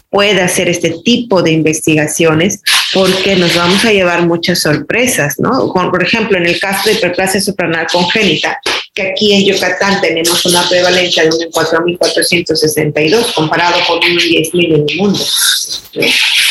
pueda 0.08 0.44
hacer 0.44 0.68
este 0.68 0.94
tipo 1.04 1.42
de 1.42 1.50
investigaciones, 1.50 2.62
porque 2.92 3.34
nos 3.34 3.56
vamos 3.56 3.84
a 3.84 3.92
llevar 3.92 4.24
muchas 4.24 4.60
sorpresas, 4.60 5.40
¿no? 5.40 5.72
Por 5.72 6.02
ejemplo, 6.02 6.38
en 6.38 6.46
el 6.46 6.60
caso 6.60 6.88
de 6.88 6.94
hiperplasia 6.96 7.40
suprarrenal 7.40 7.88
congénita, 7.90 8.60
que 8.94 9.02
aquí 9.02 9.32
en 9.32 9.44
Yucatán 9.44 10.00
tenemos 10.00 10.46
una 10.46 10.68
prevalencia 10.68 11.24
de 11.24 11.30
1 11.30 11.38
en 11.46 11.50
4.462 11.50 13.34
comparado 13.34 13.74
con 13.88 13.98
1 13.98 14.06
en 14.06 14.16
10.000 14.16 14.66
en 14.66 14.88
el 14.88 14.96
mundo. 14.96 15.18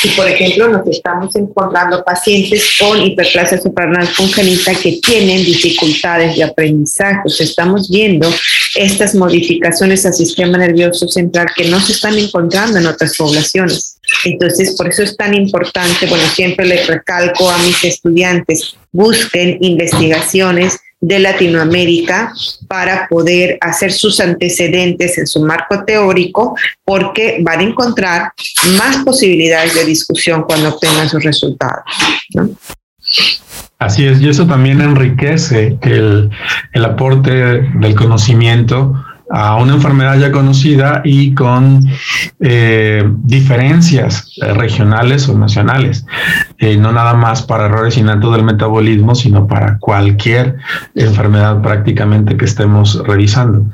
Y 0.04 0.10
por 0.10 0.28
ejemplo, 0.28 0.68
nos 0.68 0.86
estamos 0.88 1.34
encontrando 1.38 2.04
pacientes 2.04 2.76
con 2.78 3.02
hiperplasia 3.02 3.62
suprarrenal 3.62 4.10
congénita 4.18 4.76
que 4.76 5.00
tienen 5.02 5.46
dificultades 5.46 6.36
de 6.36 6.44
aprendizaje. 6.44 7.22
estamos 7.40 7.90
viendo 7.90 8.30
estas 8.76 9.16
modificaciones 9.16 10.06
al 10.06 10.14
sistema 10.14 10.58
nervioso 10.58 11.08
central 11.08 11.48
que 11.56 11.70
no 11.70 11.80
se 11.80 11.94
están 11.94 12.20
encontrando 12.20 12.78
en 12.78 12.88
otras 12.88 13.16
poblaciones. 13.16 14.00
Entonces, 14.26 14.76
por 14.76 14.90
eso 14.90 15.04
es 15.04 15.16
tan 15.16 15.34
importante, 15.34 16.08
bueno, 16.08 16.26
siempre 16.28 16.66
les 16.66 16.88
recalco 16.88 17.50
a 17.50 17.58
mis 17.60 17.82
estudiantes, 17.86 18.76
busquen 18.92 19.60
investigaciones 19.62 20.78
de 21.04 21.20
Latinoamérica 21.20 22.34
para 22.70 23.10
poder 23.10 23.58
hacer 23.60 23.92
sus 23.92 24.22
antecedentes 24.22 25.18
en 25.18 25.28
su 25.28 25.42
marco 25.42 25.84
teórico, 25.84 26.56
porque 26.86 27.40
van 27.42 27.60
a 27.60 27.64
encontrar 27.64 28.32
más 28.78 29.04
posibilidades 29.04 29.76
de 29.76 29.84
discusión 29.84 30.44
cuando 30.44 30.70
obtengan 30.70 31.10
sus 31.10 31.22
resultados. 31.22 31.84
Así 33.80 34.06
es, 34.06 34.22
y 34.22 34.30
eso 34.30 34.48
también 34.48 34.80
enriquece 34.80 35.78
el, 35.82 36.30
el 36.72 36.86
aporte 36.86 37.32
del 37.32 37.96
conocimiento 37.96 38.96
a 39.36 39.56
una 39.56 39.74
enfermedad 39.74 40.20
ya 40.20 40.32
conocida 40.32 41.02
y 41.04 41.34
con 41.34 41.90
eh, 42.40 43.04
diferencias 43.24 44.30
regionales 44.40 45.28
o 45.28 45.36
nacionales, 45.36 46.06
eh, 46.60 46.78
no 46.78 46.92
nada 46.92 47.16
más 47.16 47.42
para 47.42 47.66
errores 47.66 47.98
innatos 47.98 48.32
del 48.36 48.44
metabolismo, 48.44 49.16
sino 49.16 49.48
para 49.48 49.80
cualquier 49.80 50.58
enfermedad 50.94 51.64
prácticamente 51.64 52.38
que 52.38 52.46
estemos 52.46 53.02
revisando. 53.08 53.66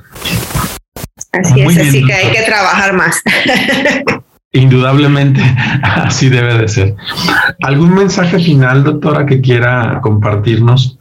Así 1.34 1.60
es, 1.60 1.78
así 1.78 2.06
que 2.06 2.14
hay 2.14 2.32
que 2.32 2.44
trabajar 2.44 2.94
más. 2.94 3.22
Indudablemente, 4.52 5.42
así 5.84 6.28
debe 6.28 6.58
de 6.58 6.68
ser. 6.68 6.96
¿Algún 7.62 7.94
mensaje 7.94 8.40
final, 8.40 8.84
doctora, 8.84 9.26
que 9.28 9.42
quiera 9.42 10.00
compartirnos? 10.02 10.98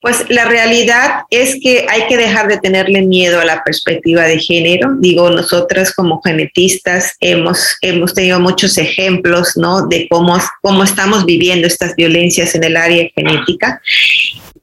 Pues 0.00 0.26
la 0.28 0.44
realidad 0.44 1.22
es 1.30 1.56
que 1.62 1.86
hay 1.88 2.06
que 2.06 2.18
dejar 2.18 2.48
de 2.48 2.58
tenerle 2.58 3.00
miedo 3.00 3.40
a 3.40 3.46
la 3.46 3.64
perspectiva 3.64 4.24
de 4.24 4.38
género. 4.38 4.94
Digo, 4.98 5.30
nosotras 5.30 5.94
como 5.94 6.20
genetistas 6.22 7.14
hemos, 7.20 7.78
hemos 7.80 8.12
tenido 8.12 8.38
muchos 8.40 8.76
ejemplos 8.76 9.56
¿no? 9.56 9.86
de 9.86 10.06
cómo, 10.10 10.38
cómo 10.60 10.84
estamos 10.84 11.24
viviendo 11.24 11.66
estas 11.66 11.96
violencias 11.96 12.54
en 12.54 12.64
el 12.64 12.76
área 12.76 13.08
genética, 13.14 13.80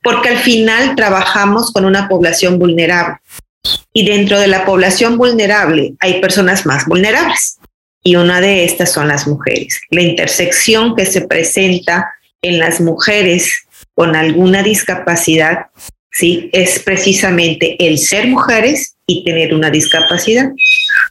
porque 0.03 0.29
al 0.29 0.37
final 0.37 0.95
trabajamos 0.95 1.71
con 1.71 1.85
una 1.85 2.07
población 2.07 2.59
vulnerable. 2.59 3.17
Y 3.93 4.05
dentro 4.05 4.39
de 4.39 4.47
la 4.47 4.65
población 4.65 5.17
vulnerable 5.17 5.93
hay 5.99 6.21
personas 6.21 6.67
más 6.67 6.85
vulnerables. 6.85 7.57
Y 8.03 8.15
una 8.15 8.41
de 8.41 8.65
estas 8.65 8.91
son 8.91 9.07
las 9.07 9.27
mujeres. 9.27 9.79
La 9.89 10.01
intersección 10.01 10.95
que 10.95 11.05
se 11.05 11.21
presenta 11.21 12.13
en 12.41 12.59
las 12.59 12.81
mujeres 12.81 13.65
con 13.93 14.15
alguna 14.15 14.63
discapacidad, 14.63 15.67
¿sí? 16.09 16.49
Es 16.53 16.79
precisamente 16.79 17.75
el 17.85 17.99
ser 17.99 18.27
mujeres 18.27 18.95
y 19.05 19.23
tener 19.23 19.53
una 19.53 19.69
discapacidad. 19.69 20.51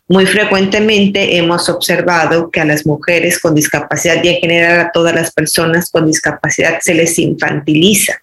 Muy 0.09 0.27
frecuentemente 0.27 1.37
hemos 1.37 1.69
observado 1.69 2.51
que 2.51 2.61
a 2.61 2.65
las 2.65 2.85
mujeres 2.85 3.39
con 3.39 3.55
discapacidad 3.55 4.23
y 4.25 4.29
en 4.29 4.41
general 4.41 4.81
a 4.81 4.91
todas 4.91 5.15
las 5.15 5.33
personas 5.33 5.91
con 5.91 6.07
discapacidad 6.07 6.81
se 6.81 6.95
les 6.95 7.19
infantiliza. 7.19 8.21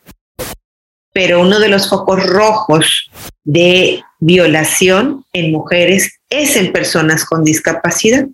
Pero 1.14 1.42
uno 1.42 1.60
de 1.60 1.70
los 1.70 1.90
focos 1.90 2.24
rojos 2.26 3.10
de 3.44 4.02
violación 4.20 5.26
en 5.32 5.52
mujeres 5.52 6.17
es 6.30 6.56
en 6.56 6.72
personas 6.72 7.26
con 7.26 7.44
discapacidad. 7.44 8.26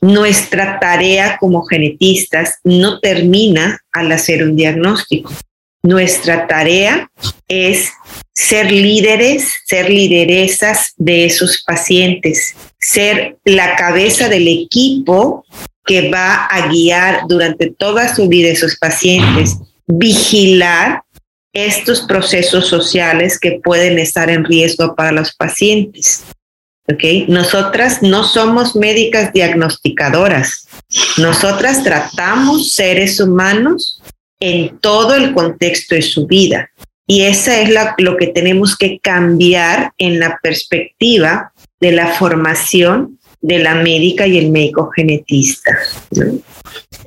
Nuestra 0.00 0.78
tarea 0.78 1.38
como 1.38 1.64
genetistas 1.64 2.58
no 2.64 3.00
termina 3.00 3.80
al 3.92 4.12
hacer 4.12 4.42
un 4.42 4.56
diagnóstico. 4.56 5.32
Nuestra 5.82 6.46
tarea 6.46 7.10
es 7.48 7.92
ser 8.32 8.70
líderes, 8.70 9.52
ser 9.64 9.88
lideresas 9.88 10.92
de 10.96 11.24
esos 11.24 11.62
pacientes, 11.66 12.54
ser 12.78 13.38
la 13.44 13.76
cabeza 13.76 14.28
del 14.28 14.48
equipo 14.48 15.44
que 15.84 16.10
va 16.10 16.46
a 16.46 16.68
guiar 16.68 17.22
durante 17.28 17.70
toda 17.70 18.14
su 18.14 18.28
vida 18.28 18.48
esos 18.48 18.76
pacientes, 18.76 19.56
vigilar 19.86 21.02
estos 21.52 22.02
procesos 22.02 22.66
sociales 22.66 23.38
que 23.38 23.60
pueden 23.62 23.98
estar 23.98 24.28
en 24.28 24.44
riesgo 24.44 24.94
para 24.94 25.12
los 25.12 25.34
pacientes. 25.34 26.24
¿Okay? 26.92 27.26
Nosotras 27.28 28.02
no 28.02 28.24
somos 28.24 28.76
médicas 28.76 29.32
diagnosticadoras. 29.32 30.68
Nosotras 31.18 31.82
tratamos 31.82 32.72
seres 32.72 33.18
humanos 33.20 34.02
en 34.40 34.78
todo 34.78 35.14
el 35.14 35.32
contexto 35.34 35.94
de 35.94 36.02
su 36.02 36.26
vida. 36.26 36.70
Y 37.06 37.22
esa 37.22 37.60
es 37.60 37.70
lo 37.98 38.16
que 38.16 38.28
tenemos 38.28 38.76
que 38.76 38.98
cambiar 38.98 39.92
en 39.98 40.18
la 40.18 40.38
perspectiva 40.42 41.52
de 41.80 41.92
la 41.92 42.08
formación 42.08 43.18
de 43.40 43.60
la 43.60 43.76
médica 43.76 44.26
y 44.26 44.38
el 44.38 44.50
médico 44.50 44.90
genetista. 44.94 45.78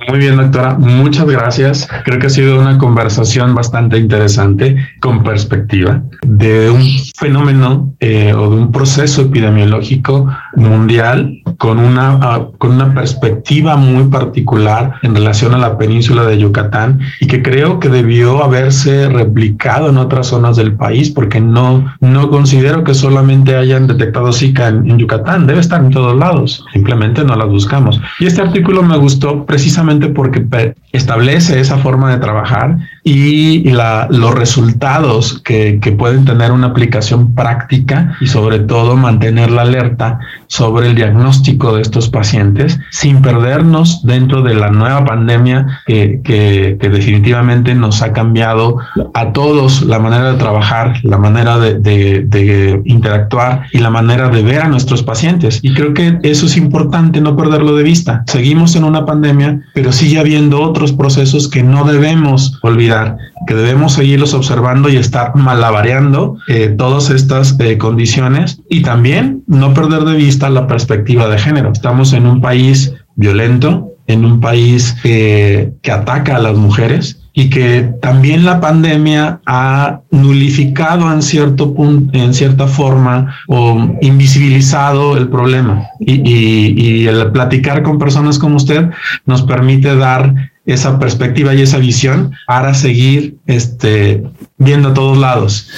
Muy 0.07 0.20
bien, 0.20 0.38
doctora. 0.38 0.76
Muchas 0.76 1.28
gracias. 1.28 1.88
Creo 2.05 2.20
que 2.20 2.28
ha 2.28 2.30
sido 2.30 2.60
una 2.60 2.78
conversación 2.78 3.53
bastante 3.53 3.97
interesante 3.97 4.78
con 5.01 5.24
perspectiva 5.24 6.01
de 6.24 6.70
un 6.70 6.82
fenómeno 7.18 7.93
eh, 7.99 8.34
o 8.34 8.49
de 8.49 8.55
un 8.55 8.72
proceso 8.72 9.24
epidemiológico 9.24 10.28
mundial 10.55 11.41
con 11.57 11.80
una, 11.80 12.18
ah, 12.22 12.47
con 12.57 12.72
una 12.72 12.93
perspectiva 12.93 13.76
muy 13.76 14.05
particular 14.05 14.95
en 15.03 15.14
relación 15.14 15.53
a 15.53 15.57
la 15.57 15.78
península 15.78 16.24
de 16.24 16.39
Yucatán 16.39 16.99
y 17.20 17.28
que 17.28 17.43
creo 17.43 17.80
que 17.80 17.89
debió 17.89 18.43
haberse 18.43 19.10
replicado 19.10 19.89
en 19.89 19.97
otras 19.97 20.28
zonas 20.28 20.55
del 20.55 20.74
país 20.76 21.10
porque 21.10 21.41
no, 21.41 21.93
no 21.99 22.30
considero 22.30 22.84
que 22.84 22.93
solamente 22.93 23.55
hayan 23.55 23.88
detectado 23.88 24.32
Zika 24.32 24.70
en, 24.70 24.89
en 24.89 24.97
Yucatán. 24.97 25.45
Debe 25.45 25.60
estar 25.60 25.82
en 25.82 25.91
todos 25.91 26.18
lados. 26.18 26.66
Simplemente 26.74 27.24
no 27.24 27.36
las 27.36 27.47
buscamos. 27.47 27.99
Y 28.20 28.26
este 28.26 28.41
artículo 28.41 28.82
me 28.82 28.97
gustó 28.97 29.45
precisamente 29.50 30.10
porque 30.10 30.45
establece 30.91 31.60
esa 31.60 31.80
forma 31.80 32.12
de 32.12 32.20
trabajar 32.20 32.78
y 33.10 33.64
los 33.64 34.36
resultados 34.36 35.41
que, 35.43 35.80
que, 35.82 35.91
pueden 35.93 36.26
tener 36.26 36.51
una 36.51 36.68
aplicación 36.68 37.34
práctica 37.34 38.16
y 38.22 38.28
sobre 38.28 38.60
todo 38.60 38.95
mantener 38.95 39.49
la 39.49 39.64
alerta 39.64 40.20
sobre 40.45 40.89
el 40.89 40.95
diagnóstico 40.95 41.76
de 41.76 41.82
estos 41.82 42.07
pacientes 42.07 42.80
sin 42.91 43.24
perdernos 43.24 44.05
dentro 44.05 44.43
de 44.43 44.53
la 44.53 44.70
nueva 44.70 45.05
pandemia 45.05 45.82
que, 45.88 46.22
que, 46.24 46.78
que 46.80 46.89
definitivamente 46.89 47.74
nos 47.74 48.03
ha 48.03 48.14
cambiado 48.14 48.78
a 49.16 49.34
todos 49.34 49.82
la 49.82 49.97
manera 49.97 50.34
de 50.34 50.38
trabajar, 50.38 50.93
la 51.01 51.18
manera 51.18 51.57
de, 51.57 51.80
de, 51.80 52.26
de 52.28 52.80
interactuar 52.86 53.64
y 53.72 53.80
la 53.80 53.89
manera 53.89 54.30
de 54.30 54.43
ver 54.43 54.62
a 54.62 54.68
nuestros 54.68 55.01
pacientes. 55.01 55.62
Y 55.64 55.74
creo 55.74 55.95
que 55.95 56.20
eso 56.22 56.45
es 56.45 56.57
importante 56.57 57.22
no 57.22 57.36
perderlo 57.36 57.76
de 57.76 57.82
vista. 57.82 58.24
Seguimos 58.28 58.76
en 58.76 58.84
una 58.84 59.03
pandemia, 59.07 59.62
pero 59.74 59.91
sigue 59.91 60.20
habiendo 60.20 60.62
otros 60.62 60.91
procesos 60.91 61.47
que 61.47 61.64
no 61.64 61.86
debemos 61.86 62.60
olvidar, 62.62 62.99
que 63.47 63.54
debemos 63.54 63.93
seguirlos 63.93 64.34
observando 64.34 64.89
y 64.89 64.97
estar 64.97 65.36
malabareando 65.36 66.38
eh, 66.47 66.74
todas 66.78 67.10
estas 67.10 67.56
eh, 67.60 67.78
condiciones 67.78 68.62
y 68.70 68.82
también 68.82 69.43
no 69.47 69.74
perder 69.74 70.04
de 70.04 70.16
vista 70.16 70.50
la 70.50 70.68
perspectiva 70.68 71.28
de 71.28 71.38
género. 71.38 71.72
Estamos 71.72 72.14
en 72.14 72.26
un 72.26 72.41
país 72.41 72.93
violento, 73.16 73.91
en 74.08 74.26
un 74.26 74.39
país 74.39 74.95
que 75.04 75.74
ataca 75.91 76.38
a 76.38 76.39
las 76.39 76.56
mujeres 76.56 77.20
y 77.39 77.50
que 77.50 77.93
también 78.02 78.43
la 78.43 78.60
pandemia 78.60 79.39
ha 79.45 80.02
nulificado 80.12 81.12
en 81.14 81.22
cierto 81.22 81.74
punto, 81.74 82.18
en 82.18 82.34
cierta 82.34 82.68
forma 82.68 83.34
o 83.47 83.95
invisibilizado 84.02 85.16
el 85.16 85.30
problema. 85.30 85.88
Y, 86.02 87.08
el 87.08 87.32
platicar 87.32 87.82
con 87.82 87.97
personas 87.97 88.38
como 88.39 88.58
usted 88.58 88.89
nos 89.26 89.43
permite 89.43 89.95
dar 89.95 90.52
esa 90.74 91.00
perspectiva 91.00 91.54
y 91.54 91.62
esa 91.62 91.78
visión 91.78 92.34
para 92.48 92.74
seguir 92.74 93.38
este, 93.48 94.24
viendo 94.58 94.90
a 94.90 94.94
todos 94.94 95.18
lados, 95.18 95.70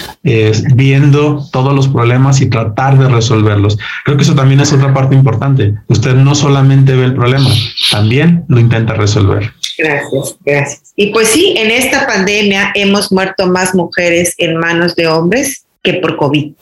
viendo 0.76 1.48
todos 1.52 1.74
los 1.74 1.88
problemas 1.88 2.42
y 2.42 2.50
tratar 2.50 2.98
de 2.98 3.08
resolverlos. 3.08 3.78
Creo 4.06 4.18
que 4.18 4.24
eso 4.24 4.36
también 4.36 4.60
es 4.60 4.74
otra 4.74 4.94
parte 4.94 5.16
importante. 5.16 5.74
Usted 5.88 6.16
no 6.16 6.36
solamente 6.36 6.96
ve 6.96 7.06
el 7.06 7.16
problema, 7.16 7.50
también 7.92 8.46
lo 8.48 8.60
intenta 8.60 8.94
resolver. 8.94 9.54
Gracias, 9.78 10.38
gracias. 10.46 10.94
Y 10.96 11.12
pues 11.12 11.30
sí, 11.30 11.56
en 11.58 11.72
esta 11.72 12.06
pandemia 12.06 12.72
hemos 12.76 13.12
muerto 13.12 13.48
más 13.48 13.74
mujeres 13.74 14.36
en 14.38 14.58
manos 14.58 14.96
de 14.96 15.08
hombres 15.08 15.66
que 15.82 15.96
por 15.96 16.18
COVID 16.18 16.54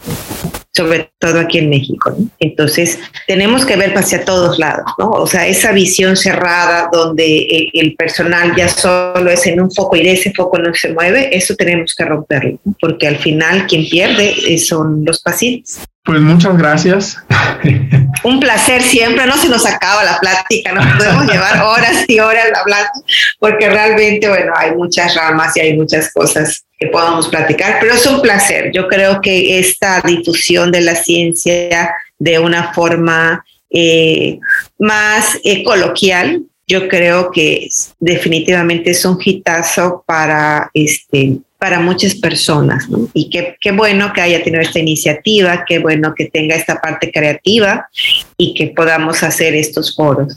sobre 0.73 1.11
todo 1.19 1.39
aquí 1.39 1.57
en 1.57 1.69
México. 1.69 2.15
Entonces, 2.39 2.99
tenemos 3.27 3.65
que 3.65 3.75
ver 3.75 3.97
hacia 3.97 4.23
todos 4.23 4.59
lados, 4.59 4.85
¿no? 4.97 5.09
O 5.09 5.27
sea, 5.27 5.47
esa 5.47 5.71
visión 5.71 6.15
cerrada 6.15 6.89
donde 6.91 7.69
el, 7.73 7.95
personal 7.95 8.53
ya 8.55 8.69
solo 8.69 9.29
es 9.29 9.45
en 9.47 9.59
un 9.59 9.71
foco 9.71 9.95
y 9.95 10.03
de 10.03 10.13
ese 10.13 10.31
foco 10.33 10.57
no 10.59 10.73
se 10.73 10.93
mueve, 10.93 11.35
eso 11.35 11.55
tenemos 11.55 11.93
que 11.95 12.05
romperlo, 12.05 12.59
porque 12.79 13.07
al 13.07 13.17
final 13.17 13.67
quien 13.67 13.89
pierde 13.89 14.57
son 14.59 15.03
los 15.03 15.21
pacientes. 15.21 15.79
Pues 16.05 16.21
muchas 16.21 16.57
gracias. 16.57 17.17
Un 18.23 18.39
placer 18.39 18.81
siempre, 18.81 19.25
no 19.25 19.37
se 19.37 19.49
nos 19.49 19.65
acaba 19.65 20.03
la 20.03 20.17
plática, 20.19 20.71
nos 20.71 20.85
podemos 20.95 21.25
llevar 21.25 21.61
horas 21.61 22.05
y 22.07 22.19
horas 22.19 22.45
hablando, 22.55 22.89
porque 23.37 23.69
realmente, 23.69 24.27
bueno, 24.27 24.53
hay 24.55 24.75
muchas 24.75 25.13
ramas 25.15 25.55
y 25.57 25.59
hay 25.59 25.77
muchas 25.77 26.11
cosas 26.13 26.63
que 26.79 26.87
podamos 26.87 27.27
platicar, 27.27 27.77
pero 27.81 27.93
es 27.93 28.05
un 28.05 28.21
placer. 28.21 28.71
Yo 28.73 28.87
creo 28.87 29.19
que 29.21 29.59
esta 29.59 30.01
difusión 30.01 30.71
de 30.71 30.81
la 30.81 30.95
ciencia 30.95 31.93
de 32.17 32.39
una 32.39 32.73
forma 32.73 33.45
eh, 33.69 34.39
más 34.77 35.39
coloquial, 35.65 36.43
yo 36.67 36.87
creo 36.87 37.31
que 37.31 37.67
definitivamente 37.99 38.91
es 38.91 39.03
un 39.03 39.17
hitazo 39.23 40.03
para 40.05 40.69
este 40.73 41.39
para 41.59 41.81
muchas 41.81 42.15
personas. 42.15 42.89
¿no? 42.89 43.09
Y 43.13 43.29
qué, 43.29 43.57
qué, 43.59 43.71
bueno 43.71 44.13
que 44.13 44.21
haya 44.21 44.41
tenido 44.41 44.61
esta 44.61 44.79
iniciativa, 44.79 45.65
qué 45.67 45.79
bueno 45.79 46.13
que 46.15 46.25
tenga 46.25 46.55
esta 46.55 46.79
parte 46.79 47.11
creativa 47.11 47.89
y 48.37 48.53
que 48.53 48.67
podamos 48.67 49.21
hacer 49.23 49.53
estos 49.55 49.93
foros. 49.93 50.35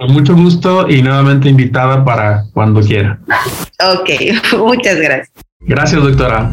Con 0.00 0.14
mucho 0.14 0.34
gusto 0.34 0.88
y 0.88 1.02
nuevamente 1.02 1.50
invitada 1.50 2.02
para 2.02 2.44
cuando 2.54 2.80
quiera. 2.80 3.20
Ok, 4.00 4.08
muchas 4.58 4.96
gracias. 4.98 5.30
Gracias, 5.60 6.02
doctora. 6.02 6.50